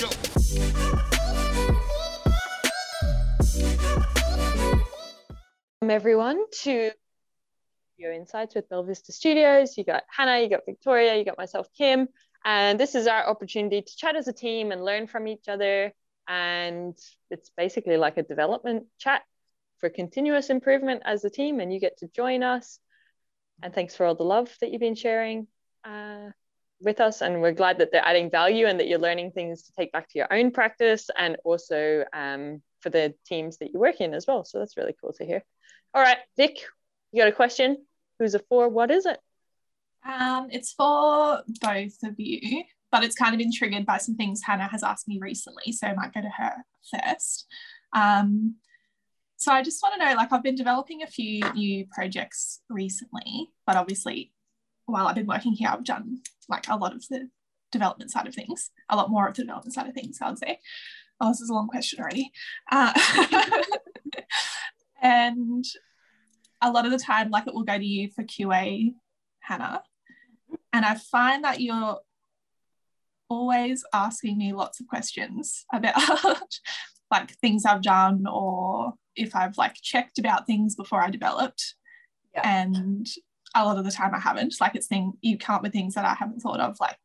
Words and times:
Welcome 0.00 0.14
everyone 5.90 6.44
to 6.62 6.92
Your 7.96 8.12
Insights 8.12 8.54
with 8.54 8.68
Bella 8.68 8.84
Vista 8.84 9.12
Studios. 9.12 9.76
You 9.76 9.82
got 9.82 10.04
Hannah, 10.08 10.38
you 10.40 10.48
got 10.48 10.60
Victoria, 10.66 11.16
you 11.16 11.24
got 11.24 11.36
myself, 11.36 11.66
Kim, 11.76 12.06
and 12.44 12.78
this 12.78 12.94
is 12.94 13.08
our 13.08 13.26
opportunity 13.26 13.82
to 13.82 13.96
chat 13.96 14.14
as 14.14 14.28
a 14.28 14.32
team 14.32 14.70
and 14.70 14.84
learn 14.84 15.08
from 15.08 15.26
each 15.26 15.48
other. 15.48 15.92
And 16.28 16.96
it's 17.30 17.50
basically 17.56 17.96
like 17.96 18.18
a 18.18 18.22
development 18.22 18.84
chat 18.98 19.22
for 19.78 19.88
continuous 19.88 20.48
improvement 20.48 21.02
as 21.06 21.24
a 21.24 21.30
team, 21.30 21.58
and 21.58 21.72
you 21.72 21.80
get 21.80 21.98
to 21.98 22.08
join 22.08 22.44
us. 22.44 22.78
And 23.64 23.74
thanks 23.74 23.96
for 23.96 24.06
all 24.06 24.14
the 24.14 24.22
love 24.22 24.54
that 24.60 24.70
you've 24.70 24.80
been 24.80 24.94
sharing 24.94 25.48
uh, 25.84 26.28
with 26.80 27.00
us. 27.00 27.20
And 27.20 27.40
we're 27.40 27.52
glad 27.52 27.78
that 27.78 27.90
they're 27.92 28.04
adding 28.04 28.30
value 28.30 28.66
and 28.66 28.78
that 28.80 28.88
you're 28.88 28.98
learning 28.98 29.32
things 29.32 29.64
to 29.64 29.72
take 29.72 29.92
back 29.92 30.08
to 30.10 30.18
your 30.18 30.32
own 30.32 30.50
practice 30.50 31.10
and 31.16 31.36
also 31.44 32.04
um, 32.12 32.62
for 32.80 32.90
the 32.90 33.14
teams 33.26 33.58
that 33.58 33.72
you 33.72 33.78
work 33.80 34.00
in 34.00 34.14
as 34.14 34.26
well. 34.26 34.44
So 34.44 34.58
that's 34.58 34.76
really 34.76 34.94
cool 35.00 35.12
to 35.14 35.26
hear. 35.26 35.44
All 35.94 36.02
right, 36.02 36.18
Vic, 36.36 36.58
you 37.12 37.22
got 37.22 37.28
a 37.28 37.32
question? 37.32 37.78
Who's 38.18 38.34
it 38.34 38.44
for? 38.48 38.68
What 38.68 38.90
is 38.90 39.06
it? 39.06 39.18
Um, 40.06 40.48
it's 40.50 40.72
for 40.72 41.42
both 41.60 42.02
of 42.04 42.14
you, 42.18 42.64
but 42.90 43.04
it's 43.04 43.16
kind 43.16 43.34
of 43.34 43.38
been 43.38 43.52
triggered 43.52 43.86
by 43.86 43.98
some 43.98 44.16
things 44.16 44.42
Hannah 44.44 44.68
has 44.68 44.82
asked 44.82 45.08
me 45.08 45.18
recently. 45.20 45.72
So 45.72 45.86
I 45.86 45.94
might 45.94 46.14
go 46.14 46.20
to 46.20 46.28
her 46.28 46.54
first. 46.92 47.46
Um, 47.92 48.56
so 49.36 49.52
I 49.52 49.62
just 49.62 49.82
want 49.82 49.94
to 50.00 50.04
know 50.04 50.14
like, 50.14 50.32
I've 50.32 50.42
been 50.42 50.56
developing 50.56 51.02
a 51.02 51.06
few 51.06 51.40
new 51.52 51.86
projects 51.92 52.60
recently, 52.68 53.50
but 53.66 53.76
obviously, 53.76 54.32
while 54.88 55.06
I've 55.06 55.14
been 55.14 55.26
working 55.26 55.52
here, 55.52 55.68
I've 55.70 55.84
done 55.84 56.20
like 56.48 56.68
a 56.68 56.76
lot 56.76 56.94
of 56.94 57.06
the 57.08 57.28
development 57.70 58.10
side 58.10 58.26
of 58.26 58.34
things, 58.34 58.70
a 58.88 58.96
lot 58.96 59.10
more 59.10 59.28
of 59.28 59.34
the 59.34 59.42
development 59.42 59.74
side 59.74 59.86
of 59.86 59.94
things, 59.94 60.18
I 60.20 60.30
would 60.30 60.38
say. 60.38 60.58
Oh, 61.20 61.28
this 61.28 61.40
is 61.40 61.50
a 61.50 61.54
long 61.54 61.68
question 61.68 62.00
already. 62.00 62.30
Uh, 62.70 62.92
and 65.02 65.64
a 66.62 66.70
lot 66.70 66.86
of 66.86 66.90
the 66.90 66.98
time, 66.98 67.30
like 67.30 67.46
it 67.46 67.54
will 67.54 67.64
go 67.64 67.76
to 67.76 67.84
you 67.84 68.10
for 68.10 68.22
QA, 68.22 68.94
Hannah. 69.40 69.82
And 70.72 70.84
I 70.84 70.94
find 70.94 71.44
that 71.44 71.60
you're 71.60 71.98
always 73.28 73.84
asking 73.92 74.38
me 74.38 74.52
lots 74.54 74.80
of 74.80 74.86
questions 74.86 75.66
about 75.72 75.94
like 77.10 77.30
things 77.32 77.64
I've 77.64 77.82
done 77.82 78.26
or 78.26 78.94
if 79.16 79.36
I've 79.36 79.58
like 79.58 79.74
checked 79.74 80.18
about 80.18 80.46
things 80.46 80.74
before 80.74 81.02
I 81.02 81.10
developed. 81.10 81.74
Yeah. 82.34 82.48
And 82.48 83.06
a 83.54 83.64
lot 83.64 83.78
of 83.78 83.84
the 83.84 83.90
time 83.90 84.14
I 84.14 84.20
haven't. 84.20 84.54
Like 84.60 84.74
it's 84.74 84.86
thing 84.86 85.12
you 85.20 85.38
come 85.38 85.56
up 85.56 85.62
with 85.62 85.72
things 85.72 85.94
that 85.94 86.04
I 86.04 86.14
haven't 86.14 86.40
thought 86.40 86.60
of. 86.60 86.76
Like 86.80 86.98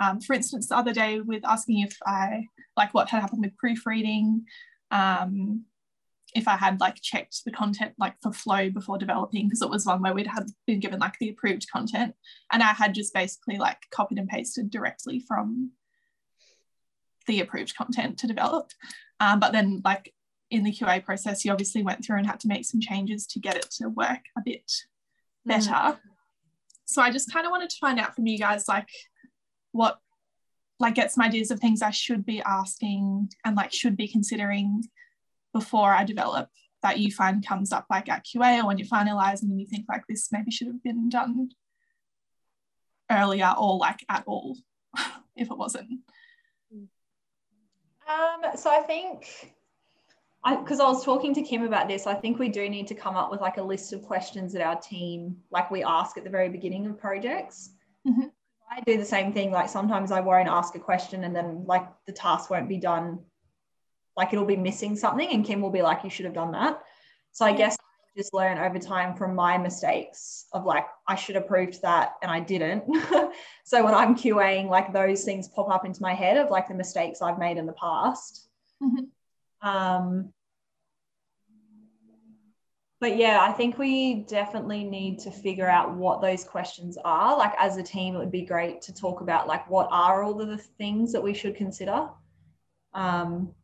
um, 0.00 0.20
for 0.20 0.34
instance, 0.34 0.68
the 0.68 0.76
other 0.76 0.92
day 0.92 1.20
with 1.20 1.44
asking 1.44 1.80
if 1.80 1.96
I 2.06 2.46
like 2.76 2.94
what 2.94 3.10
had 3.10 3.20
happened 3.20 3.42
with 3.42 3.56
proofreading, 3.56 4.46
um, 4.90 5.64
if 6.34 6.48
I 6.48 6.56
had 6.56 6.80
like 6.80 6.96
checked 7.02 7.44
the 7.44 7.50
content 7.50 7.92
like 7.98 8.14
for 8.22 8.32
flow 8.32 8.70
before 8.70 8.98
developing, 8.98 9.46
because 9.46 9.62
it 9.62 9.68
was 9.70 9.84
one 9.84 10.00
where 10.00 10.14
we'd 10.14 10.26
had 10.26 10.46
been 10.66 10.80
given 10.80 11.00
like 11.00 11.18
the 11.18 11.28
approved 11.28 11.66
content 11.70 12.14
and 12.50 12.62
I 12.62 12.72
had 12.72 12.94
just 12.94 13.12
basically 13.12 13.58
like 13.58 13.78
copied 13.90 14.18
and 14.18 14.28
pasted 14.28 14.70
directly 14.70 15.20
from 15.20 15.72
the 17.26 17.40
approved 17.40 17.76
content 17.76 18.18
to 18.18 18.26
develop. 18.26 18.70
Um, 19.18 19.38
but 19.38 19.52
then 19.52 19.82
like 19.84 20.14
in 20.50 20.64
the 20.64 20.72
QA 20.72 21.04
process, 21.04 21.44
you 21.44 21.52
obviously 21.52 21.82
went 21.82 22.04
through 22.04 22.18
and 22.18 22.26
had 22.26 22.40
to 22.40 22.48
make 22.48 22.64
some 22.64 22.80
changes 22.80 23.26
to 23.28 23.38
get 23.38 23.56
it 23.56 23.70
to 23.78 23.88
work 23.88 24.20
a 24.38 24.42
bit 24.44 24.70
better. 25.44 25.70
Mm. 25.70 25.98
So 26.84 27.02
I 27.02 27.10
just 27.10 27.32
kind 27.32 27.46
of 27.46 27.50
wanted 27.50 27.70
to 27.70 27.76
find 27.80 28.00
out 28.00 28.14
from 28.14 28.26
you 28.26 28.38
guys 28.38 28.66
like 28.68 28.88
what 29.72 29.98
like 30.78 30.94
get 30.94 31.12
some 31.12 31.24
ideas 31.24 31.50
of 31.50 31.60
things 31.60 31.82
I 31.82 31.90
should 31.90 32.24
be 32.24 32.42
asking 32.42 33.30
and 33.44 33.56
like 33.56 33.72
should 33.72 33.96
be 33.96 34.08
considering 34.08 34.82
before 35.52 35.92
I 35.92 36.04
develop 36.04 36.48
that 36.82 36.98
you 36.98 37.12
find 37.12 37.46
comes 37.46 37.72
up 37.72 37.86
like 37.90 38.08
at 38.08 38.24
QA 38.24 38.62
or 38.62 38.66
when 38.66 38.78
you're 38.78 38.88
finalizing 38.88 39.42
and 39.44 39.60
you 39.60 39.66
think 39.66 39.84
like 39.88 40.02
this 40.08 40.28
maybe 40.32 40.50
should 40.50 40.68
have 40.68 40.82
been 40.82 41.08
done 41.10 41.50
earlier 43.10 43.54
or 43.58 43.76
like 43.76 44.04
at 44.08 44.24
all 44.26 44.56
if 45.36 45.50
it 45.50 45.58
wasn't? 45.58 46.00
Um, 48.08 48.56
so 48.56 48.70
I 48.70 48.80
think 48.80 49.54
because 50.48 50.80
I, 50.80 50.84
I, 50.84 50.88
was 50.88 51.04
talking 51.04 51.34
to 51.34 51.42
Kim 51.42 51.64
about 51.64 51.88
this, 51.88 52.06
I 52.06 52.14
think 52.14 52.38
we 52.38 52.48
do 52.48 52.68
need 52.68 52.86
to 52.88 52.94
come 52.94 53.16
up 53.16 53.30
with 53.30 53.40
like 53.40 53.58
a 53.58 53.62
list 53.62 53.92
of 53.92 54.02
questions 54.02 54.52
that 54.54 54.62
our 54.62 54.80
team 54.80 55.36
like 55.50 55.70
we 55.70 55.84
ask 55.84 56.16
at 56.16 56.24
the 56.24 56.30
very 56.30 56.48
beginning 56.48 56.86
of 56.86 56.98
projects. 56.98 57.70
Mm-hmm. 58.06 58.28
I 58.70 58.80
do 58.86 58.96
the 58.96 59.04
same 59.04 59.32
thing. 59.32 59.50
Like 59.50 59.68
sometimes 59.68 60.12
I 60.12 60.20
won't 60.20 60.48
ask 60.48 60.74
a 60.76 60.78
question 60.78 61.24
and 61.24 61.34
then 61.34 61.64
like 61.66 61.86
the 62.06 62.12
task 62.12 62.50
won't 62.50 62.68
be 62.68 62.78
done 62.78 63.18
like 64.16 64.32
it'll 64.32 64.44
be 64.44 64.56
missing 64.56 64.96
something 64.96 65.30
and 65.30 65.44
Kim 65.44 65.60
will 65.60 65.70
be 65.70 65.82
like, 65.82 66.04
you 66.04 66.10
should 66.10 66.24
have 66.24 66.34
done 66.34 66.52
that. 66.52 66.82
So 67.32 67.44
I 67.44 67.52
guess 67.52 67.76
I 67.80 68.18
just 68.18 68.34
learn 68.34 68.58
over 68.58 68.78
time 68.78 69.14
from 69.14 69.34
my 69.34 69.56
mistakes 69.56 70.46
of 70.52 70.64
like, 70.64 70.86
I 71.06 71.14
should 71.14 71.36
have 71.36 71.46
proved 71.46 71.80
that 71.82 72.14
and 72.22 72.30
I 72.30 72.40
didn't. 72.40 72.84
so 73.64 73.84
when 73.84 73.94
I'm 73.94 74.16
QAing, 74.16 74.68
like 74.68 74.92
those 74.92 75.24
things 75.24 75.48
pop 75.48 75.70
up 75.70 75.84
into 75.84 76.02
my 76.02 76.14
head 76.14 76.36
of 76.36 76.50
like 76.50 76.68
the 76.68 76.74
mistakes 76.74 77.22
I've 77.22 77.38
made 77.38 77.56
in 77.56 77.66
the 77.66 77.72
past. 77.74 78.48
Mm-hmm. 78.82 79.04
Um, 79.62 80.32
but 83.00 83.16
yeah, 83.16 83.38
I 83.40 83.52
think 83.52 83.78
we 83.78 84.24
definitely 84.28 84.84
need 84.84 85.20
to 85.20 85.30
figure 85.30 85.68
out 85.68 85.94
what 85.94 86.20
those 86.20 86.44
questions 86.44 86.98
are. 87.04 87.36
Like 87.36 87.54
as 87.58 87.76
a 87.78 87.82
team, 87.82 88.14
it 88.14 88.18
would 88.18 88.30
be 88.30 88.42
great 88.42 88.82
to 88.82 88.94
talk 88.94 89.22
about 89.22 89.48
like 89.48 89.68
what 89.70 89.88
are 89.90 90.22
all 90.22 90.40
of 90.40 90.48
the 90.48 90.58
things 90.58 91.12
that 91.12 91.22
we 91.22 91.32
should 91.32 91.56
consider. 91.56 92.08
Um, 92.92 93.54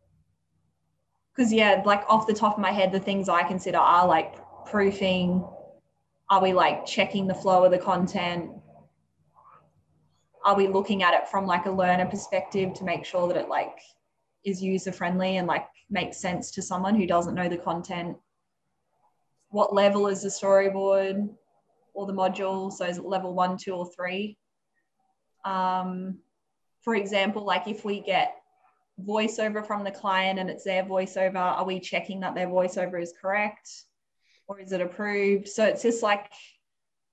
because 1.37 1.53
yeah 1.53 1.83
like 1.85 2.03
off 2.09 2.27
the 2.27 2.35
top 2.35 2.55
of 2.55 2.59
my 2.59 2.71
head 2.71 2.91
the 2.93 3.01
things 3.01 3.29
i 3.29 3.43
consider 3.43 3.79
are 3.79 4.07
like 4.07 4.37
proofing 4.65 5.45
are 6.31 6.43
we 6.43 6.53
like 6.53 6.85
checking 6.87 7.27
the 7.27 7.35
flow 7.35 7.65
of 7.65 7.71
the 7.71 7.79
content 7.79 8.51
are 10.45 10.57
we 10.57 10.69
looking 10.69 11.03
at 11.03 11.15
it 11.15 11.29
from 11.29 11.47
like 11.47 11.67
a 11.67 11.71
learner 11.71 12.07
perspective 12.07 12.73
to 12.73 12.85
make 12.85 13.05
sure 13.05 13.29
that 13.29 13.37
it 13.37 13.49
like 13.49 13.79
is 14.47 14.63
user 14.63 14.93
friendly 14.93 15.37
and 15.37 15.47
like 15.47 15.67
makes 15.91 16.17
sense 16.17 16.51
to 16.53 16.63
someone 16.63 16.95
who 16.95 17.07
doesn't 17.07 17.35
know 17.35 17.49
the 17.49 17.59
content 17.59 18.17
what 19.51 19.75
level 19.75 20.07
is 20.07 20.23
the 20.23 20.29
storyboard 20.29 21.29
or 21.93 22.07
the 22.07 22.13
module 22.13 22.73
so 22.73 22.87
is 22.87 22.97
it 22.97 23.05
level 23.05 23.35
one 23.35 23.59
two 23.59 23.75
or 23.75 23.91
three 23.95 24.39
um, 25.45 26.19
for 26.81 26.95
example 26.95 27.45
like 27.45 27.69
if 27.69 27.85
we 27.85 28.01
get 28.01 28.37
voiceover 29.05 29.67
from 29.67 29.85
the 29.85 29.91
client 29.91 30.39
and 30.39 30.49
it's 30.49 30.65
their 30.65 30.85
voiceover, 30.85 31.37
are 31.37 31.65
we 31.65 31.81
checking 31.81 32.21
that 32.21 32.35
their 32.35 32.49
voiceover 32.49 33.01
is 33.01 33.13
correct 33.21 33.69
or 34.49 34.61
is 34.61 34.73
it 34.73 34.81
approved? 34.81 35.49
So 35.49 35.65
it's 35.65 35.83
just 35.83 36.03
like, 36.03 36.31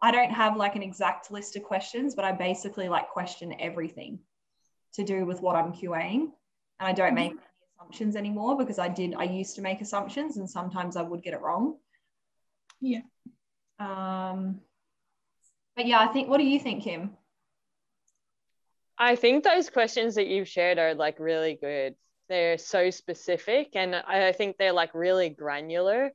I 0.02 0.12
don't 0.12 0.32
have 0.32 0.58
like 0.58 0.76
an 0.76 0.84
exact 0.84 1.32
list 1.32 1.56
of 1.56 1.64
questions, 1.64 2.16
but 2.16 2.26
I 2.26 2.32
basically 2.32 2.90
like 2.90 3.10
question 3.10 3.56
everything 3.60 4.20
to 4.94 5.04
do 5.04 5.26
with 5.26 5.42
what 5.42 5.56
I'm 5.56 5.74
QAing. 5.74 6.32
And 6.84 6.90
I 6.90 6.92
don't 6.92 7.16
make 7.16 7.32
mm-hmm. 7.32 7.40
any 7.40 7.80
assumptions 7.80 8.16
anymore 8.18 8.58
because 8.58 8.78
I 8.78 8.90
did, 8.90 9.16
I 9.18 9.24
used 9.24 9.56
to 9.56 9.62
make 9.62 9.80
assumptions 9.80 10.36
and 10.36 10.50
sometimes 10.50 10.98
I 10.98 11.02
would 11.02 11.24
get 11.24 11.34
it 11.34 11.40
wrong. 11.40 11.78
Yeah. 12.82 13.04
Um, 13.80 14.60
but 15.78 15.86
yeah, 15.86 16.02
I 16.02 16.08
think, 16.08 16.28
what 16.28 16.40
do 16.40 16.44
you 16.44 16.60
think, 16.60 16.84
Kim? 16.84 17.12
I 18.98 19.16
think 19.16 19.46
those 19.46 19.70
questions 19.70 20.16
that 20.16 20.28
you've 20.28 20.50
shared 20.50 20.78
are 20.78 20.94
like 20.94 21.22
really 21.22 21.54
good. 21.56 21.96
They're 22.28 22.58
so 22.58 22.90
specific 22.90 23.78
and 23.78 23.96
I 23.96 24.34
think 24.34 24.58
they're 24.58 24.74
like 24.74 24.94
really 24.94 25.30
granular. 25.30 26.12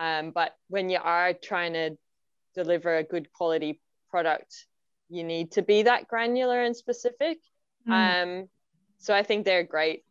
Um, 0.00 0.32
but 0.32 0.56
when 0.66 0.90
you 0.90 0.98
are 1.00 1.32
trying 1.32 1.74
to 1.74 1.96
deliver 2.56 2.96
a 2.96 3.04
good 3.04 3.32
quality 3.32 3.80
product, 4.10 4.66
you 5.08 5.22
need 5.22 5.52
to 5.52 5.62
be 5.62 5.82
that 5.82 6.08
granular 6.08 6.60
and 6.60 6.74
specific. 6.74 7.38
Mm. 7.88 7.92
Um, 8.42 8.48
so 8.98 9.14
I 9.14 9.22
think 9.22 9.44
they're 9.44 9.62
great 9.62 10.02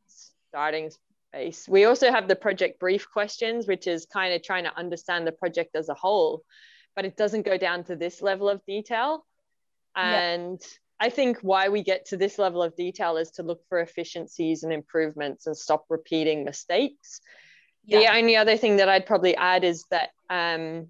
starting 0.58 0.92
space. 1.32 1.68
We 1.70 1.86
also 1.86 2.12
have 2.12 2.28
the 2.28 2.36
project 2.36 2.80
brief 2.80 3.08
questions, 3.12 3.68
which 3.68 3.88
is 3.88 4.06
kind 4.06 4.34
of 4.34 4.42
trying 4.44 4.64
to 4.64 4.76
understand 4.76 5.28
the 5.28 5.32
project 5.32 5.76
as 5.76 5.90
a 5.90 5.94
whole, 5.94 6.44
but 6.96 7.06
it 7.06 7.16
doesn't 7.16 7.46
go 7.46 7.58
down 7.58 7.84
to 7.86 7.96
this 7.96 8.22
level 8.22 8.50
of 8.50 8.66
detail. 8.66 9.26
And 9.96 10.60
yeah 10.62 10.68
I 11.00 11.10
think 11.10 11.40
why 11.42 11.70
we 11.70 11.84
get 11.84 12.06
to 12.08 12.18
this 12.18 12.40
level 12.40 12.64
of 12.64 12.76
detail 12.76 13.18
is 13.18 13.32
to 13.32 13.44
look 13.44 13.62
for 13.70 13.80
efficiencies 13.80 14.64
and 14.64 14.74
improvements 14.74 15.46
and 15.46 15.56
stop 15.56 15.86
repeating 15.90 16.44
mistakes. 16.44 17.22
Yeah. 17.86 18.00
The 18.00 18.18
only 18.18 18.36
other 18.36 18.58
thing 18.58 18.78
that 18.78 18.90
I'd 18.90 19.06
probably 19.06 19.36
add 19.36 19.64
is 19.64 19.86
that 19.92 20.10
um, 20.30 20.88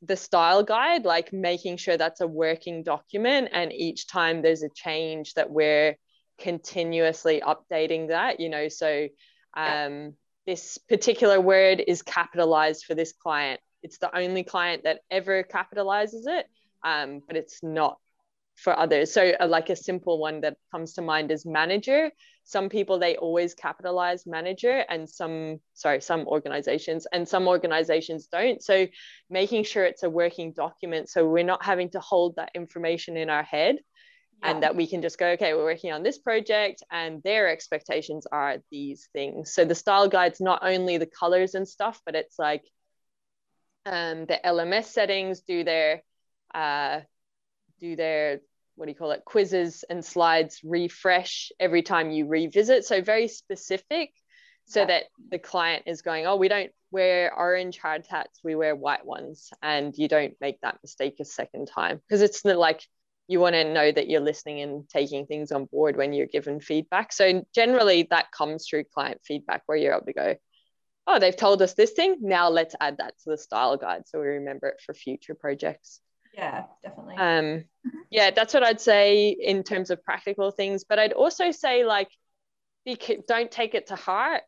the 0.00 0.16
style 0.16 0.62
guide, 0.62 1.04
like 1.04 1.32
making 1.32 1.76
sure 1.76 1.96
that's 1.96 2.22
a 2.22 2.26
working 2.26 2.82
document, 2.82 3.50
and 3.52 3.72
each 3.72 4.06
time 4.06 4.40
there's 4.40 4.62
a 4.62 4.70
change 4.70 5.34
that 5.34 5.50
we're 5.50 5.96
continuously 6.42 7.40
updating 7.40 8.08
that, 8.08 8.40
you 8.40 8.48
know, 8.48 8.68
so 8.68 9.08
um, 9.54 10.14
this 10.46 10.78
particular 10.88 11.40
word 11.40 11.82
is 11.86 12.02
capitalized 12.02 12.84
for 12.84 12.94
this 12.94 13.12
client. 13.12 13.60
It's 13.82 13.98
the 13.98 14.14
only 14.16 14.42
client 14.42 14.84
that 14.84 15.00
ever 15.10 15.44
capitalizes 15.44 16.24
it, 16.26 16.46
um, 16.84 17.20
but 17.26 17.36
it's 17.36 17.62
not 17.62 17.98
for 18.56 18.78
others. 18.78 19.12
So, 19.12 19.32
uh, 19.40 19.46
like 19.46 19.70
a 19.70 19.76
simple 19.76 20.18
one 20.18 20.40
that 20.42 20.56
comes 20.70 20.94
to 20.94 21.02
mind 21.02 21.30
is 21.30 21.46
manager. 21.46 22.10
Some 22.44 22.68
people 22.68 22.98
they 22.98 23.16
always 23.16 23.54
capitalize 23.54 24.26
manager, 24.26 24.84
and 24.88 25.08
some 25.08 25.60
sorry, 25.74 26.00
some 26.00 26.26
organizations 26.26 27.06
and 27.12 27.26
some 27.26 27.48
organizations 27.48 28.26
don't. 28.26 28.62
So, 28.62 28.86
making 29.30 29.64
sure 29.64 29.84
it's 29.84 30.02
a 30.02 30.10
working 30.10 30.52
document, 30.52 31.08
so 31.08 31.26
we're 31.26 31.44
not 31.44 31.64
having 31.64 31.90
to 31.90 32.00
hold 32.00 32.36
that 32.36 32.50
information 32.54 33.16
in 33.16 33.30
our 33.30 33.44
head. 33.44 33.76
Yeah. 34.42 34.50
And 34.50 34.62
that 34.62 34.74
we 34.74 34.86
can 34.86 35.02
just 35.02 35.18
go, 35.18 35.28
okay, 35.28 35.54
we're 35.54 35.64
working 35.64 35.92
on 35.92 36.02
this 36.02 36.18
project, 36.18 36.82
and 36.90 37.22
their 37.22 37.48
expectations 37.48 38.26
are 38.30 38.58
these 38.70 39.08
things. 39.12 39.54
So 39.54 39.64
the 39.64 39.74
style 39.74 40.08
guide's 40.08 40.40
not 40.40 40.60
only 40.62 40.98
the 40.98 41.06
colors 41.06 41.54
and 41.54 41.66
stuff, 41.66 42.00
but 42.04 42.16
it's 42.16 42.38
like 42.38 42.64
um, 43.86 44.26
the 44.26 44.40
LMS 44.44 44.86
settings 44.86 45.42
do 45.42 45.64
their 45.64 46.02
uh, 46.54 47.00
do 47.80 47.96
their 47.96 48.40
what 48.76 48.86
do 48.86 48.90
you 48.90 48.96
call 48.96 49.10
it 49.10 49.24
quizzes 49.24 49.84
and 49.90 50.04
slides 50.04 50.60
refresh 50.64 51.52
every 51.60 51.82
time 51.82 52.10
you 52.10 52.26
revisit 52.26 52.84
so 52.84 53.02
very 53.02 53.28
specific 53.28 54.10
so 54.66 54.80
yeah. 54.80 54.86
that 54.86 55.04
the 55.30 55.38
client 55.38 55.82
is 55.86 56.00
going 56.00 56.26
oh 56.26 56.36
we 56.36 56.48
don't 56.48 56.70
wear 56.90 57.34
orange 57.36 57.78
hard 57.78 58.06
hats 58.08 58.40
we 58.42 58.54
wear 58.54 58.74
white 58.74 59.04
ones 59.04 59.50
and 59.62 59.94
you 59.96 60.08
don't 60.08 60.34
make 60.40 60.60
that 60.62 60.78
mistake 60.82 61.16
a 61.20 61.24
second 61.24 61.66
time 61.66 62.00
because 62.08 62.22
it's 62.22 62.42
the, 62.42 62.54
like 62.54 62.82
you 63.28 63.40
want 63.40 63.54
to 63.54 63.72
know 63.72 63.90
that 63.90 64.08
you're 64.08 64.20
listening 64.20 64.60
and 64.60 64.88
taking 64.88 65.26
things 65.26 65.52
on 65.52 65.66
board 65.66 65.96
when 65.96 66.12
you're 66.12 66.26
given 66.26 66.60
feedback. 66.60 67.12
So 67.12 67.44
generally 67.54 68.06
that 68.10 68.32
comes 68.32 68.66
through 68.68 68.84
client 68.92 69.20
feedback 69.24 69.62
where 69.66 69.78
you're 69.78 69.94
able 69.94 70.06
to 70.06 70.12
go 70.12 70.36
oh 71.06 71.18
they've 71.18 71.36
told 71.36 71.60
us 71.62 71.74
this 71.74 71.92
thing 71.92 72.16
now 72.20 72.48
let's 72.48 72.74
add 72.80 72.98
that 72.98 73.14
to 73.18 73.30
the 73.30 73.38
style 73.38 73.76
guide 73.76 74.02
so 74.06 74.20
we 74.20 74.26
remember 74.26 74.68
it 74.68 74.80
for 74.84 74.94
future 74.94 75.34
projects. 75.34 76.00
Yeah 76.34 76.64
definitely. 76.82 77.16
Um 77.16 77.64
yeah 78.10 78.30
that's 78.30 78.54
what 78.54 78.62
i'd 78.62 78.80
say 78.80 79.28
in 79.28 79.62
terms 79.62 79.90
of 79.90 80.04
practical 80.04 80.50
things 80.50 80.84
but 80.88 80.98
i'd 80.98 81.12
also 81.12 81.50
say 81.50 81.84
like 81.84 82.08
don't 83.28 83.50
take 83.50 83.74
it 83.74 83.88
to 83.88 83.96
heart 83.96 84.42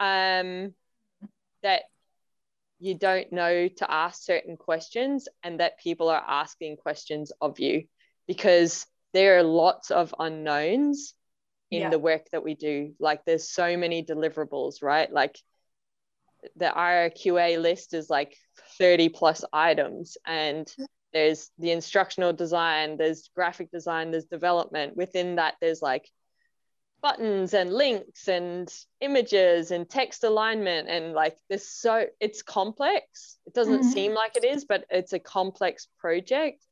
um 0.00 0.74
that 1.62 1.82
you 2.78 2.94
don't 2.94 3.32
know 3.32 3.68
to 3.68 3.90
ask 3.90 4.22
certain 4.22 4.56
questions 4.56 5.28
and 5.42 5.60
that 5.60 5.80
people 5.80 6.08
are 6.08 6.22
asking 6.26 6.76
questions 6.76 7.32
of 7.40 7.58
you 7.58 7.84
because 8.26 8.86
there 9.12 9.38
are 9.38 9.42
lots 9.42 9.90
of 9.90 10.14
unknowns 10.18 11.14
in 11.70 11.82
yeah. 11.82 11.90
the 11.90 11.98
work 11.98 12.26
that 12.32 12.44
we 12.44 12.54
do. 12.54 12.94
Like 12.98 13.24
there's 13.24 13.48
so 13.48 13.76
many 13.76 14.04
deliverables 14.04 14.82
right? 14.82 15.10
Like 15.10 15.38
the 16.56 16.66
RQA 16.66 17.60
list 17.60 17.94
is 17.94 18.10
like 18.10 18.36
30 18.78 19.08
plus 19.10 19.44
items 19.52 20.16
and 20.26 20.70
there's 21.12 21.50
the 21.58 21.70
instructional 21.70 22.32
design 22.32 22.96
there's 22.96 23.30
graphic 23.34 23.70
design 23.70 24.10
there's 24.10 24.26
development. 24.26 24.96
Within 24.96 25.36
that 25.36 25.54
there's 25.60 25.80
like 25.80 26.08
buttons 27.00 27.54
and 27.54 27.72
links 27.72 28.28
and 28.28 28.72
images 29.00 29.70
and 29.70 29.88
text 29.88 30.24
alignment 30.24 30.88
and 30.88 31.12
like 31.12 31.36
this 31.48 31.70
so 31.70 32.06
it's 32.20 32.42
complex. 32.42 33.38
It 33.46 33.54
doesn't 33.54 33.80
mm-hmm. 33.80 33.90
seem 33.90 34.14
like 34.14 34.36
it 34.36 34.44
is 34.44 34.64
but 34.64 34.84
it's 34.90 35.12
a 35.12 35.18
complex 35.18 35.86
project 35.98 36.64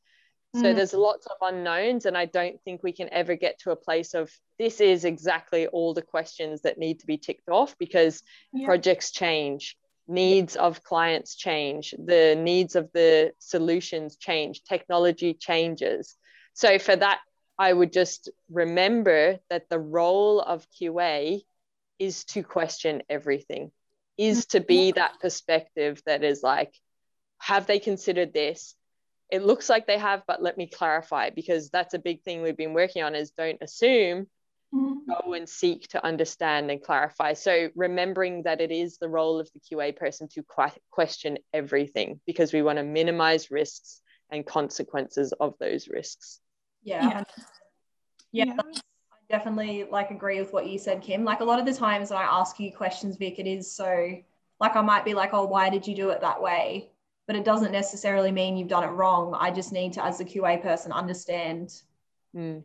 so 0.55 0.65
mm. 0.65 0.77
there's 0.77 0.93
lots 0.93 1.27
of 1.27 1.37
unknowns 1.41 2.07
and 2.07 2.17
i 2.17 2.27
don't 2.27 2.61
think 2.63 2.83
we 2.83 2.93
can 2.93 3.09
ever 3.13 3.35
get 3.35 3.59
to 3.59 3.71
a 3.71 3.77
place 3.77 4.15
of 4.15 4.31
this 4.59 4.81
is 4.81 5.05
exactly 5.05 5.67
all 5.67 5.95
the 5.95 6.03
questions 6.03 6.63
that 6.63 6.79
need 6.79 7.01
to 7.01 7.07
be 7.07 7.17
ticked 7.17 7.49
off 7.49 7.77
because 7.79 8.23
yeah. 8.53 8.67
projects 8.67 9.11
change 9.11 9.77
needs 10.09 10.57
of 10.57 10.83
clients 10.83 11.37
change 11.37 11.95
the 12.05 12.37
needs 12.39 12.77
of 12.77 12.91
the 12.93 13.33
solutions 13.39 14.17
change 14.17 14.63
technology 14.65 15.33
changes 15.33 16.17
so 16.53 16.79
for 16.79 16.97
that 16.97 17.21
i 17.59 17.73
would 17.73 17.93
just 17.93 18.29
remember 18.51 19.39
that 19.49 19.69
the 19.71 19.79
role 19.79 20.41
of 20.41 20.67
qa 20.79 21.41
is 21.99 22.25
to 22.25 22.43
question 22.43 23.03
everything 23.09 23.71
is 24.19 24.47
to 24.47 24.61
be 24.61 24.93
that 24.93 25.19
perspective 25.21 26.03
that 26.05 26.23
is 26.23 26.43
like 26.43 26.75
have 27.39 27.67
they 27.67 27.79
considered 27.79 28.33
this 28.33 28.75
it 29.33 29.43
looks 29.43 29.69
like 29.69 29.87
they 29.87 29.99
have 29.99 30.23
but 30.29 30.43
let 30.43 30.59
me 30.59 30.67
clarify 30.67 31.31
because 31.31 31.71
that's 31.71 31.95
a 31.95 31.99
big 31.99 32.23
thing 32.23 32.43
we've 32.43 32.57
been 32.57 32.75
working 32.75 33.03
on 33.03 33.15
is 33.15 33.31
don't 33.31 33.59
assume 33.63 34.27
mm-hmm. 34.75 35.11
go 35.11 35.33
and 35.33 35.49
seek 35.49 35.89
to 35.89 36.05
understand 36.05 36.71
and 36.71 36.83
clarify. 36.83 37.33
So 37.33 37.69
remembering 37.75 38.43
that 38.45 38.61
it 38.61 38.71
is 38.71 38.99
the 38.99 39.09
role 39.09 39.41
of 39.41 39.51
the 39.53 39.61
QA 39.61 39.97
person 39.97 40.29
to 40.35 40.45
question 40.91 41.39
everything 41.53 42.21
because 42.27 42.53
we 42.53 42.63
want 42.63 42.79
to 42.79 42.85
minimize 42.85 43.51
risks 43.51 44.01
and 44.31 44.47
consequences 44.47 45.33
of 45.39 45.55
those 45.59 45.89
risks. 45.89 46.41
Yeah. 46.83 47.23
Yeah. 48.33 48.45
yeah. 48.47 48.55
I 48.59 49.37
definitely 49.39 49.85
like 49.91 50.11
agree 50.11 50.41
with 50.41 50.53
what 50.53 50.67
you 50.67 50.79
said, 50.79 51.03
Kim. 51.03 51.25
Like 51.25 51.41
a 51.41 51.45
lot 51.45 51.59
of 51.59 51.67
the 51.67 51.75
times 51.75 52.11
when 52.11 52.19
I 52.19 52.25
ask 52.25 52.59
you 52.59 52.73
questions, 52.73 53.17
Vic, 53.17 53.39
it 53.39 53.47
is 53.47 53.71
so 53.71 54.17
like 54.61 54.77
I 54.77 54.81
might 54.81 55.05
be 55.05 55.15
like, 55.15 55.31
oh, 55.33 55.47
why 55.47 55.71
did 55.71 55.87
you 55.87 55.97
do 55.97 56.11
it 56.11 56.21
that 56.21 56.41
way? 56.41 56.92
But 57.27 57.37
it 57.37 57.45
doesn't 57.45 57.73
necessarily 57.73 58.33
mean 58.33 58.57
you've 58.57 58.69
done 58.69 58.85
it 58.85 58.89
wrong. 58.89 59.35
I 59.39 59.51
just 59.51 59.73
need 59.73 59.93
to, 59.95 60.05
as 60.05 60.21
a 60.21 60.25
QA 60.25 60.61
person, 60.61 60.93
understand 60.93 61.73
mm 62.35 62.63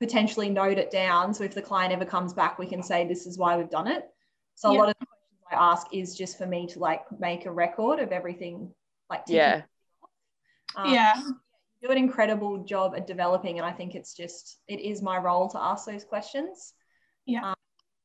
potentially 0.00 0.50
note 0.50 0.78
it 0.78 0.90
down. 0.90 1.32
So 1.32 1.44
if 1.44 1.54
the 1.54 1.62
client 1.62 1.92
ever 1.92 2.04
comes 2.04 2.32
back, 2.34 2.58
we 2.58 2.66
can 2.66 2.82
say 2.82 3.06
this 3.06 3.26
is 3.26 3.38
why 3.38 3.56
we've 3.56 3.70
done 3.70 3.88
it. 3.88 4.08
So 4.54 4.70
yeah. 4.70 4.78
a 4.78 4.80
lot 4.80 4.88
of 4.88 4.94
the 5.00 5.06
questions 5.06 5.40
I 5.50 5.54
ask 5.54 5.86
is 5.92 6.16
just 6.16 6.38
for 6.38 6.46
me 6.46 6.66
to 6.68 6.78
like 6.78 7.04
make 7.18 7.46
a 7.46 7.50
record 7.52 7.98
of 7.98 8.12
everything. 8.12 8.72
Like 9.08 9.22
yeah, 9.28 9.62
um, 10.74 10.92
yeah. 10.92 11.14
Do 11.82 11.90
an 11.90 11.98
incredible 11.98 12.64
job 12.64 12.94
at 12.96 13.06
developing, 13.06 13.58
and 13.58 13.66
I 13.66 13.72
think 13.72 13.94
it's 13.94 14.14
just 14.14 14.58
it 14.66 14.80
is 14.80 15.02
my 15.02 15.18
role 15.18 15.48
to 15.50 15.58
ask 15.60 15.86
those 15.86 16.04
questions. 16.04 16.72
Yeah. 17.26 17.50
Um, 17.50 17.54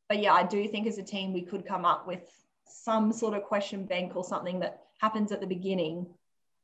but 0.10 0.22
yeah, 0.22 0.34
I 0.34 0.44
do 0.44 0.68
think 0.68 0.88
as 0.88 0.98
a 0.98 1.04
team 1.04 1.34
we 1.34 1.42
could 1.42 1.66
come 1.66 1.86
up 1.86 2.06
with 2.06 2.30
some 2.66 3.12
sort 3.14 3.34
of 3.34 3.44
question 3.44 3.86
bank 3.86 4.16
or 4.16 4.24
something 4.24 4.60
that 4.60 4.82
happens 5.02 5.32
at 5.32 5.42
the 5.42 5.48
beginning. 5.48 6.08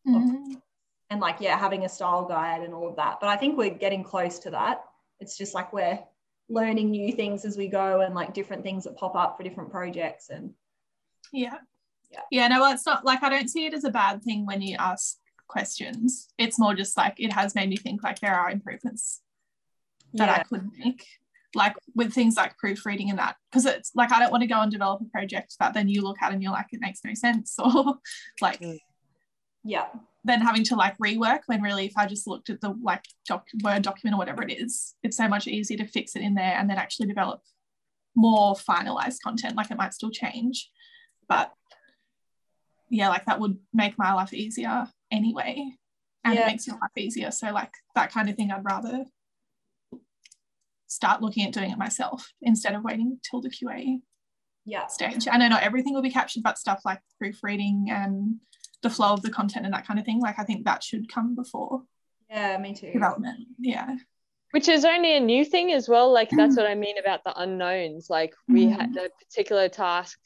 Mm-hmm. 0.08 0.54
Of, 0.54 0.62
and 1.10 1.20
like 1.20 1.38
yeah, 1.42 1.58
having 1.58 1.84
a 1.84 1.90
style 1.90 2.26
guide 2.26 2.62
and 2.62 2.74
all 2.74 2.88
of 2.88 2.96
that. 2.96 3.20
But 3.20 3.30
I 3.30 3.36
think 3.36 3.58
we're 3.58 3.70
getting 3.70 4.04
close 4.04 4.40
to 4.40 4.52
that 4.52 4.84
it's 5.20 5.38
just 5.38 5.54
like 5.54 5.74
we're 5.74 6.00
learning 6.50 6.92
new 6.92 7.12
things 7.12 7.46
as 7.46 7.58
we 7.58 7.68
go 7.68 8.02
and 8.02 8.16
like 8.16 8.34
different 8.34 8.64
things 8.64 8.84
that 8.84 8.98
pop 8.98 9.16
up 9.16 9.38
for 9.38 9.44
different 9.44 9.70
projects 9.70 10.30
and 10.30 10.52
yeah 11.34 11.58
yeah 12.12 12.22
yeah 12.32 12.48
no 12.48 12.62
well 12.62 12.74
it's 12.74 12.86
not 12.86 13.04
like 13.04 13.22
i 13.22 13.30
don't 13.30 13.50
see 13.50 13.66
it 13.66 13.74
as 13.74 13.84
a 13.84 13.92
bad 13.92 14.24
thing 14.24 14.46
when 14.46 14.62
you 14.62 14.78
ask 14.80 15.18
questions 15.48 16.30
it's 16.38 16.60
more 16.60 16.74
just 16.74 16.96
like 16.96 17.16
it 17.18 17.34
has 17.34 17.54
made 17.56 17.70
me 17.70 17.76
think 17.76 18.02
like 18.04 18.20
there 18.20 18.34
are 18.34 18.50
improvements 18.50 19.22
that 20.14 20.28
yeah. 20.28 20.36
i 20.36 20.44
could 20.44 20.70
make 20.78 21.06
like 21.58 21.76
with 21.96 22.14
things 22.14 22.38
like 22.38 22.58
proofreading 22.58 23.10
and 23.10 23.20
that 23.20 23.36
because 23.52 23.66
it's 23.66 23.92
like 23.96 24.12
i 24.12 24.20
don't 24.20 24.32
want 24.32 24.42
to 24.42 24.48
go 24.48 24.62
and 24.62 24.72
develop 24.72 25.02
a 25.02 25.06
project 25.06 25.56
that 25.60 25.74
then 25.74 25.90
you 25.90 26.02
look 26.02 26.18
at 26.22 26.32
and 26.32 26.42
you're 26.42 26.52
like 26.52 26.68
it 26.72 26.80
makes 26.80 27.02
no 27.04 27.14
sense 27.14 27.56
or 27.60 27.96
like 28.42 28.62
mm. 28.62 28.80
yeah 29.64 29.88
then 30.28 30.42
having 30.42 30.64
to 30.64 30.76
like 30.76 30.98
rework 30.98 31.40
when 31.48 31.62
really 31.62 31.86
if 31.86 31.94
I 31.98 32.06
just 32.06 32.28
looked 32.28 32.50
at 32.50 32.62
the 32.62 32.76
like 32.84 33.04
doc, 33.28 33.48
Word 33.64 33.82
document 33.82 34.16
or 34.16 34.18
whatever 34.18 34.44
it 34.44 34.52
is, 34.52 34.94
it's 35.02 35.18
so 35.18 35.28
much 35.28 35.48
easier 35.48 35.78
to 35.78 35.88
fix 35.88 36.16
it 36.16 36.22
in 36.22 36.36
there 36.36 36.56
and 36.58 36.70
then 36.70 36.78
actually 36.78 37.08
develop 37.08 37.42
more 38.16 38.54
finalized 38.56 39.22
content. 39.24 39.56
Like 39.56 39.72
it 39.72 39.78
might 39.78 39.94
still 39.94 40.12
change, 40.12 40.70
but 41.28 41.52
yeah, 42.90 43.10
like 43.10 43.26
that 43.26 43.40
would 43.40 43.58
make 43.74 43.98
my 43.98 44.14
life 44.14 44.34
easier 44.34 44.88
anyway. 45.12 45.72
And 46.24 46.36
yeah. 46.36 46.42
it 46.42 46.48
makes 46.48 46.68
your 46.68 46.76
life 46.76 46.92
easier. 46.98 47.32
So 47.32 47.52
like 47.52 47.72
that 47.96 48.12
kind 48.12 48.30
of 48.30 48.36
thing, 48.36 48.52
I'd 48.52 48.66
rather 48.66 49.06
start 50.88 51.22
looking 51.22 51.46
at 51.46 51.54
doing 51.54 51.72
it 51.72 51.78
myself 51.78 52.32
instead 52.42 52.76
of 52.76 52.84
waiting 52.84 53.20
till 53.30 53.42
the 53.42 53.50
QA 53.50 54.00
yeah. 54.66 54.88
stage. 54.88 55.28
I 55.32 55.38
know 55.38 55.48
not 55.48 55.64
everything 55.64 55.94
will 55.94 56.02
be 56.02 56.12
captured, 56.12 56.44
but 56.44 56.58
stuff 56.58 56.82
like 56.86 57.00
proofreading 57.20 57.88
and 57.90 58.36
the 58.84 58.90
flow 58.90 59.14
of 59.14 59.22
the 59.22 59.30
content 59.30 59.66
and 59.66 59.74
that 59.74 59.88
kind 59.88 60.00
of 60.00 60.06
thing. 60.06 60.20
Like 60.20 60.40
I 60.40 60.44
think 60.44 60.66
that 60.66 60.84
should 60.84 61.12
come 61.12 61.36
before. 61.36 61.84
Yeah, 62.30 62.58
me 62.58 62.74
too. 62.74 62.92
Development. 62.92 63.48
Yeah. 63.60 63.96
Which 64.52 64.68
is 64.68 64.86
only 64.86 65.16
a 65.16 65.20
new 65.20 65.44
thing 65.44 65.72
as 65.72 65.90
well. 65.90 66.12
Like 66.12 66.30
that's 66.30 66.56
what 66.56 66.68
I 66.68 66.76
mean 66.76 66.98
about 66.98 67.24
the 67.24 67.38
unknowns. 67.40 68.10
Like 68.10 68.34
we 68.48 68.68
mm. 68.68 68.78
had 68.78 68.96
a 68.98 69.10
particular 69.24 69.70
task, 69.70 70.20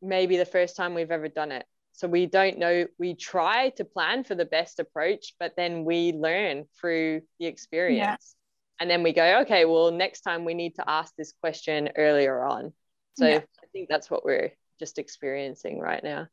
maybe 0.00 0.36
the 0.36 0.44
first 0.44 0.76
time 0.76 0.94
we've 0.94 1.10
ever 1.10 1.28
done 1.28 1.52
it. 1.52 1.64
So 1.92 2.08
we 2.08 2.26
don't 2.26 2.58
know. 2.58 2.86
We 2.98 3.14
try 3.14 3.70
to 3.70 3.84
plan 3.84 4.24
for 4.24 4.34
the 4.34 4.44
best 4.44 4.80
approach, 4.80 5.34
but 5.38 5.54
then 5.56 5.84
we 5.84 6.12
learn 6.12 6.66
through 6.80 7.22
the 7.38 7.46
experience. 7.46 8.34
Yeah. 8.82 8.84
And 8.84 8.90
then 8.90 9.02
we 9.02 9.12
go, 9.12 9.40
okay, 9.42 9.64
well, 9.64 9.90
next 9.90 10.22
time 10.22 10.44
we 10.44 10.54
need 10.54 10.74
to 10.76 10.84
ask 10.88 11.14
this 11.16 11.32
question 11.40 11.90
earlier 11.96 12.42
on. 12.42 12.72
So 13.14 13.26
yeah. 13.26 13.38
I 13.38 13.66
think 13.72 13.88
that's 13.88 14.10
what 14.10 14.24
we're 14.24 14.52
just 14.78 14.98
experiencing 14.98 15.78
right 15.78 16.02
now. 16.02 16.28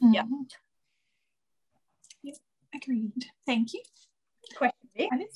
Yeah. 0.00 0.22
Mm-hmm. 0.22 0.42
Agreed. 2.74 3.26
Thank 3.46 3.74
you. 3.74 3.82
Question. 4.56 5.28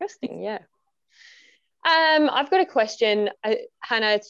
Interesting. 0.00 0.42
Yeah. 0.42 0.58
Um, 1.86 2.28
I've 2.30 2.50
got 2.50 2.60
a 2.60 2.66
question, 2.66 3.30
uh, 3.44 3.54
Hannah. 3.80 4.20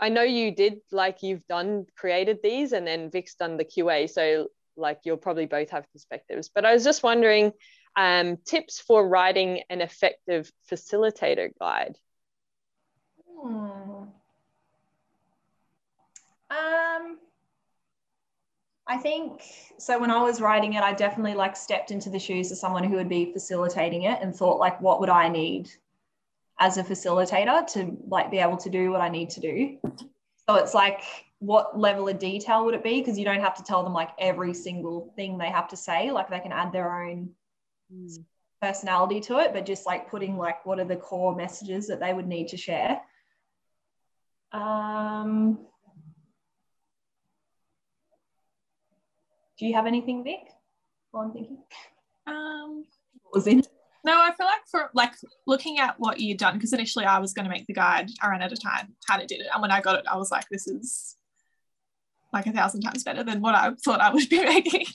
I 0.00 0.08
know 0.08 0.22
you 0.22 0.54
did 0.54 0.78
like 0.90 1.22
you've 1.22 1.46
done 1.48 1.86
created 1.96 2.38
these, 2.42 2.72
and 2.72 2.86
then 2.86 3.10
Vic's 3.10 3.34
done 3.34 3.56
the 3.56 3.64
QA. 3.64 4.08
So 4.08 4.48
like 4.76 5.00
you'll 5.04 5.16
probably 5.16 5.46
both 5.46 5.70
have 5.70 5.90
perspectives. 5.92 6.48
But 6.54 6.64
I 6.64 6.72
was 6.72 6.84
just 6.84 7.02
wondering, 7.02 7.52
Um, 7.94 8.38
tips 8.44 8.80
for 8.80 9.06
writing 9.06 9.62
an 9.68 9.80
effective 9.80 10.50
facilitator 10.70 11.50
guide. 11.60 11.98
Hmm. 13.38 14.04
Um, 16.50 17.18
I 18.86 18.98
think 18.98 19.42
so. 19.78 19.98
When 19.98 20.10
I 20.10 20.22
was 20.22 20.40
writing 20.40 20.74
it, 20.74 20.82
I 20.82 20.92
definitely 20.92 21.34
like 21.34 21.56
stepped 21.56 21.90
into 21.90 22.10
the 22.10 22.18
shoes 22.18 22.50
of 22.50 22.58
someone 22.58 22.84
who 22.84 22.96
would 22.96 23.08
be 23.08 23.32
facilitating 23.32 24.02
it 24.02 24.20
and 24.22 24.34
thought 24.34 24.58
like, 24.58 24.80
what 24.80 25.00
would 25.00 25.10
I 25.10 25.28
need 25.28 25.70
as 26.62 26.76
a 26.76 26.84
facilitator 26.84 27.66
to 27.66 27.96
like 28.06 28.30
be 28.30 28.38
able 28.38 28.56
to 28.56 28.70
do 28.70 28.92
what 28.92 29.00
I 29.00 29.08
need 29.08 29.30
to 29.30 29.40
do. 29.40 29.78
So 30.48 30.56
it's 30.56 30.74
like, 30.74 31.02
what 31.40 31.76
level 31.76 32.08
of 32.08 32.20
detail 32.20 32.64
would 32.64 32.74
it 32.74 32.84
be? 32.84 33.00
Because 33.00 33.18
you 33.18 33.24
don't 33.24 33.40
have 33.40 33.56
to 33.56 33.64
tell 33.64 33.82
them 33.82 33.92
like 33.92 34.10
every 34.18 34.54
single 34.54 35.12
thing 35.16 35.38
they 35.38 35.50
have 35.50 35.66
to 35.68 35.76
say. 35.76 36.12
Like 36.12 36.30
they 36.30 36.38
can 36.38 36.52
add 36.52 36.72
their 36.72 37.02
own 37.02 37.30
mm. 37.92 38.24
personality 38.60 39.20
to 39.20 39.38
it, 39.38 39.52
but 39.52 39.66
just 39.66 39.86
like 39.86 40.10
putting 40.10 40.36
like 40.36 40.64
what 40.64 40.78
are 40.78 40.84
the 40.84 40.96
core 40.96 41.34
messages 41.34 41.88
that 41.88 42.00
they 42.00 42.12
would 42.12 42.26
need 42.26 42.48
to 42.48 42.56
share. 42.56 43.00
Um, 44.52 45.58
do 49.58 49.66
you 49.66 49.74
have 49.74 49.86
anything, 49.86 50.24
Vic? 50.24 50.40
While 51.10 51.24
I'm 51.24 51.32
thinking. 51.32 51.58
Um, 52.26 52.84
what 53.22 53.34
was 53.34 53.46
in? 53.46 53.62
No, 54.04 54.14
I 54.20 54.32
feel 54.36 54.46
like 54.46 54.66
for 54.68 54.90
like 54.94 55.12
looking 55.46 55.78
at 55.78 55.94
what 55.98 56.18
you'd 56.18 56.38
done, 56.38 56.54
because 56.54 56.72
initially 56.72 57.04
I 57.04 57.18
was 57.20 57.32
going 57.32 57.44
to 57.44 57.50
make 57.50 57.66
the 57.66 57.72
guide, 57.72 58.10
I 58.20 58.28
ran 58.28 58.42
out 58.42 58.52
of 58.52 58.60
time, 58.60 58.94
kind 59.08 59.22
of 59.22 59.28
did 59.28 59.40
it. 59.40 59.46
And 59.52 59.62
when 59.62 59.70
I 59.70 59.80
got 59.80 59.98
it, 59.98 60.04
I 60.10 60.16
was 60.16 60.30
like, 60.30 60.44
this 60.50 60.66
is 60.66 61.16
like 62.32 62.46
a 62.46 62.52
thousand 62.52 62.80
times 62.80 63.04
better 63.04 63.22
than 63.22 63.40
what 63.40 63.54
I 63.54 63.72
thought 63.84 64.00
I 64.00 64.12
would 64.12 64.28
be 64.28 64.44
making. 64.44 64.86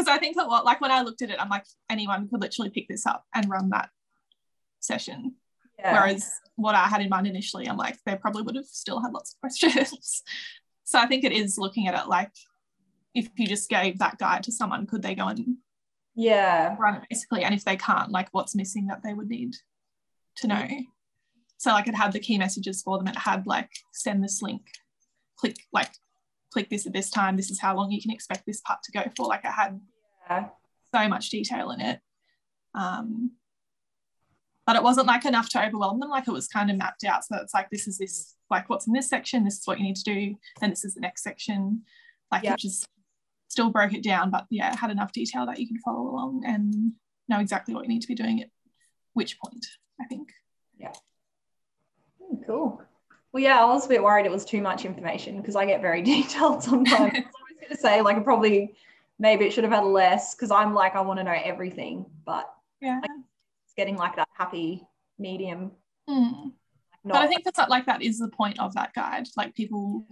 Because 0.00 0.16
I 0.16 0.18
think 0.18 0.36
a 0.36 0.42
lot, 0.44 0.64
like 0.64 0.80
when 0.80 0.90
I 0.90 1.02
looked 1.02 1.20
at 1.20 1.30
it, 1.30 1.40
I'm 1.40 1.50
like, 1.50 1.66
anyone 1.90 2.28
could 2.28 2.40
literally 2.40 2.70
pick 2.70 2.88
this 2.88 3.04
up 3.04 3.24
and 3.34 3.50
run 3.50 3.68
that 3.70 3.90
session. 4.80 5.34
Yeah. 5.78 5.92
Whereas 5.92 6.30
what 6.56 6.74
I 6.74 6.86
had 6.86 7.02
in 7.02 7.10
mind 7.10 7.26
initially, 7.26 7.68
I'm 7.68 7.76
like, 7.76 7.96
they 8.06 8.16
probably 8.16 8.42
would 8.42 8.56
have 8.56 8.64
still 8.64 9.02
had 9.02 9.12
lots 9.12 9.34
of 9.34 9.40
questions. 9.40 10.22
so 10.84 10.98
I 10.98 11.06
think 11.06 11.24
it 11.24 11.32
is 11.32 11.58
looking 11.58 11.86
at 11.86 11.94
it 11.94 12.08
like, 12.08 12.32
if 13.14 13.28
you 13.36 13.46
just 13.46 13.68
gave 13.68 13.98
that 13.98 14.18
guide 14.18 14.44
to 14.44 14.52
someone, 14.52 14.86
could 14.86 15.02
they 15.02 15.14
go 15.14 15.26
and 15.28 15.56
yeah 16.16 16.74
run 16.78 16.96
it 16.96 17.02
basically 17.08 17.44
and 17.44 17.54
if 17.54 17.64
they 17.64 17.76
can't 17.76 18.10
like 18.10 18.28
what's 18.32 18.56
missing 18.56 18.88
that 18.88 19.00
they 19.02 19.14
would 19.14 19.28
need 19.28 19.54
to 20.36 20.48
know 20.48 20.56
mm-hmm. 20.56 20.80
so 21.56 21.70
like 21.70 21.86
it 21.86 21.94
had 21.94 22.12
the 22.12 22.18
key 22.18 22.36
messages 22.36 22.82
for 22.82 22.98
them 22.98 23.06
it 23.06 23.16
had 23.16 23.46
like 23.46 23.70
send 23.92 24.22
this 24.22 24.42
link 24.42 24.60
click 25.38 25.56
like 25.72 25.90
click 26.52 26.68
this 26.68 26.86
at 26.86 26.92
this 26.92 27.10
time 27.10 27.36
this 27.36 27.50
is 27.50 27.60
how 27.60 27.76
long 27.76 27.90
you 27.90 28.00
can 28.00 28.10
expect 28.10 28.44
this 28.46 28.60
part 28.60 28.82
to 28.82 28.92
go 28.92 29.02
for 29.16 29.26
like 29.26 29.44
it 29.44 29.50
had 29.50 29.80
yeah. 30.28 30.48
so 30.94 31.08
much 31.08 31.30
detail 31.30 31.70
in 31.70 31.80
it 31.80 32.00
um 32.74 33.30
but 34.66 34.76
it 34.76 34.82
wasn't 34.82 35.06
like 35.06 35.24
enough 35.24 35.48
to 35.48 35.64
overwhelm 35.64 35.98
them 35.98 36.10
like 36.10 36.28
it 36.28 36.32
was 36.32 36.46
kind 36.48 36.70
of 36.70 36.76
mapped 36.76 37.04
out 37.04 37.24
so 37.24 37.36
it's 37.36 37.54
like 37.54 37.68
this 37.70 37.88
is 37.88 37.98
this 37.98 38.36
like 38.50 38.68
what's 38.68 38.86
in 38.86 38.92
this 38.92 39.08
section 39.08 39.44
this 39.44 39.58
is 39.58 39.66
what 39.66 39.78
you 39.78 39.84
need 39.84 39.96
to 39.96 40.04
do 40.04 40.34
then 40.60 40.70
this 40.70 40.84
is 40.84 40.94
the 40.94 41.00
next 41.00 41.22
section 41.22 41.82
like 42.30 42.42
yeah. 42.42 42.52
which 42.52 42.64
is 42.64 42.86
still 43.50 43.70
broke 43.70 43.92
it 43.92 44.02
down, 44.02 44.30
but 44.30 44.46
yeah, 44.48 44.72
it 44.72 44.78
had 44.78 44.90
enough 44.90 45.12
detail 45.12 45.44
that 45.46 45.58
you 45.58 45.66
can 45.66 45.78
follow 45.78 46.08
along 46.08 46.44
and 46.46 46.92
know 47.28 47.40
exactly 47.40 47.74
what 47.74 47.84
you 47.84 47.88
need 47.88 48.02
to 48.02 48.08
be 48.08 48.14
doing 48.14 48.40
at 48.40 48.48
which 49.12 49.38
point, 49.40 49.66
I 50.00 50.04
think. 50.04 50.30
Yeah. 50.78 50.92
Mm, 52.22 52.46
cool. 52.46 52.82
Well, 53.32 53.42
yeah, 53.42 53.60
I 53.60 53.64
was 53.64 53.86
a 53.86 53.88
bit 53.88 54.02
worried 54.02 54.26
it 54.26 54.32
was 54.32 54.44
too 54.44 54.60
much 54.60 54.84
information 54.84 55.40
because 55.40 55.56
I 55.56 55.64
get 55.66 55.80
very 55.80 56.02
detailed 56.14 56.62
sometimes. 56.62 57.12
I 57.14 57.20
was 57.20 57.60
going 57.60 57.70
to 57.70 57.76
say, 57.76 58.02
like, 58.02 58.22
probably 58.24 58.74
maybe 59.18 59.44
it 59.46 59.52
should 59.52 59.64
have 59.64 59.72
had 59.72 59.84
less 59.84 60.34
because 60.34 60.50
I'm 60.50 60.74
like, 60.74 60.96
I 60.96 61.00
want 61.00 61.18
to 61.20 61.24
know 61.24 61.36
everything, 61.44 62.06
but 62.24 62.52
yeah, 62.80 63.00
like, 63.00 63.10
it's 63.64 63.74
getting 63.76 63.96
like 63.96 64.16
that 64.16 64.28
happy 64.32 64.86
medium. 65.18 65.72
Mm. 66.08 66.52
Like, 67.04 67.14
but 67.14 67.16
I 67.16 67.26
think 67.28 67.44
that's 67.44 67.58
like 67.68 67.86
that 67.86 68.02
is 68.02 68.18
the 68.18 68.28
point 68.28 68.58
of 68.58 68.74
that 68.74 68.92
guide. 68.94 69.26
Like 69.36 69.54
people 69.54 70.06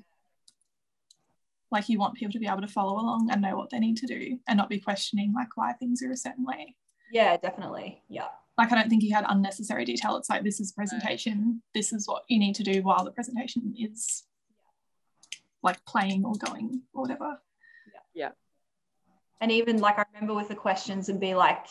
like 1.71 1.89
you 1.89 1.99
want 1.99 2.15
people 2.15 2.33
to 2.33 2.39
be 2.39 2.47
able 2.47 2.61
to 2.61 2.69
follow 2.69 2.95
along 2.95 3.31
and 3.31 3.43
know 3.43 3.57
what 3.57 3.71
they 3.71 3.79
need 3.79 3.97
to 3.99 4.07
do 4.07 4.39
and 4.47 4.57
not 4.57 4.69
be 4.69 4.81
questioning 4.81 5.33
like 5.35 5.57
why 5.57 5.73
things 5.75 6.03
are 6.03 6.11
a 6.11 6.17
certain 6.17 6.45
way 6.45 6.75
yeah 7.13 7.37
definitely 7.37 8.03
yeah 8.09 8.29
like 8.59 8.71
i 8.73 8.75
don't 8.75 8.91
think 8.91 9.03
you 9.03 9.15
had 9.15 9.25
unnecessary 9.29 9.85
detail 9.85 10.17
it's 10.17 10.29
like 10.29 10.43
this 10.45 10.61
is 10.61 10.73
presentation 10.73 11.63
this 11.75 11.93
is 11.93 12.07
what 12.07 12.25
you 12.29 12.39
need 12.39 12.55
to 12.55 12.63
do 12.63 12.83
while 12.83 13.05
the 13.05 13.11
presentation 13.11 13.75
is 13.79 14.25
like 15.63 15.83
playing 15.87 16.25
or 16.25 16.35
going 16.35 16.83
or 16.93 17.03
whatever 17.03 17.41
yeah 18.15 18.27
yeah 18.27 18.31
and 19.41 19.51
even 19.51 19.79
like 19.79 19.99
i 19.99 20.05
remember 20.13 20.35
with 20.35 20.49
the 20.49 20.55
questions 20.55 21.09
and 21.09 21.21
be 21.21 21.35
like 21.35 21.67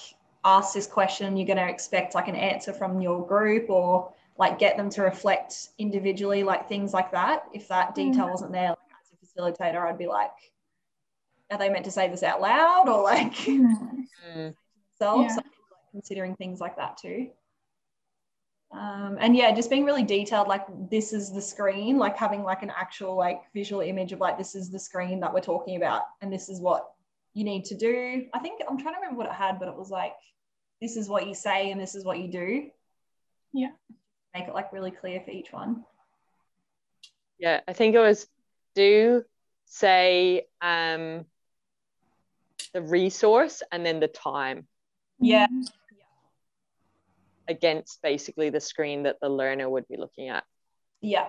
ask 0.46 0.74
this 0.74 0.88
question 0.88 1.36
you're 1.36 1.48
going 1.48 1.58
to 1.58 1.68
expect 1.68 2.16
like 2.16 2.28
an 2.28 2.36
answer 2.36 2.74
from 2.74 3.02
your 3.02 3.26
group 3.28 3.70
or 3.70 4.12
like 4.38 4.60
get 4.60 4.78
them 4.78 4.90
to 4.90 5.02
reflect 5.02 5.70
individually 5.78 6.44
like 6.44 6.70
things 6.70 6.94
like 6.94 7.12
that 7.12 7.44
if 7.54 7.68
that 7.68 7.94
detail 7.96 8.28
mm. 8.28 8.32
wasn't 8.32 8.52
there 8.52 8.70
like 8.70 8.78
as 9.02 9.12
a 9.12 9.42
facilitator, 9.42 9.88
I'd 9.88 9.98
be 9.98 10.08
like, 10.08 10.32
are 11.52 11.58
they 11.58 11.70
meant 11.70 11.86
to 11.86 11.92
say 11.92 12.08
this 12.08 12.24
out 12.24 12.42
loud 12.42 12.90
or 12.90 13.04
like 13.04 13.34
mm. 13.34 13.64
themselves? 15.00 15.36
Yeah. 15.36 15.42
So 15.98 16.02
considering 16.02 16.36
things 16.36 16.60
like 16.60 16.76
that 16.78 16.98
too. 16.98 17.30
Um, 18.72 19.18
and 19.20 19.36
yeah, 19.36 19.54
just 19.54 19.70
being 19.70 19.86
really 19.86 20.04
detailed, 20.04 20.48
like 20.48 20.66
this 20.90 21.14
is 21.14 21.32
the 21.32 21.42
screen, 21.42 21.98
like 21.98 22.18
having 22.18 22.44
like 22.44 22.64
an 22.64 22.72
actual 22.76 23.16
like 23.16 23.42
visual 23.54 23.82
image 23.82 24.12
of 24.12 24.20
like 24.20 24.38
this 24.38 24.56
is 24.56 24.70
the 24.70 24.80
screen 24.80 25.20
that 25.22 25.34
we're 25.34 25.40
talking 25.40 25.78
about, 25.78 26.04
and 26.22 26.32
this 26.32 26.50
is 26.50 26.60
what 26.60 26.90
you 27.34 27.44
need 27.44 27.66
to 27.66 27.76
do. 27.76 28.26
I 28.34 28.40
think 28.40 28.62
I'm 28.68 28.78
trying 28.78 28.96
to 28.96 29.00
remember 29.00 29.20
what 29.20 29.28
it 29.28 29.34
had, 29.34 29.60
but 29.60 29.70
it 29.70 29.76
was 29.76 29.90
like 29.90 30.14
this 30.82 30.98
is 30.98 31.08
what 31.08 31.28
you 31.28 31.34
say 31.34 31.72
and 31.72 31.80
this 31.80 31.96
is 31.96 32.04
what 32.04 32.20
you 32.20 32.30
do. 32.30 32.70
Yeah. 33.54 33.72
Make 34.34 34.48
it 34.48 34.54
like 34.54 34.74
really 34.74 34.92
clear 34.92 35.22
for 35.22 35.32
each 35.32 35.52
one. 35.52 35.86
Yeah, 37.40 37.62
I 37.68 37.74
think 37.74 37.96
it 37.96 38.00
was 38.00 38.28
do 38.76 39.24
say 39.66 40.48
um, 40.62 41.26
the 42.74 42.82
resource 42.82 43.64
and 43.72 43.86
then 43.86 44.00
the 44.00 44.08
time. 44.08 44.68
Yeah. 45.20 45.48
Against 47.48 48.02
basically 48.02 48.50
the 48.50 48.60
screen 48.60 49.04
that 49.04 49.18
the 49.22 49.30
learner 49.30 49.70
would 49.70 49.88
be 49.88 49.98
looking 49.98 50.30
at. 50.30 50.44
Yeah. 51.02 51.28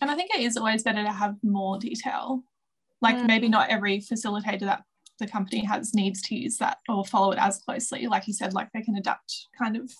And 0.00 0.10
I 0.10 0.14
think 0.14 0.30
it 0.34 0.40
is 0.40 0.56
always 0.56 0.82
better 0.82 1.02
to 1.02 1.12
have 1.12 1.36
more 1.42 1.78
detail. 1.78 2.42
Like 3.00 3.16
mm. 3.16 3.26
maybe 3.26 3.48
not 3.48 3.70
every 3.70 3.98
facilitator 3.98 4.60
that 4.60 4.82
the 5.18 5.26
company 5.26 5.64
has 5.64 5.94
needs 5.94 6.20
to 6.22 6.34
use 6.34 6.58
that 6.58 6.78
or 6.88 7.04
follow 7.04 7.32
it 7.32 7.38
as 7.38 7.58
closely. 7.58 8.06
Like 8.06 8.26
you 8.26 8.34
said, 8.34 8.52
like 8.52 8.68
they 8.72 8.82
can 8.82 8.96
adapt 8.96 9.46
kind 9.56 9.76
of 9.76 9.90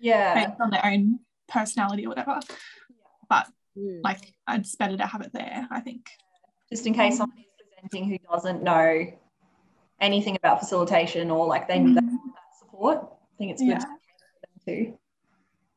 yeah 0.00 0.46
based 0.46 0.60
on 0.60 0.70
their 0.70 0.84
own 0.84 1.20
personality 1.48 2.04
or 2.06 2.10
whatever. 2.10 2.40
Yeah. 2.40 2.56
But 3.28 3.46
mm. 3.78 4.00
like 4.02 4.32
it's 4.48 4.76
better 4.76 4.96
to 4.96 5.06
have 5.06 5.20
it 5.20 5.32
there 5.32 5.66
i 5.70 5.80
think 5.80 6.08
just 6.70 6.86
in 6.86 6.94
case 6.94 7.18
someone 7.18 7.38
is 7.38 7.44
presenting 7.58 8.08
who 8.08 8.18
doesn't 8.30 8.62
know 8.62 9.06
anything 10.00 10.36
about 10.36 10.60
facilitation 10.60 11.30
or 11.30 11.46
like 11.46 11.68
they 11.68 11.78
need 11.78 11.96
mm. 11.96 12.00
that 12.00 12.58
support 12.58 13.13
i 13.34 13.36
think 13.38 13.52
it's 13.52 13.60
good 13.60 13.68
yeah. 13.68 13.78
to 13.78 13.86
too 14.64 14.98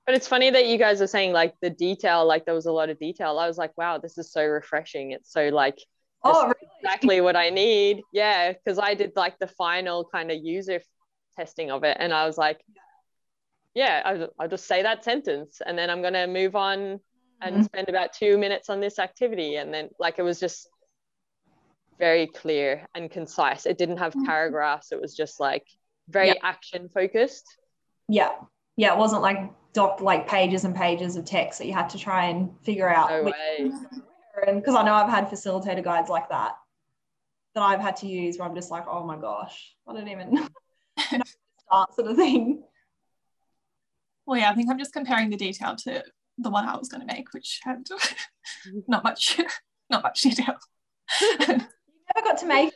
but 0.07 0.15
it's 0.15 0.27
funny 0.27 0.49
that 0.49 0.65
you 0.65 0.77
guys 0.77 1.01
are 1.01 1.07
saying 1.07 1.33
like 1.33 1.53
the 1.61 1.69
detail 1.69 2.25
like 2.25 2.45
there 2.45 2.55
was 2.55 2.65
a 2.65 2.71
lot 2.71 2.89
of 2.89 2.97
detail 2.97 3.37
i 3.37 3.47
was 3.47 3.57
like 3.57 3.77
wow 3.77 3.97
this 3.97 4.17
is 4.17 4.31
so 4.31 4.43
refreshing 4.43 5.11
it's 5.11 5.31
so 5.31 5.49
like 5.49 5.77
oh 6.23 6.43
really? 6.43 6.55
exactly 6.81 7.21
what 7.21 7.35
i 7.35 7.49
need 7.49 8.01
yeah 8.13 8.51
because 8.51 8.79
i 8.79 8.93
did 8.93 9.11
like 9.15 9.37
the 9.39 9.47
final 9.47 10.05
kind 10.05 10.31
of 10.31 10.37
user 10.41 10.81
testing 11.35 11.69
of 11.69 11.83
it 11.83 11.97
and 11.99 12.13
i 12.13 12.25
was 12.25 12.37
like 12.37 12.63
yeah 13.75 14.01
I'll, 14.03 14.29
I'll 14.39 14.47
just 14.47 14.65
say 14.65 14.81
that 14.81 15.03
sentence 15.03 15.61
and 15.63 15.77
then 15.77 15.89
i'm 15.89 16.01
going 16.01 16.13
to 16.13 16.25
move 16.25 16.55
on 16.55 16.99
and 17.41 17.55
mm-hmm. 17.55 17.63
spend 17.63 17.89
about 17.89 18.13
two 18.13 18.37
minutes 18.37 18.69
on 18.69 18.79
this 18.79 18.97
activity 18.97 19.57
and 19.57 19.71
then 19.71 19.89
like 19.99 20.17
it 20.17 20.23
was 20.23 20.39
just 20.39 20.67
very 21.99 22.27
clear 22.27 22.87
and 22.95 23.11
concise 23.11 23.65
it 23.65 23.77
didn't 23.77 23.97
have 23.97 24.13
mm-hmm. 24.13 24.25
paragraphs 24.25 24.91
it 24.91 24.99
was 24.99 25.15
just 25.15 25.39
like 25.39 25.67
very 26.09 26.27
yeah. 26.27 26.33
action 26.43 26.89
focused 26.93 27.45
yeah 28.07 28.31
yeah 28.75 28.93
it 28.93 28.97
wasn't 28.97 29.21
like 29.21 29.51
doc 29.73 30.01
like 30.01 30.27
pages 30.27 30.63
and 30.63 30.75
pages 30.75 31.15
of 31.15 31.25
text 31.25 31.59
that 31.59 31.67
you 31.67 31.73
had 31.73 31.89
to 31.89 31.97
try 31.97 32.25
and 32.25 32.49
figure 32.63 32.89
out 32.89 33.09
no 33.09 33.23
way. 33.23 33.71
and 34.47 34.59
because 34.59 34.75
i 34.75 34.83
know 34.83 34.93
i've 34.93 35.09
had 35.09 35.29
facilitator 35.29 35.83
guides 35.83 36.09
like 36.09 36.29
that 36.29 36.53
that 37.53 37.61
i've 37.61 37.81
had 37.81 37.95
to 37.95 38.07
use 38.07 38.37
where 38.37 38.47
i'm 38.47 38.55
just 38.55 38.71
like 38.71 38.85
oh 38.89 39.03
my 39.05 39.17
gosh 39.17 39.75
i 39.87 39.93
don't 39.93 40.07
even 40.07 40.47
start 41.59 41.93
sort 41.93 42.07
of 42.07 42.15
thing 42.15 42.63
well 44.25 44.39
yeah 44.39 44.49
i 44.49 44.55
think 44.55 44.69
i'm 44.69 44.79
just 44.79 44.93
comparing 44.93 45.29
the 45.29 45.37
detail 45.37 45.75
to 45.75 46.03
the 46.37 46.49
one 46.49 46.65
I 46.65 46.77
was 46.77 46.89
going 46.89 47.05
to 47.05 47.13
make, 47.13 47.33
which 47.33 47.61
had 47.63 47.87
not 48.87 49.03
much, 49.03 49.39
not 49.89 50.03
much 50.03 50.21
detail. 50.21 50.55
you 51.21 51.47
never 51.47 51.67
got 52.23 52.37
to 52.39 52.45
make 52.45 52.73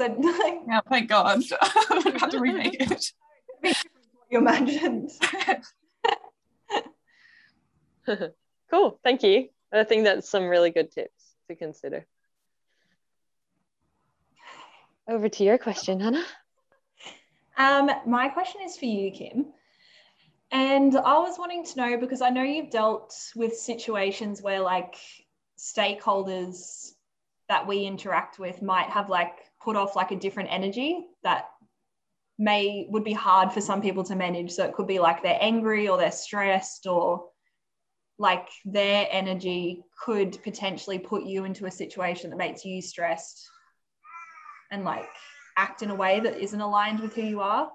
it, 0.00 0.16
so 0.22 0.30
like, 0.44 0.60
yeah, 0.66 0.80
thank 0.88 1.08
God, 1.08 1.42
I 1.60 2.16
had 2.20 2.30
to 2.30 2.40
remake 2.40 2.76
it. 2.80 3.12
you 4.30 4.38
imagined. 4.38 5.10
cool, 8.70 9.00
thank 9.02 9.22
you. 9.22 9.48
I 9.72 9.84
think 9.84 10.04
that's 10.04 10.28
some 10.28 10.44
really 10.44 10.70
good 10.70 10.90
tips 10.90 11.34
to 11.48 11.56
consider. 11.56 12.06
Over 15.08 15.28
to 15.28 15.44
your 15.44 15.58
question, 15.58 16.00
Hannah. 16.00 16.24
Um, 17.56 17.90
my 18.06 18.28
question 18.28 18.60
is 18.64 18.76
for 18.76 18.84
you, 18.84 19.10
Kim. 19.10 19.46
And 20.50 20.96
I 20.96 21.18
was 21.18 21.38
wanting 21.38 21.64
to 21.64 21.76
know 21.76 21.98
because 21.98 22.22
I 22.22 22.30
know 22.30 22.42
you've 22.42 22.70
dealt 22.70 23.14
with 23.34 23.56
situations 23.56 24.40
where 24.40 24.60
like 24.60 24.96
stakeholders 25.58 26.92
that 27.48 27.66
we 27.66 27.84
interact 27.84 28.38
with 28.38 28.62
might 28.62 28.88
have 28.90 29.10
like 29.10 29.47
put 29.68 29.76
off 29.76 29.94
like 29.94 30.12
a 30.12 30.16
different 30.16 30.48
energy 30.50 31.04
that 31.22 31.50
may 32.38 32.86
would 32.88 33.04
be 33.04 33.12
hard 33.12 33.52
for 33.52 33.60
some 33.60 33.82
people 33.82 34.02
to 34.02 34.16
manage. 34.16 34.50
So 34.52 34.64
it 34.64 34.72
could 34.72 34.86
be 34.86 34.98
like 34.98 35.22
they're 35.22 35.36
angry 35.42 35.90
or 35.90 35.98
they're 35.98 36.10
stressed 36.10 36.86
or 36.86 37.26
like 38.18 38.48
their 38.64 39.06
energy 39.10 39.82
could 40.02 40.42
potentially 40.42 40.98
put 40.98 41.24
you 41.24 41.44
into 41.44 41.66
a 41.66 41.70
situation 41.70 42.30
that 42.30 42.36
makes 42.36 42.64
you 42.64 42.80
stressed 42.80 43.46
and 44.70 44.86
like 44.86 45.10
act 45.58 45.82
in 45.82 45.90
a 45.90 45.94
way 45.94 46.20
that 46.20 46.38
isn't 46.38 46.62
aligned 46.62 47.00
with 47.00 47.14
who 47.14 47.24
you 47.24 47.42
are. 47.42 47.70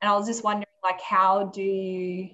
And 0.00 0.10
I 0.10 0.16
was 0.16 0.26
just 0.26 0.44
wondering 0.44 0.64
like 0.82 1.02
how 1.02 1.50
do 1.52 1.62
you 1.62 2.30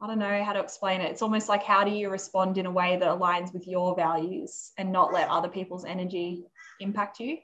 I 0.00 0.06
don't 0.06 0.20
know 0.20 0.44
how 0.44 0.52
to 0.52 0.60
explain 0.60 1.00
it. 1.00 1.10
It's 1.10 1.22
almost 1.22 1.48
like 1.48 1.64
how 1.64 1.82
do 1.82 1.90
you 1.90 2.08
respond 2.08 2.56
in 2.58 2.66
a 2.66 2.70
way 2.70 2.96
that 2.96 3.08
aligns 3.08 3.52
with 3.52 3.66
your 3.66 3.96
values 3.96 4.70
and 4.78 4.92
not 4.92 5.12
let 5.12 5.28
other 5.28 5.48
people's 5.48 5.84
energy 5.84 6.44
impact 6.82 7.20
you? 7.20 7.38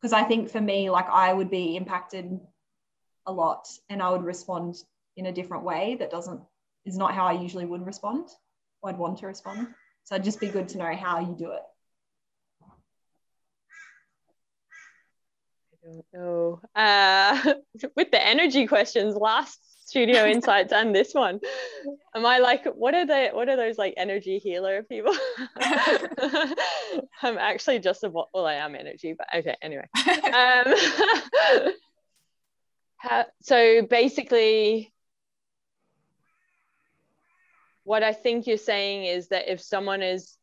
Because 0.00 0.12
I 0.12 0.24
think 0.24 0.50
for 0.50 0.60
me, 0.60 0.90
like 0.90 1.08
I 1.08 1.32
would 1.32 1.50
be 1.50 1.76
impacted 1.76 2.38
a 3.26 3.32
lot 3.32 3.68
and 3.88 4.02
I 4.02 4.10
would 4.10 4.22
respond 4.22 4.76
in 5.16 5.26
a 5.26 5.32
different 5.32 5.64
way 5.64 5.96
that 5.98 6.10
doesn't 6.10 6.40
is 6.84 6.96
not 6.96 7.14
how 7.14 7.26
I 7.26 7.32
usually 7.32 7.64
would 7.64 7.84
respond. 7.84 8.28
Or 8.82 8.90
I'd 8.90 8.98
want 8.98 9.18
to 9.18 9.26
respond. 9.26 9.68
So 10.04 10.14
it'd 10.14 10.24
just 10.24 10.40
be 10.40 10.48
good 10.48 10.68
to 10.68 10.78
know 10.78 10.94
how 10.94 11.20
you 11.20 11.34
do 11.36 11.50
it. 11.50 11.62
I 15.72 15.88
don't 15.88 16.06
know. 16.12 16.60
Uh, 16.74 17.54
with 17.96 18.10
the 18.10 18.24
energy 18.24 18.66
questions, 18.66 19.16
last 19.16 19.58
studio 19.86 20.26
insights 20.26 20.72
and 20.72 20.94
this 20.94 21.14
one. 21.14 21.40
Am 22.14 22.26
i 22.26 22.38
like 22.38 22.64
what 22.74 22.94
are 22.94 23.06
they 23.06 23.30
what 23.32 23.48
are 23.48 23.56
those 23.56 23.78
like 23.78 23.94
energy 23.96 24.38
healer 24.38 24.82
people? 24.82 25.14
I'm 27.22 27.38
actually 27.38 27.78
just 27.78 28.04
a 28.04 28.10
well 28.10 28.46
i 28.46 28.54
am 28.54 28.74
energy 28.74 29.14
but 29.16 29.28
okay 29.34 29.56
anyway. 29.62 29.88
Um 30.34 30.74
so 33.42 33.82
basically 33.82 34.92
what 37.84 38.02
i 38.02 38.12
think 38.12 38.46
you're 38.48 38.56
saying 38.56 39.04
is 39.04 39.28
that 39.28 39.52
if 39.52 39.60
someone 39.60 40.02
is 40.02 40.36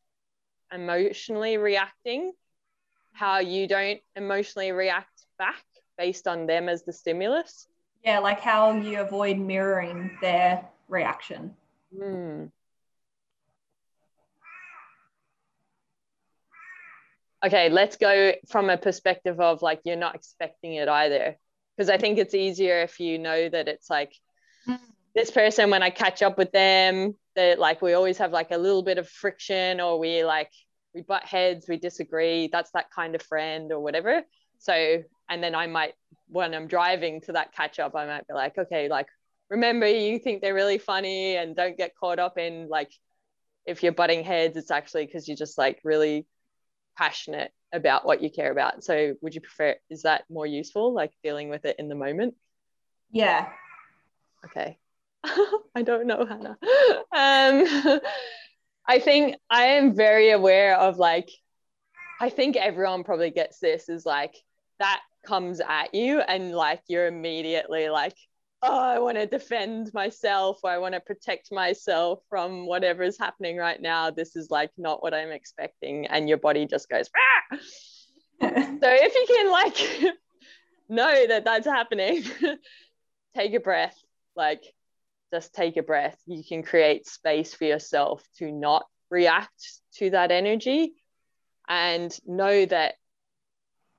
emotionally 0.71 1.57
reacting 1.57 2.31
how 3.12 3.39
you 3.39 3.67
don't 3.67 4.00
emotionally 4.15 4.71
react 4.71 5.25
back 5.38 5.63
based 5.97 6.27
on 6.27 6.45
them 6.47 6.69
as 6.69 6.83
the 6.83 6.93
stimulus 6.93 7.67
yeah, 8.03 8.19
like 8.19 8.41
how 8.41 8.74
you 8.74 9.01
avoid 9.01 9.38
mirroring 9.38 10.12
their 10.22 10.65
reaction. 10.89 11.55
Hmm. 11.98 12.45
Okay, 17.45 17.69
let's 17.69 17.98
go 17.98 18.33
from 18.48 18.69
a 18.69 18.77
perspective 18.77 19.39
of 19.39 19.62
like 19.62 19.81
you're 19.83 19.95
not 19.98 20.15
expecting 20.15 20.75
it 20.75 20.88
either. 20.88 21.38
Because 21.75 21.89
I 21.89 21.98
think 21.98 22.17
it's 22.17 22.33
easier 22.33 22.81
if 22.81 23.00
you 23.00 23.17
know 23.19 23.50
that 23.50 23.67
it's 23.67 23.89
like 23.89 24.13
mm. 24.67 24.79
this 25.15 25.31
person, 25.31 25.69
when 25.69 25.83
I 25.83 25.89
catch 25.89 26.22
up 26.22 26.38
with 26.38 26.51
them, 26.51 27.15
that 27.36 27.60
like 27.60 27.81
we 27.81 27.93
always 27.93 28.17
have 28.19 28.31
like 28.31 28.51
a 28.51 28.57
little 28.57 28.83
bit 28.83 28.98
of 28.98 29.10
friction 29.10 29.81
or 29.81 30.00
we 30.00 30.24
like 30.24 30.51
we 30.93 31.01
butt 31.01 31.25
heads, 31.25 31.67
we 31.67 31.77
disagree. 31.77 32.48
That's 32.51 32.72
that 32.72 32.91
kind 32.91 33.15
of 33.15 33.22
friend 33.22 33.72
or 33.72 33.79
whatever. 33.79 34.22
So, 34.60 35.03
and 35.33 35.43
then 35.43 35.55
I 35.55 35.65
might 35.65 35.95
when 36.27 36.53
I'm 36.53 36.67
driving 36.67 37.21
to 37.21 37.33
that 37.33 37.53
catch 37.53 37.79
up, 37.79 37.95
I 37.95 38.05
might 38.05 38.27
be 38.27 38.33
like, 38.33 38.57
okay, 38.57 38.87
like 38.87 39.07
remember 39.49 39.87
you 39.87 40.19
think 40.19 40.41
they're 40.41 40.53
really 40.53 40.77
funny 40.77 41.35
and 41.35 41.55
don't 41.55 41.75
get 41.75 41.95
caught 41.99 42.19
up 42.19 42.37
in 42.37 42.67
like 42.69 42.91
if 43.65 43.81
you're 43.81 43.93
butting 43.93 44.23
heads, 44.23 44.58
it's 44.58 44.71
actually 44.71 45.05
because 45.05 45.27
you're 45.27 45.38
just 45.38 45.58
like 45.58 45.79
really 45.84 46.27
passionate 46.97 47.51
about 47.73 48.05
what 48.05 48.21
you 48.21 48.29
care 48.29 48.51
about. 48.51 48.84
So 48.84 49.15
would 49.21 49.34
you 49.34 49.41
prefer 49.41 49.75
is 49.89 50.03
that 50.03 50.23
more 50.29 50.45
useful, 50.45 50.93
like 50.93 51.12
dealing 51.23 51.49
with 51.49 51.65
it 51.65 51.77
in 51.79 51.89
the 51.89 51.95
moment? 51.95 52.36
Yeah. 53.12 53.49
Okay. 54.45 54.77
I 55.23 55.81
don't 55.81 56.05
know, 56.05 56.25
Hannah. 56.25 56.58
Um 57.12 57.99
I 58.88 58.99
think 58.99 59.38
I 59.49 59.63
am 59.65 59.95
very 59.95 60.29
aware 60.29 60.77
of 60.77 60.97
like 60.97 61.29
I 62.21 62.29
think 62.29 62.55
everyone 62.55 63.03
probably 63.03 63.31
gets 63.31 63.60
this 63.60 63.89
is 63.89 64.05
like 64.05 64.36
that 64.79 65.01
comes 65.25 65.62
at 65.62 65.93
you 65.93 66.19
and 66.19 66.51
like 66.53 66.81
you're 66.88 67.07
immediately 67.07 67.89
like 67.89 68.15
oh 68.62 68.79
i 68.79 68.99
want 68.99 69.17
to 69.17 69.25
defend 69.25 69.93
myself 69.93 70.59
or 70.63 70.69
i 70.69 70.77
want 70.77 70.93
to 70.93 70.99
protect 70.99 71.51
myself 71.51 72.19
from 72.29 72.65
whatever 72.65 73.03
is 73.03 73.17
happening 73.17 73.57
right 73.57 73.81
now. 73.81 74.09
This 74.09 74.36
is 74.36 74.49
like 74.51 74.71
not 74.77 75.01
what 75.01 75.13
i'm 75.13 75.31
expecting 75.31 76.07
and 76.07 76.27
your 76.27 76.38
body 76.38 76.65
just 76.65 76.89
goes 76.89 77.09
ah! 77.15 77.57
so 78.41 78.49
if 78.81 79.15
you 79.15 79.25
can 79.27 79.51
like 79.51 80.15
know 80.89 81.27
that 81.27 81.45
that's 81.45 81.65
happening 81.65 82.23
take 83.36 83.53
a 83.53 83.59
breath. 83.59 83.97
Like 84.36 84.63
just 85.33 85.53
take 85.53 85.77
a 85.77 85.83
breath. 85.83 86.17
You 86.25 86.43
can 86.47 86.63
create 86.63 87.07
space 87.07 87.53
for 87.53 87.65
yourself 87.65 88.23
to 88.38 88.51
not 88.51 88.86
react 89.09 89.79
to 89.95 90.09
that 90.12 90.31
energy 90.31 90.93
and 91.67 92.15
know 92.25 92.65
that 92.65 92.95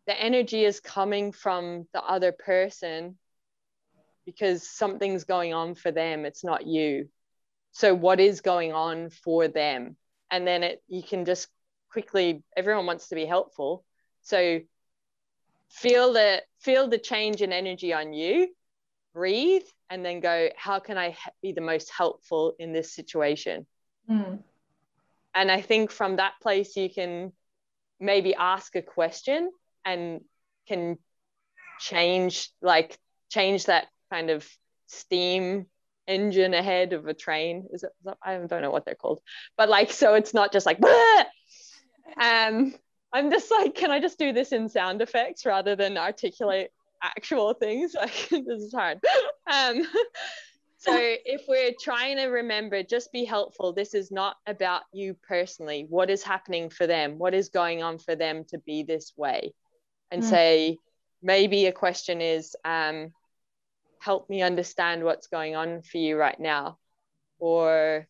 the 0.06 0.20
energy 0.20 0.64
is 0.64 0.80
coming 0.80 1.32
from 1.32 1.86
the 1.92 2.02
other 2.02 2.32
person 2.32 3.16
because 4.26 4.68
something's 4.68 5.24
going 5.24 5.52
on 5.52 5.74
for 5.74 5.90
them. 5.90 6.24
It's 6.24 6.44
not 6.44 6.66
you. 6.66 7.08
So 7.72 7.94
what 7.94 8.20
is 8.20 8.40
going 8.40 8.72
on 8.72 9.10
for 9.10 9.48
them? 9.48 9.96
And 10.30 10.46
then 10.46 10.62
it 10.62 10.82
you 10.88 11.02
can 11.02 11.24
just 11.24 11.48
quickly 11.90 12.42
everyone 12.56 12.86
wants 12.86 13.08
to 13.08 13.14
be 13.14 13.26
helpful. 13.26 13.84
So 14.22 14.60
feel 15.70 16.12
the 16.12 16.42
feel 16.60 16.88
the 16.88 16.98
change 16.98 17.42
in 17.42 17.52
energy 17.52 17.92
on 17.92 18.12
you. 18.12 18.48
Breathe 19.12 19.64
and 19.90 20.04
then 20.04 20.20
go 20.20 20.48
how 20.56 20.80
can 20.80 20.98
i 20.98 21.16
be 21.42 21.52
the 21.52 21.60
most 21.60 21.90
helpful 21.90 22.54
in 22.58 22.72
this 22.72 22.92
situation? 22.92 23.66
Mm. 24.10 24.40
and 25.34 25.50
i 25.50 25.62
think 25.62 25.90
from 25.90 26.16
that 26.16 26.34
place 26.42 26.76
you 26.76 26.90
can 26.90 27.32
maybe 27.98 28.34
ask 28.34 28.76
a 28.76 28.82
question 28.82 29.50
and 29.84 30.20
can 30.66 30.98
change 31.80 32.50
like 32.62 32.98
change 33.30 33.66
that 33.66 33.86
kind 34.10 34.30
of 34.30 34.48
steam 34.86 35.66
engine 36.06 36.54
ahead 36.54 36.92
of 36.92 37.06
a 37.06 37.14
train. 37.14 37.66
Is 37.72 37.82
it, 37.82 37.90
is 37.98 38.04
that, 38.04 38.18
i 38.22 38.36
don't 38.36 38.62
know 38.62 38.70
what 38.70 38.84
they're 38.84 38.94
called. 38.94 39.20
But 39.56 39.68
like 39.68 39.90
so 39.90 40.14
it's 40.14 40.34
not 40.34 40.52
just 40.52 40.66
like 40.66 40.78
um 42.20 42.74
i'm 43.12 43.30
just 43.30 43.50
like 43.50 43.74
can 43.74 43.90
i 43.90 43.98
just 43.98 44.18
do 44.18 44.32
this 44.32 44.52
in 44.52 44.68
sound 44.68 45.00
effects 45.02 45.46
rather 45.46 45.74
than 45.76 45.96
articulate 45.96 46.70
actual 47.02 47.54
things? 47.54 47.94
Like 48.00 48.28
this 48.30 48.62
is 48.62 48.74
hard. 48.74 49.00
Um 49.50 49.82
so 50.76 50.92
if 50.94 51.42
we're 51.48 51.72
trying 51.80 52.16
to 52.18 52.26
remember 52.26 52.82
just 52.82 53.12
be 53.12 53.24
helpful. 53.24 53.72
This 53.72 53.94
is 53.94 54.10
not 54.10 54.36
about 54.46 54.82
you 54.92 55.16
personally. 55.26 55.86
What 55.88 56.10
is 56.10 56.22
happening 56.22 56.68
for 56.68 56.86
them? 56.86 57.18
What 57.18 57.34
is 57.34 57.48
going 57.48 57.82
on 57.82 57.98
for 57.98 58.14
them 58.14 58.44
to 58.50 58.58
be 58.58 58.82
this 58.82 59.12
way 59.16 59.54
and 60.14 60.22
mm. 60.22 60.30
say 60.30 60.78
maybe 61.22 61.66
a 61.66 61.72
question 61.72 62.20
is 62.20 62.54
um, 62.64 63.12
help 63.98 64.30
me 64.30 64.42
understand 64.42 65.02
what's 65.02 65.26
going 65.26 65.56
on 65.56 65.82
for 65.82 65.98
you 65.98 66.16
right 66.16 66.38
now. 66.38 66.78
Or 67.40 68.06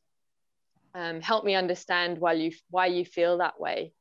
um, 0.95 1.23
help 1.23 1.45
me 1.45 1.55
understand 1.55 2.19
why 2.19 2.35
you 2.35 2.53
why 2.71 2.87
you 2.87 3.07
feel 3.07 3.39
that 3.39 3.59
way. 3.59 3.95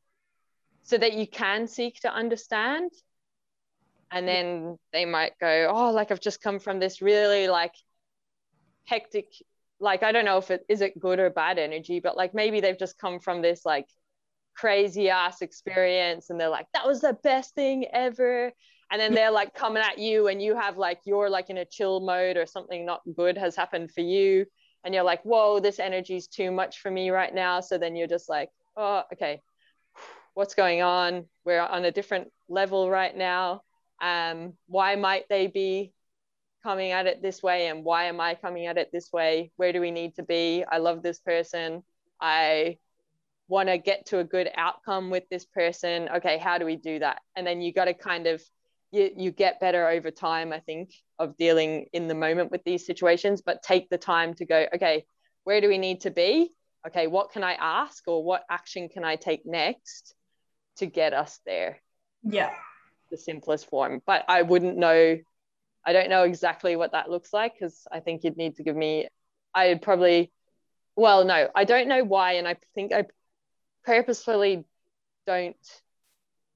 So 0.84 0.98
that 0.98 1.14
you 1.14 1.26
can 1.26 1.68
seek 1.68 2.02
to 2.02 2.14
understand. 2.14 2.92
And 4.12 4.28
then 4.28 4.78
they 4.92 5.06
might 5.06 5.32
go 5.40 5.72
oh 5.74 5.90
like 5.90 6.12
i've 6.12 6.20
just 6.20 6.40
come 6.40 6.60
from 6.60 6.80
this 6.80 7.02
really 7.02 7.48
like 7.48 7.74
hectic 8.86 9.26
like 9.80 10.04
i 10.04 10.12
don't 10.12 10.24
know 10.24 10.38
if 10.38 10.52
it 10.52 10.64
is 10.70 10.82
it 10.82 11.00
good 11.00 11.18
or 11.18 11.32
bad 11.32 11.58
energy 11.58 12.00
but 12.00 12.16
like 12.16 12.36
maybe 12.36 12.62
they've 12.62 12.78
just 12.78 13.00
come 13.00 13.20
from 13.20 13.42
this 13.42 13.66
like 13.66 13.88
crazy 14.56 15.10
ass 15.10 15.42
experience 15.42 16.30
and 16.30 16.40
they're 16.40 16.50
like 16.50 16.68
that 16.74 16.86
was 16.86 17.02
the 17.02 17.18
best 17.24 17.56
thing 17.56 17.86
ever. 17.92 18.52
And 18.92 19.02
then 19.02 19.14
they're 19.16 19.32
like 19.32 19.56
coming 19.56 19.82
at 19.82 19.98
you 19.98 20.28
and 20.28 20.42
you 20.42 20.56
have 20.56 20.78
like 20.78 21.00
you're 21.06 21.30
like 21.30 21.50
in 21.50 21.58
a 21.58 21.66
chill 21.66 22.00
mode 22.00 22.38
or 22.38 22.46
something 22.46 22.86
not 22.86 23.02
good 23.16 23.38
has 23.38 23.56
happened 23.56 23.92
for 23.92 24.02
you 24.02 24.46
and 24.84 24.94
you're 24.94 25.04
like 25.04 25.24
whoa 25.24 25.60
this 25.60 25.80
energy 25.80 26.16
is 26.16 26.28
too 26.28 26.52
much 26.52 26.80
for 26.80 26.92
me 26.92 27.10
right 27.10 27.34
now. 27.34 27.60
So 27.60 27.78
then 27.78 27.96
you're 27.96 28.08
just 28.08 28.30
like 28.30 28.50
oh 28.78 29.04
okay. 29.14 29.42
What's 30.36 30.56
going 30.56 30.82
on? 30.82 31.26
We're 31.46 31.62
on 31.62 31.86
a 31.86 31.92
different 31.92 32.32
level 32.48 32.90
right 32.90 33.16
now. 33.16 33.64
Um 34.02 34.54
why 34.68 34.96
might 34.96 35.28
they 35.30 35.48
be 35.48 35.94
coming 36.62 36.92
at 36.92 37.08
it 37.08 37.22
this 37.22 37.44
way 37.44 37.68
and 37.68 37.84
why 37.84 38.06
am 38.06 38.22
i 38.22 38.36
coming 38.36 38.68
at 38.68 38.78
it 38.78 38.90
this 38.92 39.12
way? 39.12 39.52
Where 39.58 39.74
do 39.74 39.82
we 39.82 39.92
need 39.92 40.16
to 40.16 40.24
be? 40.24 40.64
I 40.72 40.78
love 40.78 41.04
this 41.04 41.20
person. 41.20 41.84
I 42.22 42.78
want 43.54 43.70
to 43.70 43.78
get 43.78 44.06
to 44.08 44.20
a 44.20 44.24
good 44.24 44.50
outcome 44.56 45.10
with 45.10 45.24
this 45.30 45.46
person 45.46 46.10
okay 46.16 46.38
how 46.38 46.58
do 46.58 46.66
we 46.66 46.76
do 46.76 47.00
that 47.00 47.22
and 47.36 47.46
then 47.48 47.62
you 47.62 47.72
got 47.72 47.86
to 47.86 47.94
kind 47.94 48.28
of 48.28 48.42
you, 48.94 49.10
you 49.18 49.32
get 49.32 49.60
better 49.60 49.90
over 49.90 50.12
time, 50.12 50.54
I 50.54 50.60
think, 50.60 50.94
of 51.18 51.36
dealing 51.36 51.88
in 51.94 52.08
the 52.08 52.14
moment 52.14 52.52
with 52.52 52.64
these 52.64 52.86
situations, 52.86 53.42
but 53.42 53.64
take 53.64 53.90
the 53.90 53.98
time 53.98 54.36
to 54.36 54.46
go, 54.46 54.68
okay, 54.76 55.06
where 55.46 55.60
do 55.62 55.68
we 55.68 55.80
need 55.80 56.02
to 56.02 56.12
be? 56.12 56.52
Okay, 56.88 57.08
what 57.08 57.32
can 57.32 57.44
I 57.44 57.54
ask 57.54 58.08
or 58.08 58.24
what 58.24 58.44
action 58.52 58.90
can 58.90 59.04
I 59.04 59.16
take 59.16 59.48
next 59.48 60.14
to 60.78 60.86
get 60.86 61.14
us 61.14 61.40
there? 61.44 61.80
Yeah. 62.22 62.52
The 63.10 63.18
simplest 63.18 63.68
form. 63.68 64.00
But 64.06 64.26
I 64.28 64.44
wouldn't 64.44 64.78
know, 64.78 65.18
I 65.84 65.94
don't 65.94 66.10
know 66.10 66.24
exactly 66.24 66.76
what 66.76 66.92
that 66.92 67.10
looks 67.10 67.34
like 67.34 67.56
because 67.60 67.88
I 67.92 68.00
think 68.00 68.24
you'd 68.24 68.38
need 68.38 68.58
to 68.58 68.64
give 68.64 68.76
me, 68.76 69.08
I'd 69.56 69.82
probably, 69.82 70.32
well, 70.96 71.26
no, 71.26 71.50
I 71.56 71.64
don't 71.64 71.88
know 71.88 72.04
why. 72.04 72.34
And 72.34 72.48
I 72.48 72.58
think 72.76 72.94
I 72.94 73.06
purposefully 73.86 74.66
don't 75.26 75.56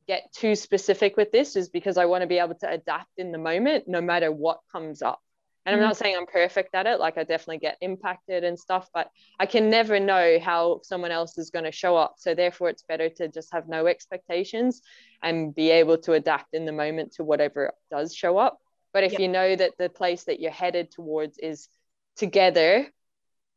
get 0.08 0.32
too 0.34 0.56
specific 0.56 1.18
with 1.18 1.32
this 1.32 1.56
is 1.56 1.70
because 1.70 1.98
I 1.98 2.06
want 2.06 2.22
to 2.22 2.28
be 2.28 2.40
able 2.40 2.56
to 2.56 2.70
adapt 2.70 3.12
in 3.18 3.32
the 3.32 3.38
moment 3.38 3.86
no 3.88 4.02
matter 4.02 4.32
what 4.32 4.60
comes 4.72 5.02
up. 5.02 5.20
And 5.66 5.76
I'm 5.76 5.82
not 5.82 5.96
mm. 5.96 5.98
saying 5.98 6.16
I'm 6.16 6.26
perfect 6.26 6.74
at 6.76 6.88
it, 6.88 6.98
like 6.98 7.18
I 7.18 7.26
definitely 7.26 7.58
get 7.58 7.78
impacted 7.82 8.46
and 8.46 8.58
stuff, 8.58 8.88
but 8.94 9.12
I 9.38 9.46
can 9.46 9.70
never 9.70 10.00
know 10.00 10.40
how 10.42 10.80
someone 10.84 11.12
else 11.12 11.38
is 11.38 11.50
going 11.50 11.66
to 11.66 11.74
show 11.74 11.98
up. 11.98 12.16
So 12.20 12.34
therefore 12.34 12.70
it's 12.70 12.84
better 12.84 13.10
to 13.10 13.28
just 13.28 13.52
have 13.52 13.68
no 13.68 13.86
expectations 13.86 14.82
and 15.22 15.54
be 15.54 15.70
able 15.72 15.98
to 16.00 16.14
adapt 16.14 16.54
in 16.54 16.66
the 16.66 16.72
moment 16.72 17.16
to 17.16 17.26
whatever 17.26 17.74
does 17.92 18.16
show 18.16 18.38
up. 18.38 18.60
But 18.94 19.04
if 19.04 19.12
yep. 19.12 19.22
you 19.22 19.28
know 19.28 19.56
that 19.58 19.74
the 19.78 19.90
place 19.90 20.24
that 20.24 20.40
you're 20.40 20.52
headed 20.52 20.90
towards 20.90 21.38
is 21.38 21.68
together 22.16 22.88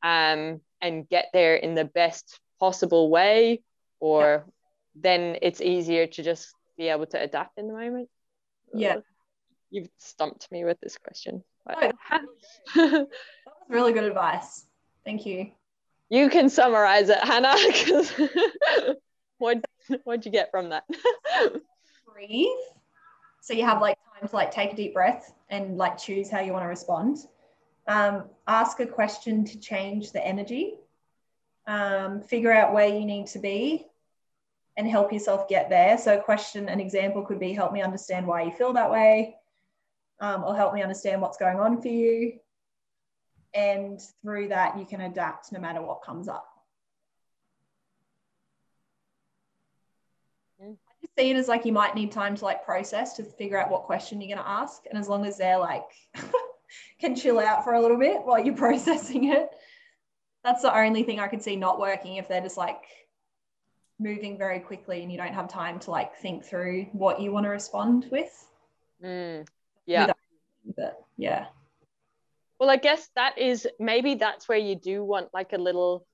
um, 0.03 0.61
and 0.81 1.09
get 1.09 1.27
there 1.33 1.55
in 1.55 1.77
the 1.77 1.85
best 1.85 2.41
possible 2.61 3.11
way 3.11 3.63
or 3.99 4.45
yep 4.47 4.55
then 4.95 5.37
it's 5.43 5.61
easier 5.61 6.07
to 6.07 6.23
just 6.23 6.55
be 6.77 6.89
able 6.89 7.07
to 7.07 7.21
adapt 7.21 7.59
in 7.59 7.69
the 7.69 7.75
moment. 7.75 8.09
Yeah. 8.75 8.97
You've 9.71 9.89
stumped 9.99 10.51
me 10.51 10.65
with 10.65 10.81
this 10.81 10.99
question. 10.99 11.45
But... 11.65 11.95
that 12.11 12.23
was 12.75 13.07
really 13.69 13.93
good 13.93 14.05
advice. 14.05 14.67
Thank 15.05 15.27
you. 15.27 15.51
You 16.09 16.29
can 16.29 16.49
summarize 16.49 17.09
it, 17.09 17.19
Hannah, 17.19 17.55
because 17.67 18.13
what 19.39 19.65
what'd 20.05 20.27
you 20.27 20.33
get 20.33 20.51
from 20.51 20.71
that? 20.71 20.85
Breathe. 22.13 22.49
So 23.41 23.55
you 23.55 23.65
have 23.65 23.81
like 23.81 23.97
time 24.19 24.29
to 24.29 24.35
like 24.35 24.51
take 24.51 24.73
a 24.73 24.77
deep 24.77 24.93
breath 24.93 25.33
and 25.51 25.77
like 25.77 25.97
choose 25.97 26.29
how 26.29 26.41
you 26.41 26.53
want 26.53 26.65
to 26.65 26.69
respond. 26.69 27.19
Um, 27.87 28.25
ask 28.49 28.81
a 28.81 28.87
question 28.87 29.45
to 29.45 29.61
change 29.61 30.11
the 30.11 30.25
energy. 30.27 30.75
Um, 31.67 32.23
figure 32.23 32.53
out 32.53 32.73
where 32.73 32.89
you 32.89 33.05
need 33.05 33.29
to 33.29 33.39
be 33.39 33.87
and 34.77 34.89
help 34.89 35.13
yourself 35.13 35.49
get 35.49 35.69
there. 35.69 35.99
So, 35.99 36.19
a 36.19 36.23
question, 36.23 36.69
an 36.69 36.81
example 36.81 37.23
could 37.23 37.39
be 37.39 37.53
help 37.53 37.73
me 37.73 37.83
understand 37.83 38.27
why 38.27 38.43
you 38.43 38.51
feel 38.51 38.73
that 38.73 38.91
way, 38.91 39.37
um, 40.21 40.43
or 40.45 40.57
help 40.57 40.75
me 40.75 40.83
understand 40.83 41.21
what's 41.21 41.39
going 41.39 41.61
on 41.61 41.81
for 41.81 41.89
you. 41.89 42.39
And 43.53 44.01
through 44.23 44.49
that, 44.49 44.79
you 44.79 44.87
can 44.87 45.03
adapt 45.03 45.53
no 45.53 45.61
matter 45.61 45.83
what 45.83 46.03
comes 46.03 46.29
up. 46.29 46.47
Mm. 50.63 50.73
I 50.73 50.93
just 51.01 51.17
see 51.19 51.31
it 51.31 51.37
as 51.37 51.49
like 51.49 51.65
you 51.65 51.73
might 51.73 51.95
need 51.95 52.13
time 52.13 52.37
to 52.37 52.45
like 52.45 52.65
process 52.65 53.15
to 53.15 53.25
figure 53.25 53.59
out 53.59 53.71
what 53.71 53.85
question 53.85 54.21
you're 54.21 54.35
going 54.35 54.45
to 54.45 54.51
ask. 54.51 54.83
And 54.89 54.99
as 54.99 55.09
long 55.09 55.27
as 55.27 55.37
they're 55.39 55.59
like, 55.59 55.89
can 57.01 57.17
chill 57.17 57.41
out 57.41 57.65
for 57.65 57.75
a 57.75 57.81
little 57.81 57.99
bit 57.99 58.23
while 58.23 58.39
you're 58.39 58.55
processing 58.67 59.33
it, 59.33 59.51
that's 60.45 60.63
the 60.63 60.77
only 60.77 61.03
thing 61.03 61.21
I 61.21 61.29
could 61.29 61.43
see 61.43 61.57
not 61.57 61.79
working 61.79 62.17
if 62.17 62.29
they're 62.29 62.41
just 62.41 62.57
like, 62.57 62.85
moving 64.01 64.39
very 64.39 64.59
quickly 64.59 65.03
and 65.03 65.13
you 65.13 65.19
don't 65.19 65.35
have 65.35 65.47
time 65.47 65.79
to 65.79 65.91
like 65.91 66.17
think 66.17 66.45
through 66.45 66.87
what 66.93 67.21
you 67.21 67.31
want 67.31 67.45
to 67.45 67.51
respond 67.51 68.09
with. 68.11 68.47
Mm, 69.05 69.47
yeah. 69.87 70.13
But 70.77 71.05
yeah. 71.17 71.47
Well, 72.59 72.71
I 72.71 72.77
guess 72.77 73.09
that 73.15 73.39
is 73.39 73.69
maybe 73.79 74.15
that's 74.15 74.49
where 74.49 74.59
you 74.59 74.75
do 74.75 75.05
want 75.05 75.29
like 75.33 75.53
a 75.53 75.59
little 75.59 76.07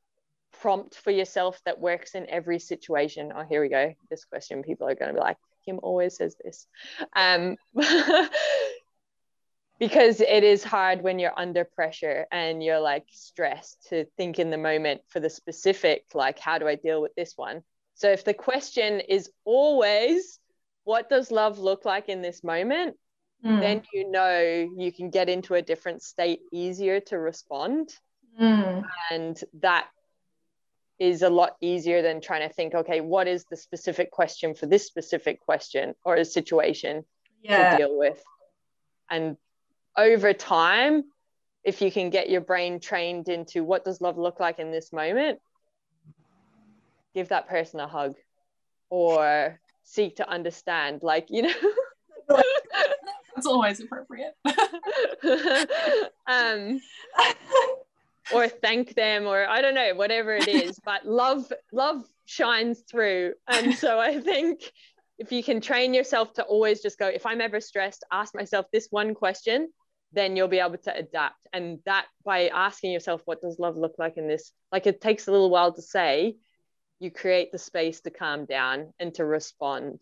prompt 0.61 0.97
for 0.97 1.11
yourself 1.11 1.61
that 1.65 1.81
works 1.81 2.15
in 2.15 2.29
every 2.29 2.59
situation. 2.59 3.33
Oh, 3.35 3.45
here 3.49 3.63
we 3.63 3.69
go. 3.69 3.95
This 4.11 4.25
question, 4.25 4.63
people 4.63 4.89
are 4.89 4.95
going 4.95 5.09
to 5.09 5.15
be 5.15 5.21
like, 5.21 5.39
Kim 5.65 5.79
always 5.83 6.17
says 6.17 6.37
this. 6.43 6.67
Um, 7.15 7.57
because 9.79 10.21
it 10.21 10.43
is 10.43 10.65
hard 10.65 11.03
when 11.03 11.19
you're 11.19 11.39
under 11.39 11.65
pressure 11.65 12.27
and 12.33 12.63
you're 12.63 12.81
like 12.81 13.05
stressed 13.11 13.89
to 13.89 14.07
think 14.17 14.39
in 14.39 14.51
the 14.51 14.59
moment 14.59 15.03
for 15.09 15.21
the 15.21 15.31
specific, 15.31 16.05
like, 16.15 16.39
how 16.39 16.59
do 16.59 16.67
I 16.67 16.77
deal 16.77 17.03
with 17.03 17.15
this 17.15 17.35
one? 17.37 17.63
So 17.95 18.11
if 18.11 18.25
the 18.25 18.35
question 18.35 19.01
is 19.01 19.31
always, 19.45 20.39
what 20.85 21.09
does 21.09 21.31
love 21.31 21.59
look 21.59 21.85
like 21.85 22.09
in 22.09 22.23
this 22.23 22.43
moment? 22.43 22.97
Mm. 23.45 23.61
Then 23.61 23.83
you 23.93 24.11
know 24.11 24.71
you 24.77 24.93
can 24.93 25.11
get 25.11 25.29
into 25.29 25.55
a 25.55 25.63
different 25.63 26.03
state 26.03 26.41
easier 26.53 27.01
to 27.01 27.19
respond. 27.19 27.95
Mm. 28.41 28.85
And 29.11 29.43
that 29.61 29.89
is 30.99 31.23
a 31.23 31.29
lot 31.29 31.57
easier 31.61 32.01
than 32.01 32.21
trying 32.21 32.49
to 32.49 32.55
think, 32.55 32.75
okay, 32.75 33.01
what 33.01 33.29
is 33.29 33.45
the 33.45 33.57
specific 33.57 34.11
question 34.11 34.55
for 34.55 34.67
this 34.67 34.87
specific 34.87 35.41
question 35.41 35.95
or 36.05 36.17
a 36.17 36.25
situation 36.25 37.05
yeah. 37.43 37.73
to 37.73 37.77
deal 37.77 37.99
with? 37.99 38.23
And 39.11 39.37
over 39.97 40.33
time, 40.33 41.05
if 41.65 41.81
you 41.81 41.91
can 41.91 42.11
get 42.11 42.31
your 42.31 42.41
brain 42.41 42.81
trained 42.81 43.29
into 43.29 43.65
what 43.65 43.85
does 43.85 44.01
love 44.01 44.19
look 44.19 44.41
like 44.41 44.59
in 44.59 44.71
this 44.71 44.93
moment, 44.93 45.41
give 47.15 47.29
that 47.29 47.49
person 47.49 47.81
a 47.81 47.89
hug 47.89 48.15
or 48.91 49.59
seek 49.83 50.17
to 50.17 50.29
understand 50.29 51.03
like 51.03 51.27
you 51.31 51.43
know. 51.43 51.55
That's 53.35 53.47
always 53.47 53.81
appropriate. 53.81 54.35
Um 56.29 56.81
or 58.33 58.49
thank 58.49 58.95
them 58.95 59.27
or 59.27 59.47
i 59.47 59.61
don't 59.63 59.75
know 59.75 59.95
whatever 59.95 60.35
it 60.35 60.49
is 60.49 60.79
but 60.85 61.07
love 61.07 61.53
love 61.73 62.05
shines 62.25 62.83
through. 62.91 63.35
And 63.49 63.75
so 63.75 63.99
i 63.99 64.21
think 64.21 64.73
if 65.19 65.33
you 65.33 65.43
can 65.43 65.61
train 65.61 65.95
yourself 65.95 66.35
to 66.35 66.43
always 66.43 66.83
just 66.83 66.99
go 66.99 67.07
if 67.07 67.25
i'm 67.27 67.41
ever 67.41 67.61
stressed 67.61 68.05
ask 68.13 68.35
myself 68.35 68.67
this 68.73 68.89
one 68.91 69.15
question 69.15 69.69
then 70.17 70.35
you'll 70.35 70.49
be 70.49 70.59
able 70.59 70.79
to 70.79 70.97
adapt 70.97 71.47
and 71.53 71.79
that 71.85 72.07
by 72.25 72.49
asking 72.49 72.91
yourself 72.91 73.23
what 73.27 73.41
does 73.41 73.61
love 73.61 73.77
look 73.77 73.95
like 73.99 74.17
in 74.17 74.27
this 74.27 74.51
like 74.73 74.87
it 74.87 75.01
takes 75.01 75.29
a 75.29 75.31
little 75.31 75.51
while 75.51 75.73
to 75.73 75.83
say 75.83 76.35
you 76.99 77.11
create 77.11 77.53
the 77.53 77.59
space 77.59 78.01
to 78.01 78.11
calm 78.11 78.45
down 78.47 78.93
and 78.99 79.15
to 79.15 79.25
respond. 79.25 80.01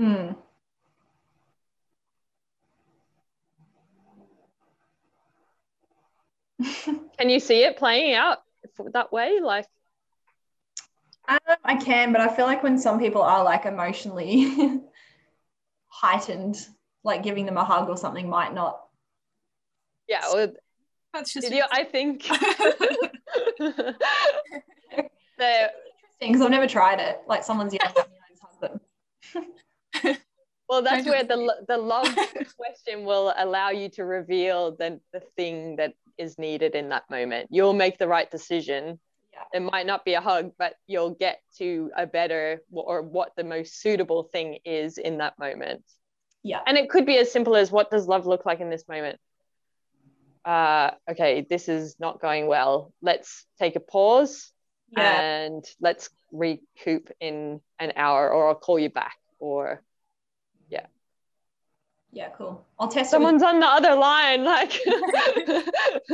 Mm. 0.00 0.36
can 7.18 7.28
you 7.28 7.40
see 7.40 7.64
it 7.64 7.76
playing 7.76 8.14
out 8.14 8.38
that 8.92 9.12
way? 9.12 9.40
Like, 9.42 9.66
um, 11.28 11.38
I 11.64 11.76
can, 11.76 12.12
but 12.12 12.20
I 12.20 12.28
feel 12.34 12.46
like 12.46 12.62
when 12.62 12.78
some 12.78 13.00
people 13.00 13.22
are 13.22 13.42
like 13.42 13.66
emotionally 13.66 14.80
heightened, 15.88 16.56
like 17.04 17.22
giving 17.22 17.46
them 17.46 17.56
a 17.56 17.64
hug 17.64 17.88
or 17.88 17.96
something 17.96 18.28
might 18.28 18.54
not. 18.54 18.80
Yeah, 20.08 20.22
well, 20.32 20.52
that's 21.12 21.32
just. 21.32 21.52
I 21.72 21.84
think. 21.84 22.28
So 25.38 25.44
interesting 25.44 25.68
because 26.20 26.40
I've 26.40 26.50
never 26.50 26.66
tried 26.66 27.00
it. 27.00 27.20
Like 27.26 27.44
someone's 27.44 27.74
young 27.74 27.92
husband. 28.42 28.80
well, 30.68 30.82
that's 30.82 31.06
where 31.06 31.24
the 31.24 31.64
the 31.68 31.78
love 31.78 32.08
question 32.56 33.04
will 33.04 33.32
allow 33.36 33.70
you 33.70 33.88
to 33.90 34.04
reveal 34.04 34.76
the 34.76 35.00
the 35.12 35.20
thing 35.36 35.76
that 35.76 35.94
is 36.16 36.38
needed 36.38 36.74
in 36.74 36.88
that 36.88 37.08
moment. 37.10 37.48
You'll 37.50 37.74
make 37.74 37.98
the 37.98 38.08
right 38.08 38.30
decision. 38.30 38.98
Yeah. 39.32 39.58
It 39.60 39.60
might 39.60 39.86
not 39.86 40.04
be 40.04 40.14
a 40.14 40.20
hug, 40.20 40.52
but 40.58 40.74
you'll 40.88 41.14
get 41.14 41.40
to 41.58 41.90
a 41.96 42.06
better 42.06 42.60
or 42.72 43.02
what 43.02 43.32
the 43.36 43.44
most 43.44 43.80
suitable 43.80 44.24
thing 44.24 44.58
is 44.64 44.98
in 44.98 45.18
that 45.18 45.38
moment. 45.38 45.84
Yeah. 46.42 46.60
And 46.66 46.76
it 46.76 46.88
could 46.88 47.06
be 47.06 47.18
as 47.18 47.30
simple 47.32 47.56
as 47.56 47.70
what 47.70 47.90
does 47.90 48.06
love 48.06 48.26
look 48.26 48.46
like 48.46 48.60
in 48.60 48.70
this 48.70 48.88
moment? 48.88 49.18
Uh, 50.44 50.92
okay, 51.10 51.46
this 51.48 51.68
is 51.68 51.96
not 51.98 52.20
going 52.20 52.46
well. 52.46 52.92
Let's 53.02 53.44
take 53.58 53.76
a 53.76 53.80
pause 53.80 54.52
yeah. 54.90 55.20
and 55.20 55.64
let's 55.80 56.10
recoup 56.32 57.10
in 57.20 57.60
an 57.78 57.92
hour 57.96 58.30
or 58.30 58.48
I'll 58.48 58.54
call 58.54 58.78
you 58.78 58.88
back 58.88 59.16
or 59.38 59.82
yeah. 60.70 60.86
Yeah, 62.12 62.30
cool. 62.30 62.64
I'll 62.78 62.88
test 62.88 63.10
Someone's 63.10 63.42
with- 63.42 63.50
on 63.50 63.60
the 63.60 63.66
other 63.66 63.94
line. 63.94 64.44
Like 64.44 64.72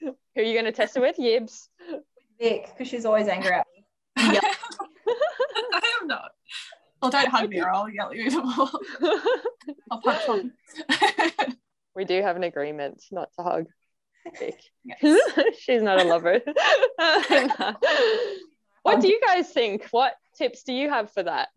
who 0.00 0.14
are 0.36 0.42
you 0.42 0.54
gonna 0.54 0.72
test 0.72 0.96
it 0.96 1.00
with? 1.00 1.16
Yibs. 1.16 1.68
Vic, 2.38 2.68
because 2.72 2.88
she's 2.88 3.04
always 3.04 3.28
angry 3.28 3.52
at 3.52 3.66
me. 3.74 3.84
I 4.16 5.98
am 6.00 6.06
not. 6.06 6.32
Well, 7.00 7.10
don't 7.10 7.28
hug 7.28 7.48
me 7.48 7.60
or 7.60 7.70
I'll 7.70 7.88
yell 7.88 8.10
at 8.10 8.16
you 8.16 8.24
even 8.24 8.44
more. 8.44 8.68
I'll 9.90 10.02
punch 10.02 10.28
on. 10.28 10.52
we 11.94 12.04
do 12.04 12.20
have 12.22 12.36
an 12.36 12.44
agreement 12.44 13.02
not 13.10 13.30
to 13.34 13.42
hug. 13.42 13.66
She's 15.58 15.82
not 15.82 16.00
a 16.00 16.04
lover. 16.04 16.40
what 18.82 19.00
do 19.00 19.08
you 19.08 19.20
guys 19.26 19.50
think? 19.50 19.86
What 19.90 20.14
tips 20.36 20.62
do 20.62 20.74
you 20.74 20.90
have 20.90 21.10
for 21.10 21.22
that? 21.22 21.48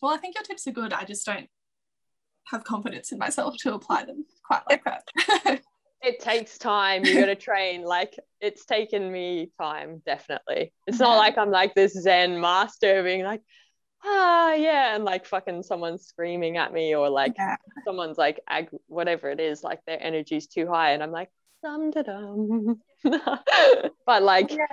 Well, 0.00 0.14
I 0.14 0.16
think 0.16 0.34
your 0.34 0.44
tips 0.44 0.66
are 0.66 0.72
good. 0.72 0.94
I 0.94 1.04
just 1.04 1.26
don't 1.26 1.48
have 2.46 2.64
confidence 2.64 3.12
in 3.12 3.18
myself 3.18 3.56
to 3.58 3.74
apply 3.74 4.06
them 4.06 4.24
quite 4.42 4.62
like 4.68 4.82
that. 4.84 5.60
It 6.02 6.20
takes 6.20 6.58
time. 6.58 7.04
You 7.04 7.14
got 7.14 7.26
to 7.26 7.34
train. 7.34 7.82
Like 7.82 8.18
it's 8.40 8.64
taken 8.64 9.10
me 9.10 9.50
time, 9.60 10.02
definitely. 10.06 10.72
It's 10.86 10.98
not 10.98 11.16
like 11.16 11.36
I'm 11.36 11.50
like 11.50 11.74
this 11.74 11.92
Zen 11.92 12.40
master 12.40 13.02
being 13.02 13.22
like, 13.22 13.42
ah, 14.04 14.54
yeah, 14.54 14.94
and 14.94 15.04
like 15.04 15.26
fucking 15.26 15.62
someone's 15.62 16.06
screaming 16.06 16.56
at 16.56 16.72
me 16.72 16.94
or 16.94 17.08
like 17.10 17.34
yeah. 17.36 17.56
someone's 17.86 18.18
like 18.18 18.40
ag- 18.48 18.70
whatever 18.86 19.30
it 19.30 19.40
is, 19.40 19.62
like 19.62 19.80
their 19.86 20.02
energy's 20.02 20.46
too 20.46 20.66
high, 20.66 20.92
and 20.92 21.02
I'm 21.02 21.12
like 21.12 21.30
dum 21.62 21.90
da 21.90 22.02
dum. 22.02 22.80
but 24.06 24.22
like 24.22 24.50
Yeah. 24.50 24.66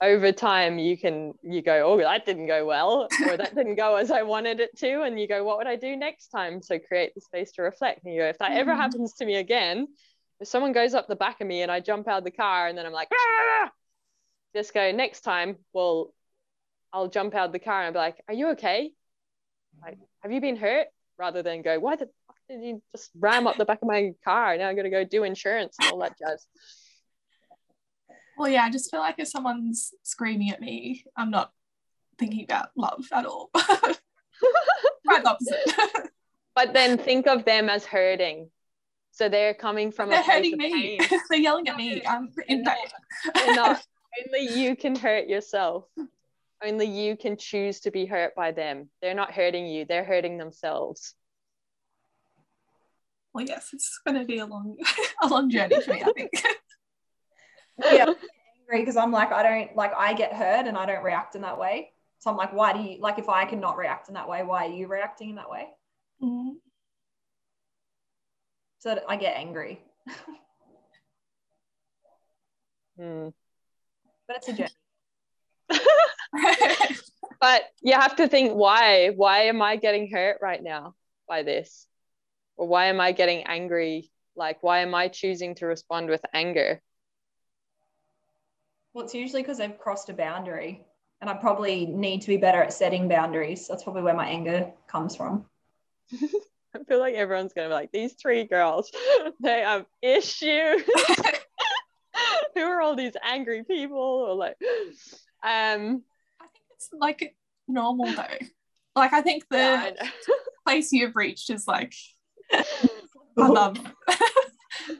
over 0.00 0.32
time, 0.32 0.78
you 0.78 0.98
can 0.98 1.32
you 1.42 1.62
go, 1.62 1.92
oh, 1.92 1.98
that 1.98 2.26
didn't 2.26 2.46
go 2.46 2.64
well, 2.66 3.08
or 3.26 3.36
that 3.36 3.54
didn't 3.54 3.76
go 3.76 3.96
as 3.96 4.10
I 4.10 4.22
wanted 4.22 4.60
it 4.60 4.76
to, 4.78 5.02
and 5.02 5.18
you 5.18 5.28
go, 5.28 5.44
what 5.44 5.58
would 5.58 5.66
I 5.68 5.76
do 5.76 5.96
next 5.96 6.28
time? 6.28 6.60
So 6.62 6.78
create 6.78 7.14
the 7.14 7.20
space 7.20 7.52
to 7.52 7.62
reflect. 7.62 8.04
And 8.04 8.14
you 8.14 8.20
go, 8.22 8.28
if 8.28 8.38
that 8.38 8.52
ever 8.52 8.72
Mhm. 8.72 8.78
happens 8.80 9.12
to 9.14 9.26
me 9.26 9.36
again, 9.36 9.86
if 10.42 10.48
someone 10.48 10.72
goes 10.72 10.92
up 10.92 11.06
the 11.06 11.16
back 11.16 11.40
of 11.40 11.46
me 11.46 11.62
and 11.62 11.70
I 11.70 11.78
jump 11.78 12.08
out 12.08 12.18
of 12.18 12.24
the 12.24 12.32
car 12.32 12.66
and 12.66 12.76
then 12.76 12.84
I'm 12.84 12.92
like, 12.92 13.08
ah! 13.14 13.70
just 14.54 14.74
go 14.74 14.90
next 14.90 15.20
time. 15.20 15.56
Well, 15.72 16.12
I'll 16.92 17.08
jump 17.08 17.34
out 17.34 17.46
of 17.46 17.52
the 17.52 17.60
car 17.60 17.78
and 17.78 17.86
I'll 17.86 17.92
be 17.92 17.98
like, 17.98 18.22
are 18.26 18.34
you 18.34 18.50
okay? 18.50 18.92
Like, 19.80 19.98
have 20.20 20.32
you 20.32 20.40
been 20.40 20.56
hurt? 20.56 20.88
Rather 21.16 21.42
than 21.42 21.62
go, 21.62 21.78
why 21.78 21.94
the 21.94 22.08
fuck 22.26 22.36
did 22.48 22.60
you 22.62 22.82
just 22.94 23.10
ram 23.16 23.46
up 23.46 23.56
the 23.56 23.64
back 23.64 23.82
of 23.82 23.88
my 23.88 24.14
car? 24.24 24.56
Now 24.58 24.68
I'm 24.68 24.74
gonna 24.74 24.90
go 24.90 25.04
do 25.04 25.22
insurance 25.22 25.76
and 25.80 25.92
all 25.92 26.00
that 26.00 26.18
jazz. 26.18 26.44
Well, 28.36 28.48
yeah, 28.48 28.64
I 28.64 28.70
just 28.70 28.90
feel 28.90 29.00
like 29.00 29.16
if 29.18 29.28
someone's 29.28 29.94
screaming 30.02 30.50
at 30.50 30.60
me, 30.60 31.04
I'm 31.16 31.30
not 31.30 31.52
thinking 32.18 32.42
about 32.42 32.70
love 32.76 33.06
at 33.12 33.26
all. 33.26 33.50
Quite 33.54 35.22
the 35.22 35.30
opposite. 35.30 36.10
But 36.54 36.74
then 36.74 36.98
think 36.98 37.26
of 37.26 37.46
them 37.46 37.70
as 37.70 37.86
hurting. 37.86 38.50
So 39.12 39.28
they're 39.28 39.54
coming 39.54 39.92
from 39.92 40.08
They're 40.08 40.20
a 40.20 40.24
place 40.24 40.36
hurting 40.36 40.52
of 40.54 40.58
me. 40.58 40.98
pain. 40.98 41.20
They're 41.30 41.38
yelling 41.38 41.68
at 41.68 41.76
me. 41.76 42.02
I'm 42.06 42.30
in 42.48 42.64
pain. 42.64 42.76
They're 43.34 43.54
not. 43.54 43.84
Only 44.26 44.58
you 44.58 44.74
can 44.74 44.96
hurt 44.96 45.28
yourself. 45.28 45.84
Only 46.64 46.86
you 46.86 47.16
can 47.16 47.36
choose 47.36 47.80
to 47.80 47.90
be 47.90 48.06
hurt 48.06 48.34
by 48.34 48.52
them. 48.52 48.88
They're 49.00 49.14
not 49.14 49.32
hurting 49.32 49.66
you, 49.66 49.84
they're 49.84 50.04
hurting 50.04 50.38
themselves. 50.38 51.14
Well, 53.34 53.44
yes, 53.44 53.70
it's 53.72 54.00
going 54.06 54.20
to 54.20 54.26
be 54.26 54.38
a 54.38 54.46
long, 54.46 54.76
a 55.22 55.26
long 55.26 55.50
journey 55.50 55.80
for 55.80 55.92
me. 55.92 56.02
I 56.02 56.12
think. 56.12 56.30
yeah, 57.92 58.04
angry 58.04 58.82
because 58.82 58.96
I'm 58.96 59.10
like, 59.10 59.32
I 59.32 59.42
don't 59.42 59.76
like 59.76 59.92
I 59.96 60.14
get 60.14 60.32
hurt 60.34 60.66
and 60.66 60.76
I 60.76 60.86
don't 60.86 61.02
react 61.02 61.34
in 61.34 61.42
that 61.42 61.58
way. 61.58 61.90
So 62.18 62.30
I'm 62.30 62.36
like, 62.36 62.52
why 62.52 62.72
do 62.72 62.80
you 62.80 63.00
like 63.00 63.18
if 63.18 63.28
I 63.28 63.44
cannot 63.44 63.76
react 63.76 64.08
in 64.08 64.14
that 64.14 64.28
way, 64.28 64.42
why 64.42 64.66
are 64.66 64.70
you 64.70 64.86
reacting 64.86 65.30
in 65.30 65.36
that 65.36 65.50
way? 65.50 65.68
Mm. 66.22 66.54
So 68.82 68.96
that 68.96 69.04
I 69.08 69.14
get 69.14 69.36
angry. 69.36 69.80
Hmm. 72.98 73.28
But 74.26 74.38
it's 74.38 74.48
a 74.48 74.52
journey. 74.52 74.70
But 77.40 77.62
you 77.80 77.94
have 77.94 78.16
to 78.16 78.26
think 78.26 78.52
why? 78.54 79.10
Why 79.10 79.42
am 79.42 79.62
I 79.62 79.76
getting 79.76 80.10
hurt 80.10 80.38
right 80.42 80.60
now 80.62 80.94
by 81.28 81.44
this? 81.44 81.86
Or 82.56 82.66
why 82.66 82.86
am 82.86 83.00
I 83.00 83.12
getting 83.12 83.44
angry? 83.44 84.10
Like, 84.34 84.62
why 84.62 84.80
am 84.80 84.96
I 84.96 85.06
choosing 85.08 85.54
to 85.56 85.66
respond 85.66 86.08
with 86.08 86.24
anger? 86.32 86.82
Well, 88.94 89.04
it's 89.04 89.14
usually 89.14 89.42
because 89.42 89.60
I've 89.60 89.78
crossed 89.78 90.08
a 90.08 90.12
boundary 90.12 90.84
and 91.20 91.30
I 91.30 91.34
probably 91.34 91.86
need 91.86 92.22
to 92.22 92.28
be 92.28 92.36
better 92.36 92.62
at 92.62 92.72
setting 92.72 93.08
boundaries. 93.08 93.68
That's 93.68 93.84
probably 93.84 94.02
where 94.02 94.14
my 94.14 94.28
anger 94.28 94.72
comes 94.88 95.14
from. 95.14 95.46
I 96.74 96.82
feel 96.84 97.00
like 97.00 97.14
everyone's 97.14 97.52
gonna 97.52 97.68
be 97.68 97.74
like, 97.74 97.92
these 97.92 98.14
three 98.14 98.44
girls, 98.44 98.90
they 99.40 99.60
have 99.60 99.84
issues. 100.00 100.82
Who 102.54 102.60
are 102.62 102.80
all 102.80 102.96
these 102.96 103.14
angry 103.22 103.64
people? 103.64 103.98
Or 103.98 104.34
like, 104.34 104.56
um, 105.42 106.02
I 106.40 106.46
think 106.46 106.64
it's 106.74 106.88
like 106.92 107.36
normal 107.68 108.06
though. 108.12 108.46
Like 108.94 109.12
I 109.12 109.22
think 109.22 109.44
the 109.48 109.56
yeah, 109.56 109.90
I 110.00 110.10
place 110.66 110.92
you've 110.92 111.16
reached 111.16 111.50
is 111.50 111.66
like 111.66 111.94
above 113.36 113.78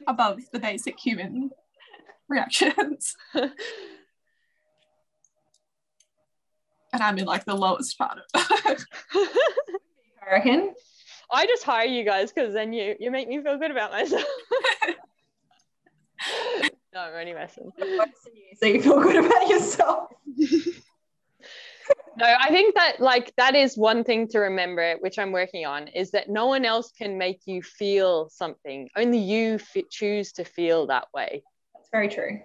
above 0.07 0.39
the 0.51 0.59
basic 0.59 0.99
human 0.99 1.51
reactions. 2.27 3.15
and 3.33 3.51
I'm 6.93 7.17
in 7.17 7.25
like 7.25 7.45
the 7.45 7.55
lowest 7.55 7.97
part 7.97 8.19
of 8.19 8.23
it. 8.65 8.85
I 9.15 10.31
reckon. 10.31 10.73
I 11.31 11.45
just 11.45 11.63
hire 11.63 11.85
you 11.85 12.03
guys 12.03 12.31
because 12.31 12.53
then 12.53 12.73
you 12.73 12.95
you 12.99 13.11
make 13.11 13.27
me 13.27 13.41
feel 13.41 13.57
good 13.57 13.71
about 13.71 13.91
myself. 13.91 14.23
no, 16.93 16.99
I'm 16.99 17.13
only 17.15 17.33
messing. 17.33 17.71
So 18.59 18.65
you 18.67 18.81
feel 18.81 19.01
good 19.01 19.25
about 19.25 19.47
yourself. 19.47 20.09
No, 22.15 22.27
I 22.39 22.49
think 22.49 22.75
that 22.75 22.99
like 22.99 23.35
that 23.37 23.55
is 23.55 23.75
one 23.75 24.03
thing 24.03 24.27
to 24.29 24.39
remember, 24.39 24.97
which 24.99 25.17
I'm 25.17 25.31
working 25.31 25.65
on, 25.65 25.87
is 25.87 26.11
that 26.11 26.29
no 26.29 26.45
one 26.45 26.63
else 26.63 26.91
can 26.91 27.17
make 27.17 27.41
you 27.45 27.63
feel 27.63 28.29
something. 28.29 28.89
Only 28.95 29.17
you 29.17 29.55
f- 29.55 29.89
choose 29.89 30.31
to 30.33 30.43
feel 30.43 30.85
that 30.87 31.07
way. 31.13 31.43
That's 31.73 31.89
very 31.91 32.07
true. 32.07 32.39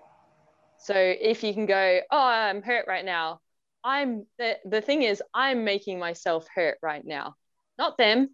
So 0.79 0.95
if 0.95 1.45
you 1.45 1.53
can 1.53 1.67
go, 1.67 2.01
oh, 2.11 2.19
I'm 2.19 2.63
hurt 2.63 2.87
right 2.89 3.05
now. 3.05 3.41
I'm 3.85 4.27
the 4.39 4.57
the 4.65 4.81
thing 4.81 5.03
is, 5.03 5.23
I'm 5.35 5.65
making 5.65 5.99
myself 5.99 6.47
hurt 6.55 6.79
right 6.83 7.05
now, 7.05 7.35
not 7.77 7.99
them. 7.99 8.31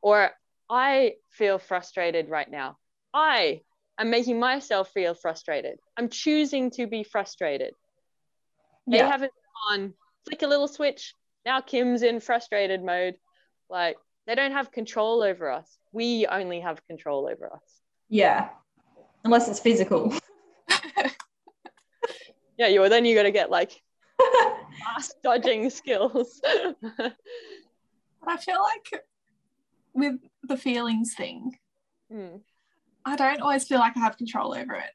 Or 0.00 0.30
I 0.70 1.14
feel 1.30 1.58
frustrated 1.58 2.28
right 2.28 2.50
now. 2.50 2.78
I 3.12 3.62
am 3.98 4.10
making 4.10 4.38
myself 4.38 4.90
feel 4.92 5.14
frustrated. 5.14 5.78
I'm 5.96 6.08
choosing 6.08 6.70
to 6.72 6.86
be 6.86 7.02
frustrated. 7.04 7.74
They 8.86 8.98
Yeah. 8.98 9.08
haven't 9.08 9.32
gone 9.68 9.94
flick 10.24 10.42
a 10.42 10.46
little 10.46 10.68
switch. 10.68 11.14
Now 11.44 11.60
Kim's 11.60 12.02
in 12.02 12.20
frustrated 12.20 12.82
mode. 12.82 13.16
Like 13.68 13.96
they 14.26 14.34
don't 14.34 14.52
have 14.52 14.70
control 14.70 15.22
over 15.22 15.50
us. 15.50 15.78
We 15.92 16.26
only 16.26 16.60
have 16.60 16.86
control 16.86 17.28
over 17.30 17.52
us. 17.52 17.80
Yeah. 18.08 18.50
Unless 19.24 19.48
it's 19.48 19.60
physical. 19.60 20.12
Yeah, 22.58 22.66
you 22.66 22.88
then 22.88 23.04
you 23.04 23.14
got 23.14 23.22
to 23.22 23.30
get 23.30 23.50
like 23.50 23.70
fast 24.84 25.22
dodging 25.22 25.70
skills. 25.70 26.40
I 26.44 28.36
feel 28.36 28.60
like 28.60 29.04
with 29.98 30.16
the 30.42 30.56
feelings 30.56 31.14
thing, 31.14 31.58
Hmm. 32.10 32.36
I 33.04 33.16
don't 33.16 33.40
always 33.40 33.66
feel 33.66 33.78
like 33.78 33.96
I 33.96 34.00
have 34.00 34.16
control 34.16 34.54
over 34.54 34.74
it. 34.74 34.90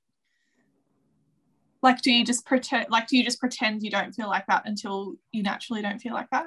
Like, 1.81 2.01
do 2.01 2.11
you 2.11 2.23
just 2.23 2.45
pretend? 2.45 2.87
Like, 2.89 3.07
do 3.07 3.17
you 3.17 3.23
just 3.23 3.39
pretend 3.39 3.83
you 3.83 3.91
don't 3.91 4.13
feel 4.13 4.27
like 4.27 4.45
that 4.47 4.63
until 4.65 5.15
you 5.31 5.43
naturally 5.43 5.81
don't 5.81 5.99
feel 5.99 6.13
like 6.13 6.29
that? 6.31 6.45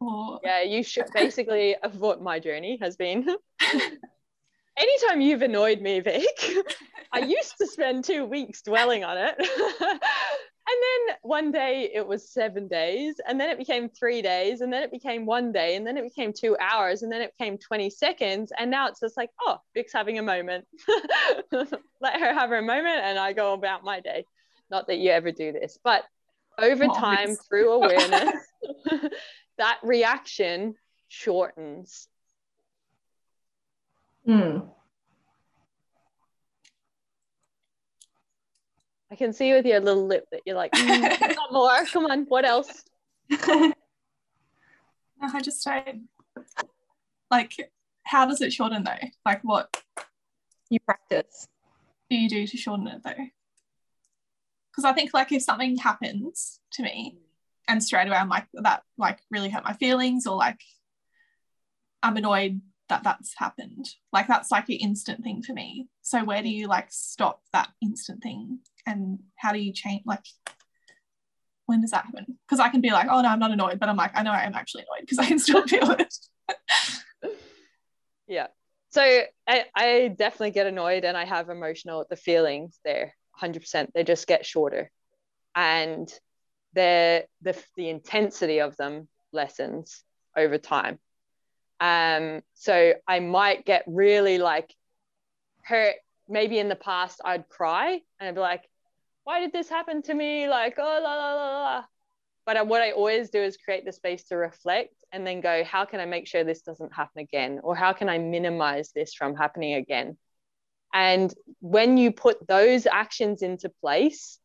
Or 0.00 0.40
Yeah, 0.42 0.62
you 0.62 0.82
should 0.82 1.06
basically 1.14 1.76
of 1.76 2.00
what 2.00 2.22
my 2.22 2.38
journey 2.38 2.78
has 2.80 2.96
been. 2.96 3.26
Anytime 4.78 5.20
you've 5.20 5.42
annoyed 5.42 5.80
me, 5.80 6.00
Vic, 6.00 6.24
I 7.12 7.20
used 7.20 7.54
to 7.58 7.66
spend 7.66 8.04
two 8.04 8.24
weeks 8.24 8.62
dwelling 8.62 9.04
on 9.04 9.16
it. 9.18 10.00
And 10.70 11.08
then 11.08 11.16
one 11.22 11.50
day 11.50 11.90
it 11.94 12.06
was 12.06 12.30
seven 12.30 12.68
days, 12.68 13.16
and 13.26 13.40
then 13.40 13.48
it 13.50 13.58
became 13.58 13.88
three 13.88 14.20
days, 14.22 14.60
and 14.60 14.72
then 14.72 14.82
it 14.82 14.90
became 14.90 15.24
one 15.26 15.50
day, 15.52 15.76
and 15.76 15.86
then 15.86 15.96
it 15.96 16.02
became 16.04 16.32
two 16.32 16.56
hours, 16.60 17.02
and 17.02 17.10
then 17.10 17.22
it 17.22 17.32
became 17.38 17.56
20 17.58 17.88
seconds. 17.90 18.52
And 18.58 18.70
now 18.70 18.88
it's 18.88 19.00
just 19.00 19.16
like, 19.16 19.30
oh, 19.46 19.58
Vic's 19.74 19.92
having 19.92 20.18
a 20.18 20.22
moment. 20.22 20.66
Let 21.52 22.20
her 22.20 22.32
have 22.34 22.50
her 22.50 22.60
moment, 22.62 23.00
and 23.02 23.18
I 23.18 23.32
go 23.32 23.54
about 23.54 23.82
my 23.84 24.00
day. 24.00 24.24
Not 24.70 24.86
that 24.88 24.98
you 24.98 25.10
ever 25.10 25.32
do 25.32 25.52
this, 25.52 25.78
but 25.82 26.04
over 26.58 26.84
Oh, 26.84 26.94
time, 26.94 27.28
Vic's- 27.28 27.46
through 27.46 27.72
awareness, 27.72 28.34
that 29.58 29.78
reaction 29.82 30.74
shortens. 31.08 32.08
Hmm. 34.26 34.58
I 39.10 39.16
can 39.16 39.32
see 39.32 39.52
with 39.52 39.64
your 39.64 39.80
little 39.80 40.06
lip 40.06 40.26
that 40.32 40.42
you're 40.44 40.56
like, 40.56 40.72
mm, 40.72 41.20
not 41.36 41.52
more. 41.52 41.84
Come 41.86 42.06
on, 42.06 42.24
what 42.28 42.44
else? 42.44 42.84
No, 45.20 45.28
I 45.34 45.40
just 45.40 45.64
don't 45.64 46.08
like. 47.30 47.52
How 48.04 48.24
does 48.24 48.40
it 48.40 48.52
shorten 48.52 48.84
though? 48.84 49.08
Like, 49.26 49.40
what 49.42 49.82
you 50.70 50.78
practice. 50.80 51.48
do 52.10 52.16
you 52.16 52.28
do 52.28 52.46
to 52.46 52.56
shorten 52.56 52.86
it 52.86 53.02
though? 53.04 53.26
Because 54.70 54.84
I 54.84 54.92
think 54.92 55.12
like 55.12 55.32
if 55.32 55.42
something 55.42 55.76
happens 55.76 56.60
to 56.72 56.82
me 56.82 57.18
and 57.66 57.82
straight 57.82 58.06
away 58.06 58.16
I'm 58.16 58.28
like 58.28 58.46
that 58.54 58.82
like 58.96 59.18
really 59.30 59.50
hurt 59.50 59.64
my 59.64 59.72
feelings 59.72 60.26
or 60.26 60.36
like 60.36 60.60
I'm 62.02 62.16
annoyed 62.16 62.60
that 62.88 63.02
that's 63.02 63.34
happened. 63.36 63.86
Like 64.12 64.28
that's 64.28 64.50
like 64.50 64.68
an 64.68 64.76
instant 64.76 65.22
thing 65.22 65.42
for 65.42 65.52
me. 65.52 65.88
So 66.02 66.24
where 66.24 66.42
do 66.42 66.48
you 66.48 66.68
like 66.68 66.86
stop 66.90 67.42
that 67.52 67.70
instant 67.82 68.22
thing 68.22 68.60
and 68.88 69.18
how 69.36 69.52
do 69.52 69.58
you 69.58 69.72
change 69.72 70.02
like 70.06 70.24
when 71.66 71.82
does 71.82 71.90
that 71.90 72.06
happen? 72.06 72.38
Because 72.46 72.60
I 72.60 72.70
can 72.70 72.80
be 72.80 72.90
like, 72.90 73.08
oh 73.10 73.20
no, 73.20 73.28
I'm 73.28 73.38
not 73.38 73.50
annoyed, 73.50 73.78
but 73.78 73.90
I'm 73.90 73.96
like, 73.96 74.12
I 74.14 74.22
know 74.22 74.32
I 74.32 74.44
am 74.44 74.54
actually 74.54 74.84
annoyed 74.84 75.02
because 75.02 75.18
I 75.18 75.26
can 75.26 75.38
still 75.46 75.66
feel 75.66 75.90
it. 75.90 76.14
yeah. 78.26 78.46
So 78.88 79.02
I, 79.46 79.64
I 79.74 80.14
definitely 80.16 80.52
get 80.52 80.66
annoyed 80.66 81.04
and 81.04 81.14
I 81.14 81.26
have 81.26 81.50
emotional 81.50 82.06
the 82.08 82.16
feelings 82.16 82.80
there 82.86 83.14
100%. 83.40 83.88
They 83.94 84.02
just 84.02 84.26
get 84.26 84.46
shorter. 84.46 84.90
And 85.54 86.10
the 86.74 87.26
the 87.42 87.56
the 87.76 87.88
intensity 87.90 88.60
of 88.60 88.76
them 88.76 89.08
lessens 89.32 90.04
over 90.36 90.56
time. 90.56 90.98
Um, 91.80 92.42
so 92.54 92.94
I 93.06 93.20
might 93.20 93.66
get 93.66 93.84
really 93.86 94.38
like 94.38 94.72
hurt. 95.62 95.96
Maybe 96.28 96.58
in 96.58 96.68
the 96.68 96.76
past 96.76 97.20
I'd 97.24 97.48
cry 97.48 98.00
and 98.20 98.28
I'd 98.28 98.34
be 98.34 98.40
like, 98.40 98.68
why 99.28 99.40
did 99.40 99.52
this 99.52 99.68
happen 99.68 100.00
to 100.00 100.14
me? 100.14 100.48
Like, 100.48 100.76
oh, 100.78 101.00
la, 101.04 101.14
la, 101.14 101.34
la, 101.34 101.62
la. 101.62 101.84
But 102.46 102.56
uh, 102.56 102.64
what 102.64 102.80
I 102.80 102.92
always 102.92 103.28
do 103.28 103.38
is 103.42 103.58
create 103.58 103.84
the 103.84 103.92
space 103.92 104.24
to 104.28 104.38
reflect 104.38 104.94
and 105.12 105.26
then 105.26 105.42
go, 105.42 105.64
how 105.64 105.84
can 105.84 106.00
I 106.00 106.06
make 106.06 106.26
sure 106.26 106.44
this 106.44 106.62
doesn't 106.62 106.94
happen 106.94 107.20
again? 107.20 107.60
Or 107.62 107.76
how 107.76 107.92
can 107.92 108.08
I 108.08 108.16
minimize 108.16 108.90
this 108.92 109.12
from 109.12 109.36
happening 109.36 109.74
again? 109.74 110.16
And 110.94 111.30
when 111.60 111.98
you 111.98 112.10
put 112.10 112.48
those 112.48 112.86
actions 112.86 113.42
into 113.42 113.68
place, 113.82 114.38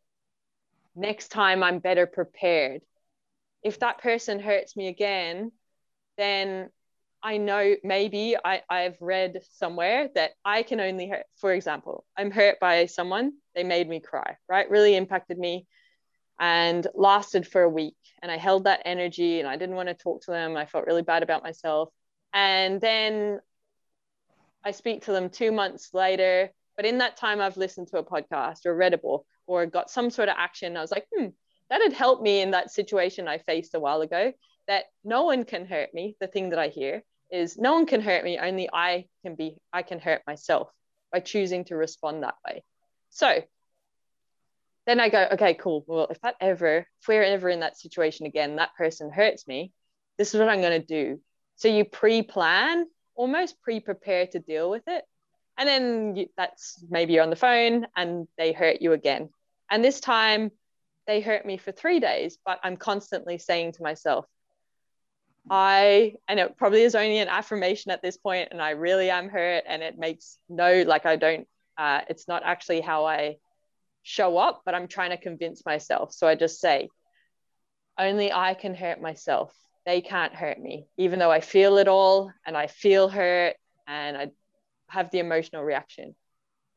next 0.97 1.29
time 1.29 1.63
I'm 1.63 1.79
better 1.79 2.05
prepared. 2.05 2.81
If 3.63 3.79
that 3.79 4.01
person 4.01 4.41
hurts 4.41 4.75
me 4.75 4.89
again, 4.89 5.53
then 6.17 6.71
I 7.23 7.37
know 7.37 7.75
maybe 7.83 8.35
I, 8.43 8.61
I've 8.69 8.97
read 8.99 9.39
somewhere 9.53 10.09
that 10.13 10.31
I 10.43 10.61
can 10.63 10.81
only 10.81 11.07
hurt, 11.07 11.25
for 11.37 11.53
example, 11.53 12.05
I'm 12.17 12.31
hurt 12.31 12.59
by 12.59 12.85
someone, 12.87 13.31
they 13.55 13.63
made 13.63 13.87
me 13.87 14.01
cry, 14.01 14.35
right? 14.49 14.69
Really 14.69 14.95
impacted 14.97 15.39
me 15.39 15.65
and 16.37 16.85
lasted 16.93 17.47
for 17.47 17.61
a 17.61 17.69
week. 17.69 17.95
And 18.21 18.29
I 18.29 18.37
held 18.37 18.65
that 18.65 18.81
energy 18.83 19.39
and 19.39 19.47
I 19.47 19.55
didn't 19.55 19.75
want 19.75 19.87
to 19.87 19.95
talk 19.95 20.23
to 20.23 20.31
them. 20.31 20.57
I 20.57 20.65
felt 20.65 20.85
really 20.85 21.01
bad 21.01 21.23
about 21.23 21.43
myself. 21.43 21.89
And 22.33 22.81
then 22.81 23.39
I 24.65 24.71
speak 24.71 25.05
to 25.05 25.13
them 25.13 25.29
two 25.29 25.53
months 25.53 25.93
later. 25.93 26.51
But 26.75 26.85
in 26.85 26.97
that 26.97 27.15
time, 27.15 27.39
I've 27.39 27.55
listened 27.55 27.87
to 27.89 27.99
a 27.99 28.03
podcast 28.03 28.65
or 28.65 28.75
read 28.75 28.93
a 28.93 28.97
book 28.97 29.25
or 29.47 29.65
got 29.65 29.89
some 29.89 30.09
sort 30.09 30.27
of 30.27 30.35
action. 30.37 30.75
I 30.75 30.81
was 30.81 30.91
like, 30.91 31.05
hmm, 31.15 31.27
that 31.69 31.81
had 31.81 31.93
helped 31.93 32.21
me 32.21 32.41
in 32.41 32.51
that 32.51 32.71
situation 32.71 33.29
I 33.29 33.37
faced 33.37 33.75
a 33.75 33.79
while 33.79 34.01
ago. 34.01 34.33
That 34.67 34.85
no 35.05 35.23
one 35.23 35.45
can 35.45 35.65
hurt 35.65 35.93
me. 35.93 36.17
The 36.19 36.27
thing 36.27 36.49
that 36.49 36.59
I 36.59 36.67
hear 36.67 37.03
is 37.33 37.57
no 37.57 37.73
one 37.73 37.85
can 37.85 37.99
hurt 37.99 38.23
me 38.23 38.37
only 38.37 38.69
i 38.71 39.05
can 39.23 39.35
be 39.35 39.57
i 39.73 39.81
can 39.81 39.99
hurt 39.99 40.21
myself 40.27 40.69
by 41.11 41.19
choosing 41.19 41.65
to 41.65 41.75
respond 41.75 42.23
that 42.23 42.35
way. 42.47 42.63
So 43.09 43.41
then 44.85 44.99
i 44.99 45.09
go 45.09 45.27
okay 45.33 45.53
cool. 45.55 45.83
Well 45.87 46.07
if 46.09 46.21
that 46.21 46.35
ever 46.39 46.77
if 47.01 47.07
we're 47.07 47.23
ever 47.23 47.49
in 47.49 47.61
that 47.61 47.77
situation 47.77 48.25
again 48.25 48.57
that 48.57 48.75
person 48.77 49.11
hurts 49.11 49.47
me 49.47 49.71
this 50.17 50.33
is 50.33 50.39
what 50.39 50.49
i'm 50.49 50.61
going 50.61 50.79
to 50.79 50.87
do. 50.87 51.19
So 51.55 51.67
you 51.67 51.85
pre-plan 51.85 52.85
almost 53.15 53.61
pre-prepare 53.61 54.27
to 54.27 54.39
deal 54.39 54.69
with 54.69 54.83
it. 54.87 55.03
And 55.57 55.69
then 55.69 56.15
you, 56.15 56.27
that's 56.35 56.83
maybe 56.89 57.13
you're 57.13 57.23
on 57.23 57.29
the 57.29 57.35
phone 57.35 57.85
and 57.95 58.27
they 58.37 58.53
hurt 58.53 58.81
you 58.81 58.93
again. 58.93 59.29
And 59.69 59.83
this 59.83 59.99
time 59.99 60.51
they 61.07 61.21
hurt 61.21 61.45
me 61.45 61.57
for 61.57 61.71
three 61.71 61.99
days 61.99 62.37
but 62.45 62.59
i'm 62.63 62.77
constantly 62.77 63.37
saying 63.37 63.73
to 63.73 63.83
myself 63.83 64.25
I, 65.49 66.15
and 66.27 66.39
it 66.39 66.57
probably 66.57 66.83
is 66.83 66.95
only 66.95 67.19
an 67.19 67.27
affirmation 67.27 67.91
at 67.91 68.01
this 68.01 68.17
point, 68.17 68.49
and 68.51 68.61
I 68.61 68.71
really 68.71 69.09
am 69.09 69.29
hurt, 69.29 69.63
and 69.67 69.83
it 69.83 69.97
makes 69.97 70.37
no, 70.49 70.83
like, 70.83 71.05
I 71.05 71.15
don't, 71.15 71.47
uh, 71.77 72.01
it's 72.09 72.27
not 72.27 72.43
actually 72.45 72.81
how 72.81 73.05
I 73.05 73.37
show 74.03 74.37
up, 74.37 74.61
but 74.65 74.75
I'm 74.75 74.87
trying 74.87 75.11
to 75.11 75.17
convince 75.17 75.65
myself. 75.65 76.13
So 76.13 76.27
I 76.27 76.35
just 76.35 76.59
say, 76.59 76.89
only 77.97 78.31
I 78.31 78.53
can 78.53 78.75
hurt 78.75 79.01
myself. 79.01 79.53
They 79.85 80.01
can't 80.01 80.33
hurt 80.33 80.59
me, 80.59 80.87
even 80.97 81.19
though 81.19 81.31
I 81.31 81.41
feel 81.41 81.77
it 81.77 81.87
all 81.87 82.31
and 82.45 82.55
I 82.55 82.67
feel 82.67 83.09
hurt 83.09 83.55
and 83.87 84.17
I 84.17 84.31
have 84.87 85.11
the 85.11 85.19
emotional 85.19 85.63
reaction. 85.63 86.15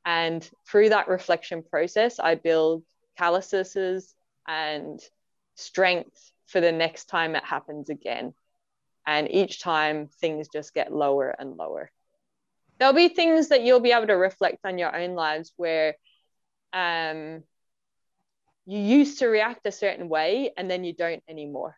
And 0.05 0.49
through 0.69 0.91
that 0.91 1.09
reflection 1.09 1.63
process, 1.63 2.19
I 2.19 2.35
build 2.35 2.85
calluses 3.19 4.15
and 4.47 5.01
strength 5.57 6.33
for 6.47 6.61
the 6.61 6.73
next 6.73 7.07
time 7.07 7.35
it 7.35 7.45
happens 7.45 7.91
again. 7.91 8.35
And 9.07 9.31
each 9.31 9.61
time 9.61 10.09
things 10.21 10.49
just 10.53 10.75
get 10.75 10.93
lower 10.93 11.35
and 11.39 11.57
lower. 11.57 11.91
There'll 12.79 12.95
be 12.95 13.09
things 13.09 13.49
that 13.49 13.63
you'll 13.63 13.81
be 13.81 13.93
able 13.93 14.09
to 14.09 14.15
reflect 14.15 14.59
on 14.65 14.79
your 14.79 14.95
own 14.95 15.15
lives 15.15 15.53
where 15.57 15.95
um, 16.73 17.45
you 18.67 18.81
used 18.81 19.21
to 19.21 19.29
react 19.29 19.65
a 19.67 19.73
certain 19.73 20.09
way 20.09 20.53
and 20.57 20.71
then 20.71 20.85
you 20.85 20.93
don't 20.93 21.23
anymore. 21.29 21.77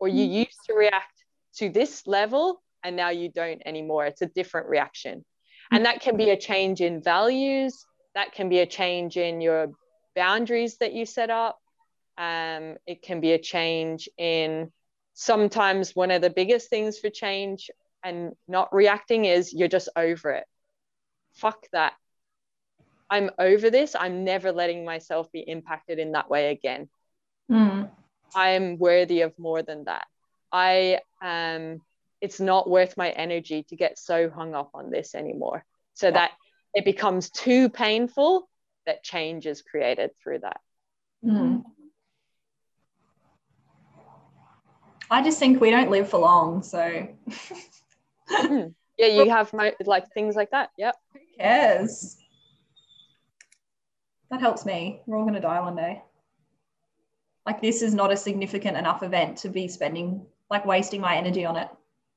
Or 0.00 0.08
you 0.08 0.26
mm. 0.26 0.46
used 0.46 0.58
to 0.66 0.74
react 0.74 1.24
to 1.58 1.68
this 1.68 2.06
level 2.06 2.62
and 2.82 2.96
now 2.96 3.10
you 3.10 3.28
don't 3.28 3.62
anymore. 3.64 4.06
It's 4.06 4.22
a 4.22 4.26
different 4.26 4.68
reaction. 4.68 5.24
And 5.70 5.86
that 5.86 6.00
can 6.00 6.16
be 6.16 6.30
a 6.30 6.36
change 6.36 6.80
in 6.80 7.02
values, 7.02 7.86
that 8.14 8.32
can 8.32 8.48
be 8.48 8.58
a 8.58 8.66
change 8.66 9.16
in 9.16 9.40
your 9.40 9.72
boundaries 10.14 10.76
that 10.78 10.92
you 10.92 11.06
set 11.06 11.30
up. 11.30 11.58
Um, 12.18 12.76
it 12.86 13.02
can 13.02 13.20
be 13.20 13.32
a 13.32 13.38
change 13.38 14.08
in 14.18 14.70
sometimes 15.14 15.94
one 15.94 16.10
of 16.10 16.22
the 16.22 16.30
biggest 16.30 16.70
things 16.70 16.98
for 16.98 17.10
change 17.10 17.70
and 18.04 18.32
not 18.48 18.74
reacting 18.74 19.24
is 19.24 19.52
you're 19.52 19.68
just 19.68 19.88
over 19.96 20.30
it. 20.32 20.44
Fuck 21.34 21.66
that. 21.72 21.94
I'm 23.10 23.30
over 23.38 23.70
this. 23.70 23.94
I'm 23.98 24.24
never 24.24 24.52
letting 24.52 24.84
myself 24.84 25.30
be 25.30 25.40
impacted 25.40 25.98
in 25.98 26.12
that 26.12 26.30
way 26.30 26.50
again. 26.50 26.88
Mm. 27.50 27.90
I'm 28.34 28.78
worthy 28.78 29.20
of 29.20 29.38
more 29.38 29.62
than 29.62 29.84
that. 29.84 30.06
I 30.50 31.00
um 31.20 31.80
it's 32.20 32.40
not 32.40 32.70
worth 32.70 32.96
my 32.96 33.10
energy 33.10 33.64
to 33.64 33.76
get 33.76 33.98
so 33.98 34.30
hung 34.30 34.54
up 34.54 34.70
on 34.74 34.90
this 34.90 35.14
anymore. 35.14 35.64
So 35.94 36.06
yeah. 36.06 36.12
that 36.12 36.30
it 36.72 36.84
becomes 36.84 37.30
too 37.30 37.68
painful 37.68 38.48
that 38.86 39.02
change 39.02 39.46
is 39.46 39.60
created 39.62 40.12
through 40.22 40.40
that. 40.40 40.60
Mm. 41.24 41.62
I 45.12 45.22
just 45.22 45.38
think 45.38 45.60
we 45.60 45.70
don't 45.70 45.90
live 45.90 46.08
for 46.08 46.18
long. 46.18 46.62
So, 46.62 47.06
hmm. 48.28 48.62
yeah, 48.98 49.08
you 49.08 49.28
have 49.28 49.52
mo- 49.52 49.72
like 49.84 50.10
things 50.14 50.36
like 50.36 50.50
that. 50.52 50.70
Yep. 50.78 50.96
Who 51.12 51.18
cares? 51.38 52.16
That 54.30 54.40
helps 54.40 54.64
me. 54.64 55.02
We're 55.04 55.18
all 55.18 55.24
going 55.24 55.34
to 55.34 55.40
die 55.40 55.60
one 55.60 55.76
day. 55.76 56.02
Like, 57.44 57.60
this 57.60 57.82
is 57.82 57.92
not 57.92 58.10
a 58.10 58.16
significant 58.16 58.78
enough 58.78 59.02
event 59.02 59.36
to 59.38 59.50
be 59.50 59.68
spending, 59.68 60.24
like, 60.50 60.64
wasting 60.64 61.02
my 61.02 61.14
energy 61.14 61.44
on 61.44 61.56
it 61.56 61.68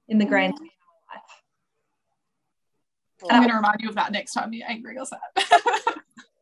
in 0.07 0.17
the 0.17 0.25
grand 0.25 0.55
scheme 0.55 0.69
of 0.69 3.27
life. 3.27 3.29
I'm 3.29 3.41
going 3.41 3.49
to 3.49 3.57
remind 3.57 3.81
you 3.81 3.89
of 3.89 3.95
that 3.95 4.13
next 4.13 4.31
time 4.31 4.53
you're 4.53 4.69
angry 4.69 4.97
or 4.97 5.05
sad. 5.05 5.19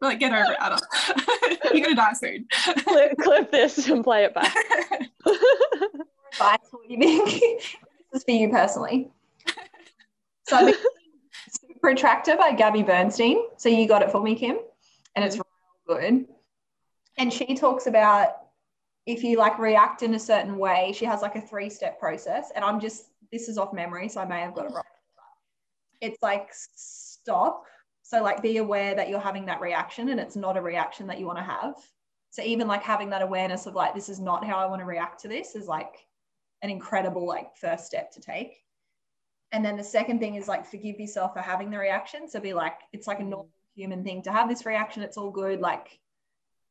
like, 0.02 0.20
get 0.20 0.32
over 0.32 0.52
it, 0.52 0.58
Adam. 0.60 0.80
you're 1.74 1.84
going 1.84 1.86
to 1.86 1.96
die 1.96 2.14
soon. 2.14 2.46
clip, 2.84 3.18
clip 3.18 3.50
this 3.50 3.88
and 3.88 4.04
play 4.04 4.26
it 4.26 4.36
back 4.36 4.54
advice 6.44 6.60
you 6.88 6.98
think 6.98 7.26
this 8.12 8.22
is 8.22 8.24
for 8.24 8.32
you 8.32 8.50
personally. 8.50 9.12
So 10.46 10.66
been 10.66 10.76
Super 11.50 11.90
Attractor 11.90 12.36
by 12.36 12.52
Gabby 12.52 12.84
Bernstein. 12.84 13.38
So 13.56 13.70
you 13.70 13.88
got 13.88 14.02
it 14.02 14.12
for 14.12 14.22
me, 14.22 14.36
Kim, 14.36 14.58
and 15.16 15.24
it's 15.24 15.38
mm-hmm. 15.38 15.94
real 15.94 16.02
good. 16.02 16.26
And 17.18 17.32
she 17.32 17.56
talks 17.56 17.88
about 17.88 18.34
if 19.06 19.24
you 19.24 19.38
like 19.38 19.58
react 19.60 20.04
in 20.04 20.16
a 20.16 20.20
certain 20.20 20.58
way, 20.58 20.94
she 20.94 21.06
has 21.06 21.22
like 21.22 21.38
a 21.38 21.42
three 21.42 21.70
step 21.70 21.98
process. 21.98 22.52
And 22.56 22.64
I'm 22.66 22.82
just, 22.82 23.06
this 23.32 23.48
is 23.48 23.58
off 23.58 23.74
memory, 23.74 24.10
so 24.10 24.20
I 24.20 24.26
may 24.26 24.42
have 24.42 24.54
got 24.54 24.66
it 24.66 24.74
wrong. 24.74 24.84
It's 26.02 26.22
like 26.22 26.50
stop. 26.52 27.64
So, 28.02 28.22
like, 28.22 28.42
be 28.42 28.58
aware 28.58 28.94
that 28.96 29.08
you're 29.08 29.20
having 29.20 29.46
that 29.46 29.62
reaction 29.62 30.10
and 30.10 30.20
it's 30.20 30.36
not 30.36 30.58
a 30.58 30.62
reaction 30.62 31.08
that 31.08 31.20
you 31.20 31.26
want 31.26 31.38
to 31.40 31.44
have. 31.44 31.76
So, 32.32 32.44
even 32.44 32.68
like 32.68 32.84
having 32.84 33.10
that 33.12 33.22
awareness 33.22 33.66
of 33.66 33.76
like, 33.76 33.96
this 33.96 34.10
is 34.10 34.20
not 34.20 34.46
how 34.46 34.58
I 34.58 34.66
want 34.66 34.82
to 34.82 34.86
react 34.86 35.22
to 35.22 35.30
this 35.30 35.56
is 35.56 35.68
like 35.68 36.06
an 36.64 36.70
incredible 36.70 37.28
like 37.28 37.56
first 37.56 37.86
step 37.86 38.12
to 38.14 38.22
take. 38.22 38.64
And 39.52 39.64
then 39.64 39.78
the 39.78 39.84
second 39.84 40.20
thing 40.20 40.36
is 40.36 40.48
like 40.48 40.66
forgive 40.66 41.00
yourself 41.00 41.34
for 41.34 41.42
having 41.42 41.70
the 41.70 41.78
reaction. 41.78 42.28
So 42.28 42.40
be 42.40 42.54
like, 42.54 42.80
it's 42.92 43.06
like 43.06 43.20
a 43.20 43.24
normal 43.24 43.50
human 43.76 44.04
thing 44.04 44.24
to 44.24 44.32
have 44.32 44.50
this 44.50 44.66
reaction. 44.66 45.04
It's 45.04 45.18
all 45.18 45.30
good. 45.30 45.60
Like 45.60 46.00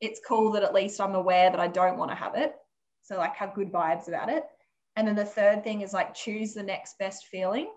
it's 0.00 0.20
cool 0.26 0.50
that 0.52 0.64
at 0.64 0.74
least 0.74 1.00
I'm 1.00 1.14
aware 1.14 1.50
that 1.50 1.60
I 1.60 1.68
don't 1.68 1.98
want 1.98 2.10
to 2.10 2.16
have 2.16 2.34
it. 2.34 2.56
So 3.02 3.18
like 3.18 3.36
have 3.36 3.54
good 3.54 3.70
vibes 3.70 4.08
about 4.08 4.30
it. 4.30 4.44
And 4.96 5.06
then 5.06 5.14
the 5.14 5.24
third 5.24 5.62
thing 5.62 5.82
is 5.82 5.92
like 5.92 6.14
choose 6.14 6.54
the 6.54 6.62
next 6.62 6.98
best 6.98 7.26
feeling. 7.26 7.70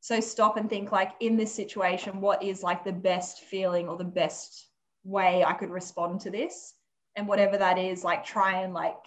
So 0.00 0.18
stop 0.20 0.56
and 0.56 0.68
think 0.68 0.92
like 0.92 1.12
in 1.20 1.36
this 1.36 1.54
situation, 1.54 2.20
what 2.20 2.42
is 2.42 2.62
like 2.62 2.84
the 2.84 2.92
best 2.92 3.44
feeling 3.44 3.88
or 3.88 3.96
the 3.96 4.04
best 4.04 4.68
way 5.04 5.44
I 5.44 5.52
could 5.52 5.70
respond 5.70 6.20
to 6.22 6.30
this? 6.30 6.74
And 7.16 7.28
whatever 7.28 7.56
that 7.56 7.78
is, 7.78 8.04
like 8.04 8.24
try 8.24 8.62
and 8.62 8.74
like 8.74 9.04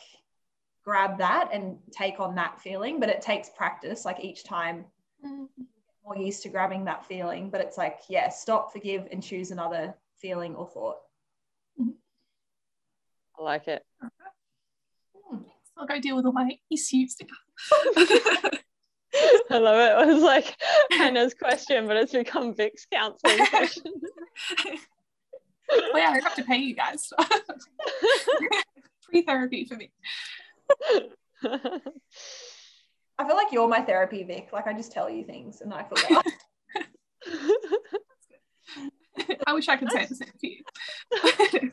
grab 0.83 1.17
that 1.17 1.49
and 1.51 1.77
take 1.91 2.19
on 2.19 2.35
that 2.35 2.59
feeling 2.59 2.99
but 2.99 3.09
it 3.09 3.21
takes 3.21 3.49
practice 3.49 4.05
like 4.05 4.23
each 4.23 4.43
time 4.43 4.85
mm-hmm. 5.25 5.63
more 6.03 6.17
used 6.17 6.41
to 6.43 6.49
grabbing 6.49 6.85
that 6.85 7.05
feeling 7.05 7.49
but 7.49 7.61
it's 7.61 7.77
like 7.77 7.99
yeah 8.09 8.29
stop 8.29 8.71
forgive 8.71 9.07
and 9.11 9.21
choose 9.21 9.51
another 9.51 9.93
feeling 10.17 10.55
or 10.55 10.67
thought 10.67 10.97
i 13.39 13.43
like 13.43 13.67
it 13.67 13.85
I'll 15.79 15.87
go 15.87 15.99
deal 15.99 16.17
with 16.17 16.25
all 16.25 16.33
my 16.33 16.57
issues. 16.69 17.15
I 19.51 19.57
love 19.57 19.79
it. 19.79 20.09
It 20.09 20.13
was 20.13 20.21
like 20.21 20.55
Hannah's 20.91 21.33
question, 21.33 21.87
but 21.87 21.95
it's 21.95 22.11
become 22.11 22.53
Vic's 22.53 22.85
counseling 22.91 23.45
question. 23.47 23.93
well, 25.69 25.97
yeah, 25.97 26.09
I 26.09 26.19
have 26.21 26.35
to 26.35 26.43
pay 26.43 26.57
you 26.57 26.75
guys. 26.75 27.11
Free 29.01 29.21
therapy 29.21 29.65
for 29.65 29.75
me. 29.77 29.89
I 33.19 33.27
feel 33.27 33.35
like 33.35 33.51
you're 33.51 33.67
my 33.67 33.81
therapy, 33.81 34.23
Vic. 34.23 34.49
Like 34.53 34.67
I 34.67 34.73
just 34.73 34.91
tell 34.91 35.09
you 35.09 35.23
things 35.23 35.61
and 35.61 35.73
I 35.73 35.83
feel 35.83 35.97
better. 36.07 36.29
I 39.47 39.53
wish 39.53 39.67
I 39.67 39.77
could 39.77 39.91
say 39.91 40.05
the 40.05 40.15
same 40.15 40.31
to 40.39 40.47
you. 40.47 40.63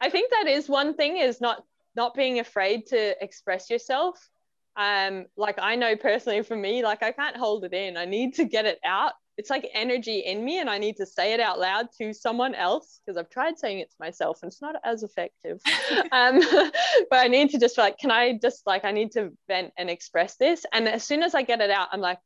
I 0.00 0.10
think 0.10 0.30
that 0.30 0.46
is 0.48 0.68
one 0.68 0.94
thing 0.94 1.18
is 1.18 1.40
not 1.40 1.64
not 1.96 2.14
being 2.14 2.40
afraid 2.40 2.86
to 2.86 3.22
express 3.22 3.70
yourself. 3.70 4.28
Um, 4.76 5.26
like 5.36 5.58
I 5.58 5.76
know 5.76 5.96
personally 5.96 6.42
for 6.42 6.56
me, 6.56 6.82
like 6.82 7.02
I 7.02 7.12
can't 7.12 7.36
hold 7.36 7.64
it 7.64 7.72
in. 7.72 7.96
I 7.96 8.04
need 8.04 8.34
to 8.34 8.44
get 8.44 8.66
it 8.66 8.80
out. 8.84 9.12
It's 9.36 9.50
like 9.50 9.68
energy 9.74 10.20
in 10.20 10.44
me, 10.44 10.60
and 10.60 10.70
I 10.70 10.78
need 10.78 10.96
to 10.98 11.06
say 11.06 11.34
it 11.34 11.40
out 11.40 11.58
loud 11.58 11.88
to 11.98 12.12
someone 12.14 12.54
else 12.54 13.00
because 13.04 13.18
I've 13.18 13.30
tried 13.30 13.58
saying 13.58 13.80
it 13.80 13.90
to 13.90 13.96
myself 13.98 14.40
and 14.42 14.50
it's 14.50 14.62
not 14.62 14.76
as 14.84 15.02
effective. 15.02 15.60
um, 16.12 16.40
but 17.10 17.18
I 17.18 17.28
need 17.28 17.50
to 17.50 17.58
just 17.58 17.76
like, 17.76 17.98
can 17.98 18.10
I 18.10 18.38
just 18.40 18.66
like 18.66 18.84
I 18.84 18.92
need 18.92 19.12
to 19.12 19.32
vent 19.48 19.72
and 19.76 19.90
express 19.90 20.36
this? 20.36 20.64
And 20.72 20.88
as 20.88 21.04
soon 21.04 21.22
as 21.22 21.34
I 21.34 21.42
get 21.42 21.60
it 21.60 21.70
out, 21.70 21.88
I'm 21.92 22.00
like, 22.00 22.18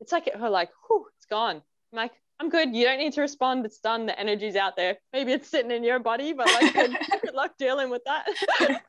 it's 0.00 0.12
like 0.12 0.26
it, 0.26 0.40
like, 0.40 0.70
whew, 0.86 1.06
it's 1.16 1.26
gone. 1.26 1.56
I'm 1.92 1.96
like, 1.96 2.12
I'm 2.40 2.50
good. 2.50 2.74
You 2.74 2.84
don't 2.84 2.98
need 2.98 3.14
to 3.14 3.20
respond. 3.20 3.64
It's 3.64 3.80
done. 3.80 4.06
The 4.06 4.18
energy's 4.18 4.56
out 4.56 4.76
there. 4.76 4.98
Maybe 5.12 5.32
it's 5.32 5.48
sitting 5.48 5.70
in 5.70 5.82
your 5.82 5.98
body, 5.98 6.32
but 6.32 6.46
like 6.46 6.72
good, 6.72 6.96
good 7.22 7.34
luck 7.34 7.52
dealing 7.58 7.90
with 7.90 8.02
that. 8.04 8.82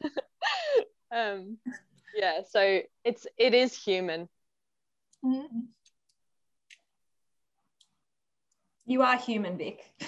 um, 1.11 1.57
yeah. 2.15 2.41
So 2.49 2.82
it's 3.03 3.26
it 3.38 3.53
is 3.53 3.76
human. 3.76 4.30
Mm-hmm. 5.26 5.59
You 8.90 9.04
are 9.04 9.18
human, 9.18 9.56
Vic. 9.56 9.84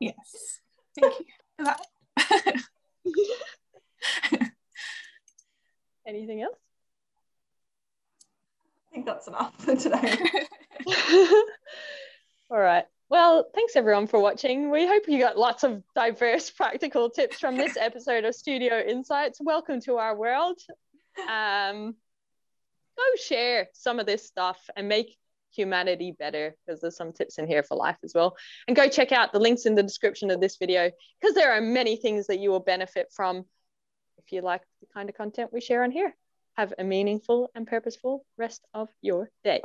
yes. 0.00 0.60
Thank 0.98 1.20
you 1.20 1.26
for 1.58 1.64
that. 1.66 1.82
Anything 6.06 6.40
else? 6.40 6.56
I 8.90 8.94
think 8.94 9.04
that's 9.04 9.28
enough 9.28 9.54
for 9.62 9.76
today. 9.76 10.16
All 12.50 12.58
right. 12.58 12.86
Well, 13.10 13.44
thanks 13.54 13.76
everyone 13.76 14.06
for 14.06 14.18
watching. 14.18 14.70
We 14.70 14.86
hope 14.86 15.02
you 15.06 15.18
got 15.18 15.36
lots 15.36 15.64
of 15.64 15.82
diverse 15.94 16.48
practical 16.48 17.10
tips 17.10 17.38
from 17.38 17.58
this 17.58 17.76
episode 17.76 18.24
of 18.24 18.34
Studio 18.34 18.80
Insights. 18.80 19.38
Welcome 19.38 19.82
to 19.82 19.98
our 19.98 20.16
world. 20.16 20.58
Um, 21.28 21.94
go 22.96 23.04
share 23.22 23.68
some 23.74 24.00
of 24.00 24.06
this 24.06 24.26
stuff 24.26 24.58
and 24.74 24.88
make 24.88 25.14
humanity 25.50 26.14
better 26.18 26.54
because 26.66 26.80
there's 26.80 26.96
some 26.96 27.12
tips 27.12 27.38
in 27.38 27.46
here 27.46 27.62
for 27.62 27.76
life 27.76 27.98
as 28.04 28.12
well. 28.14 28.36
And 28.66 28.76
go 28.76 28.88
check 28.88 29.12
out 29.12 29.32
the 29.32 29.38
links 29.38 29.66
in 29.66 29.74
the 29.74 29.82
description 29.82 30.30
of 30.30 30.40
this 30.40 30.56
video 30.56 30.90
because 31.20 31.34
there 31.34 31.52
are 31.52 31.60
many 31.60 31.96
things 31.96 32.26
that 32.26 32.38
you 32.38 32.50
will 32.50 32.60
benefit 32.60 33.08
from 33.14 33.44
if 34.18 34.32
you 34.32 34.42
like 34.42 34.62
the 34.80 34.86
kind 34.92 35.08
of 35.08 35.16
content 35.16 35.52
we 35.52 35.60
share 35.60 35.84
on 35.84 35.90
here. 35.90 36.14
Have 36.56 36.74
a 36.78 36.84
meaningful 36.84 37.50
and 37.54 37.66
purposeful 37.66 38.24
rest 38.36 38.66
of 38.74 38.88
your 39.00 39.30
day. 39.44 39.62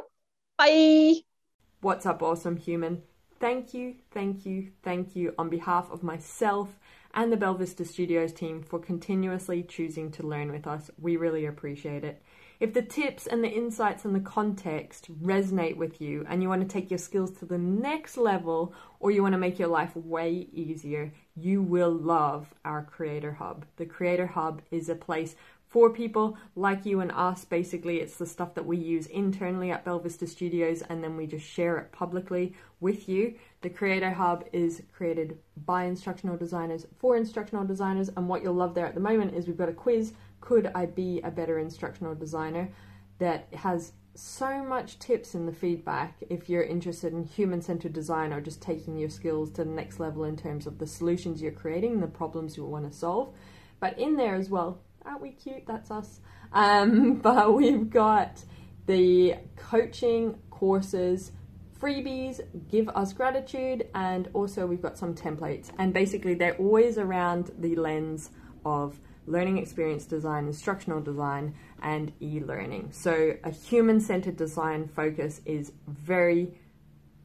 Bye. 0.57 1.15
What's 1.81 2.05
up, 2.05 2.21
awesome 2.21 2.57
human? 2.57 3.01
Thank 3.39 3.73
you, 3.73 3.95
thank 4.11 4.45
you, 4.45 4.71
thank 4.83 5.15
you 5.15 5.33
on 5.37 5.49
behalf 5.49 5.91
of 5.91 6.01
myself 6.01 6.79
and 7.13 7.31
the 7.31 7.37
Belvista 7.37 7.85
Studios 7.85 8.33
team 8.33 8.63
for 8.63 8.79
continuously 8.79 9.63
choosing 9.63 10.11
to 10.11 10.23
learn 10.23 10.51
with 10.51 10.65
us. 10.65 10.89
We 10.99 11.17
really 11.17 11.45
appreciate 11.45 12.03
it. 12.03 12.21
If 12.63 12.73
the 12.73 12.81
tips 12.81 13.27
and 13.27 13.43
the 13.43 13.49
insights 13.49 14.05
and 14.05 14.15
the 14.15 14.21
context 14.21 15.09
resonate 15.21 15.75
with 15.75 15.99
you 15.99 16.25
and 16.29 16.41
you 16.41 16.47
want 16.47 16.61
to 16.61 16.67
take 16.73 16.89
your 16.89 16.97
skills 16.97 17.31
to 17.39 17.45
the 17.45 17.57
next 17.57 18.15
level 18.15 18.73
or 19.01 19.11
you 19.11 19.21
want 19.21 19.33
to 19.33 19.37
make 19.37 19.59
your 19.59 19.67
life 19.67 19.93
way 19.97 20.47
easier, 20.53 21.11
you 21.35 21.61
will 21.61 21.91
love 21.91 22.53
our 22.63 22.81
Creator 22.83 23.33
Hub. 23.33 23.65
The 23.75 23.85
Creator 23.85 24.27
Hub 24.27 24.61
is 24.71 24.87
a 24.87 24.95
place 24.95 25.35
for 25.67 25.89
people 25.89 26.37
like 26.55 26.85
you 26.85 27.01
and 27.01 27.11
us. 27.11 27.43
Basically, 27.43 27.99
it's 27.99 28.15
the 28.15 28.25
stuff 28.25 28.53
that 28.53 28.65
we 28.65 28.77
use 28.77 29.07
internally 29.07 29.69
at 29.71 29.83
Belvista 29.83 30.25
Studios 30.25 30.83
and 30.83 31.03
then 31.03 31.17
we 31.17 31.27
just 31.27 31.45
share 31.45 31.77
it 31.79 31.91
publicly 31.91 32.53
with 32.79 33.09
you. 33.09 33.33
The 33.61 33.71
Creator 33.71 34.11
Hub 34.11 34.45
is 34.53 34.83
created 34.95 35.39
by 35.65 35.85
instructional 35.85 36.37
designers 36.37 36.85
for 36.97 37.17
instructional 37.17 37.65
designers, 37.65 38.09
and 38.15 38.27
what 38.27 38.43
you'll 38.43 38.53
love 38.53 38.75
there 38.75 38.85
at 38.85 38.93
the 38.93 38.99
moment 38.99 39.33
is 39.33 39.47
we've 39.47 39.57
got 39.57 39.69
a 39.69 39.73
quiz 39.73 40.13
Could 40.43 40.71
I 40.75 40.85
Be 40.85 41.21
a 41.21 41.31
Better 41.31 41.57
Instructional 41.57 42.15
Designer? 42.15 42.69
that 43.19 43.47
has 43.53 43.93
so 44.15 44.63
much 44.63 44.99
tips 44.99 45.33
in 45.33 45.45
the 45.45 45.53
feedback 45.53 46.17
if 46.29 46.49
you're 46.49 46.63
interested 46.63 47.13
in 47.13 47.23
human 47.23 47.61
centered 47.61 47.93
design 47.93 48.33
or 48.33 48.41
just 48.41 48.61
taking 48.61 48.97
your 48.97 49.09
skills 49.09 49.49
to 49.49 49.63
the 49.63 49.69
next 49.69 49.99
level 49.99 50.25
in 50.25 50.35
terms 50.35 50.67
of 50.67 50.77
the 50.77 50.85
solutions 50.85 51.41
you're 51.41 51.51
creating, 51.51 52.01
the 52.01 52.07
problems 52.07 52.57
you 52.57 52.65
want 52.65 52.89
to 52.91 52.95
solve. 52.95 53.33
But 53.79 53.97
in 53.97 54.17
there 54.17 54.35
as 54.35 54.49
well, 54.49 54.81
aren't 55.05 55.21
we 55.21 55.31
cute? 55.31 55.65
That's 55.65 55.89
us. 55.89 56.19
Um, 56.51 57.13
but 57.21 57.53
we've 57.53 57.89
got 57.89 58.43
the 58.85 59.35
coaching 59.55 60.37
courses, 60.49 61.31
freebies, 61.79 62.41
give 62.69 62.89
us 62.89 63.13
gratitude, 63.13 63.87
and 63.95 64.29
also 64.33 64.67
we've 64.67 64.81
got 64.81 64.97
some 64.97 65.15
templates. 65.15 65.69
And 65.79 65.93
basically, 65.93 66.33
they're 66.35 66.57
always 66.57 66.97
around 66.97 67.51
the 67.57 67.75
lens 67.75 68.29
of 68.65 68.99
learning 69.25 69.57
experience 69.57 70.05
design, 70.05 70.47
instructional 70.47 71.01
design, 71.01 71.53
and 71.81 72.11
e 72.21 72.39
learning. 72.39 72.89
So, 72.91 73.35
a 73.43 73.51
human 73.51 73.99
centered 73.99 74.37
design 74.37 74.87
focus 74.87 75.41
is 75.45 75.71
very 75.87 76.53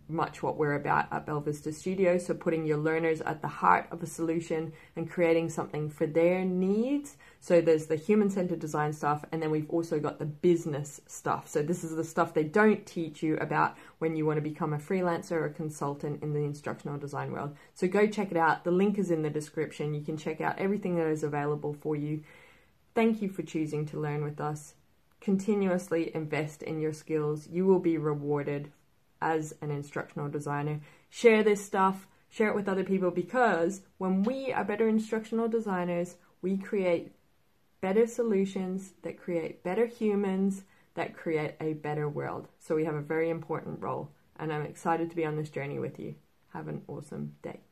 much 0.09 0.43
what 0.43 0.57
we're 0.57 0.75
about 0.75 1.07
at 1.13 1.27
Belvista 1.27 1.73
Studio. 1.73 2.19
So, 2.19 2.35
putting 2.35 2.67
your 2.67 2.79
learners 2.79 3.21
at 3.21 3.43
the 3.43 3.49
heart 3.49 3.87
of 3.91 4.03
a 4.03 4.07
solution 4.07 4.73
and 4.97 5.11
creating 5.11 5.51
something 5.51 5.91
for 5.91 6.07
their 6.07 6.45
needs. 6.45 7.17
So, 7.41 7.61
there's 7.61 7.87
the 7.87 7.97
human 7.97 8.31
centered 8.31 8.59
design 8.59 8.93
stuff, 8.93 9.25
and 9.33 9.43
then 9.43 9.51
we've 9.51 9.69
also 9.71 10.01
got 10.01 10.19
the 10.19 10.27
business 10.27 11.01
stuff. 11.07 11.49
So, 11.49 11.63
this 11.63 11.85
is 11.85 11.97
the 11.97 12.05
stuff 12.05 12.35
they 12.35 12.45
don't 12.45 12.87
teach 12.87 13.23
you 13.23 13.37
about 13.37 13.77
when 13.99 14.17
you 14.17 14.27
want 14.27 14.39
to 14.39 14.43
become 14.43 14.73
a 14.73 14.79
freelancer 14.79 15.33
or 15.33 15.47
a 15.47 15.53
consultant 15.53 16.23
in 16.23 16.33
the 16.33 16.41
instructional 16.41 16.99
design 16.99 17.33
world. 17.33 17.57
So, 17.75 17.87
go 17.87 18.07
check 18.07 18.31
it 18.31 18.37
out. 18.37 18.65
The 18.65 18.71
link 18.71 18.99
is 18.99 19.11
in 19.11 19.23
the 19.23 19.31
description. 19.31 19.95
You 19.95 20.03
can 20.03 20.17
check 20.17 20.41
out 20.41 20.59
everything 20.59 20.97
that 20.97 21.07
is 21.07 21.23
available 21.23 21.75
for 21.75 21.97
you. 21.97 22.23
Thank 22.95 23.23
you 23.23 23.29
for 23.29 23.43
choosing 23.43 23.87
to 23.87 24.01
learn 24.01 24.25
with 24.25 24.41
us. 24.41 24.75
Continuously 25.21 26.15
invest 26.15 26.63
in 26.63 26.81
your 26.81 26.93
skills. 26.93 27.49
You 27.49 27.67
will 27.67 27.81
be 27.81 27.99
rewarded 27.99 28.73
as 29.21 29.55
an 29.61 29.71
instructional 29.71 30.29
designer. 30.29 30.81
Share 31.11 31.43
this 31.43 31.64
stuff, 31.64 32.07
share 32.29 32.49
it 32.49 32.55
with 32.55 32.69
other 32.69 32.85
people 32.85 33.11
because 33.11 33.83
when 33.99 34.23
we 34.23 34.53
are 34.53 34.64
better 34.64 34.89
instructional 34.89 35.49
designers, 35.49 36.16
we 36.43 36.57
create 36.57 37.12
better 37.81 38.07
solutions 38.07 38.93
that 39.03 39.19
create 39.19 39.62
better 39.62 39.87
humans 39.87 40.64
that 40.95 41.16
create 41.16 41.55
a 41.61 41.75
better 41.75 42.09
world. 42.09 42.49
So 42.59 42.75
we 42.75 42.85
have 42.85 42.97
a 42.97 43.01
very 43.01 43.31
important 43.31 43.81
role, 43.81 44.11
and 44.37 44.53
I'm 44.53 44.62
excited 44.62 45.11
to 45.11 45.16
be 45.16 45.25
on 45.25 45.37
this 45.37 45.49
journey 45.49 45.79
with 45.79 45.99
you. 45.99 46.16
Have 46.53 46.66
an 46.66 46.83
awesome 46.89 47.37
day. 47.41 47.68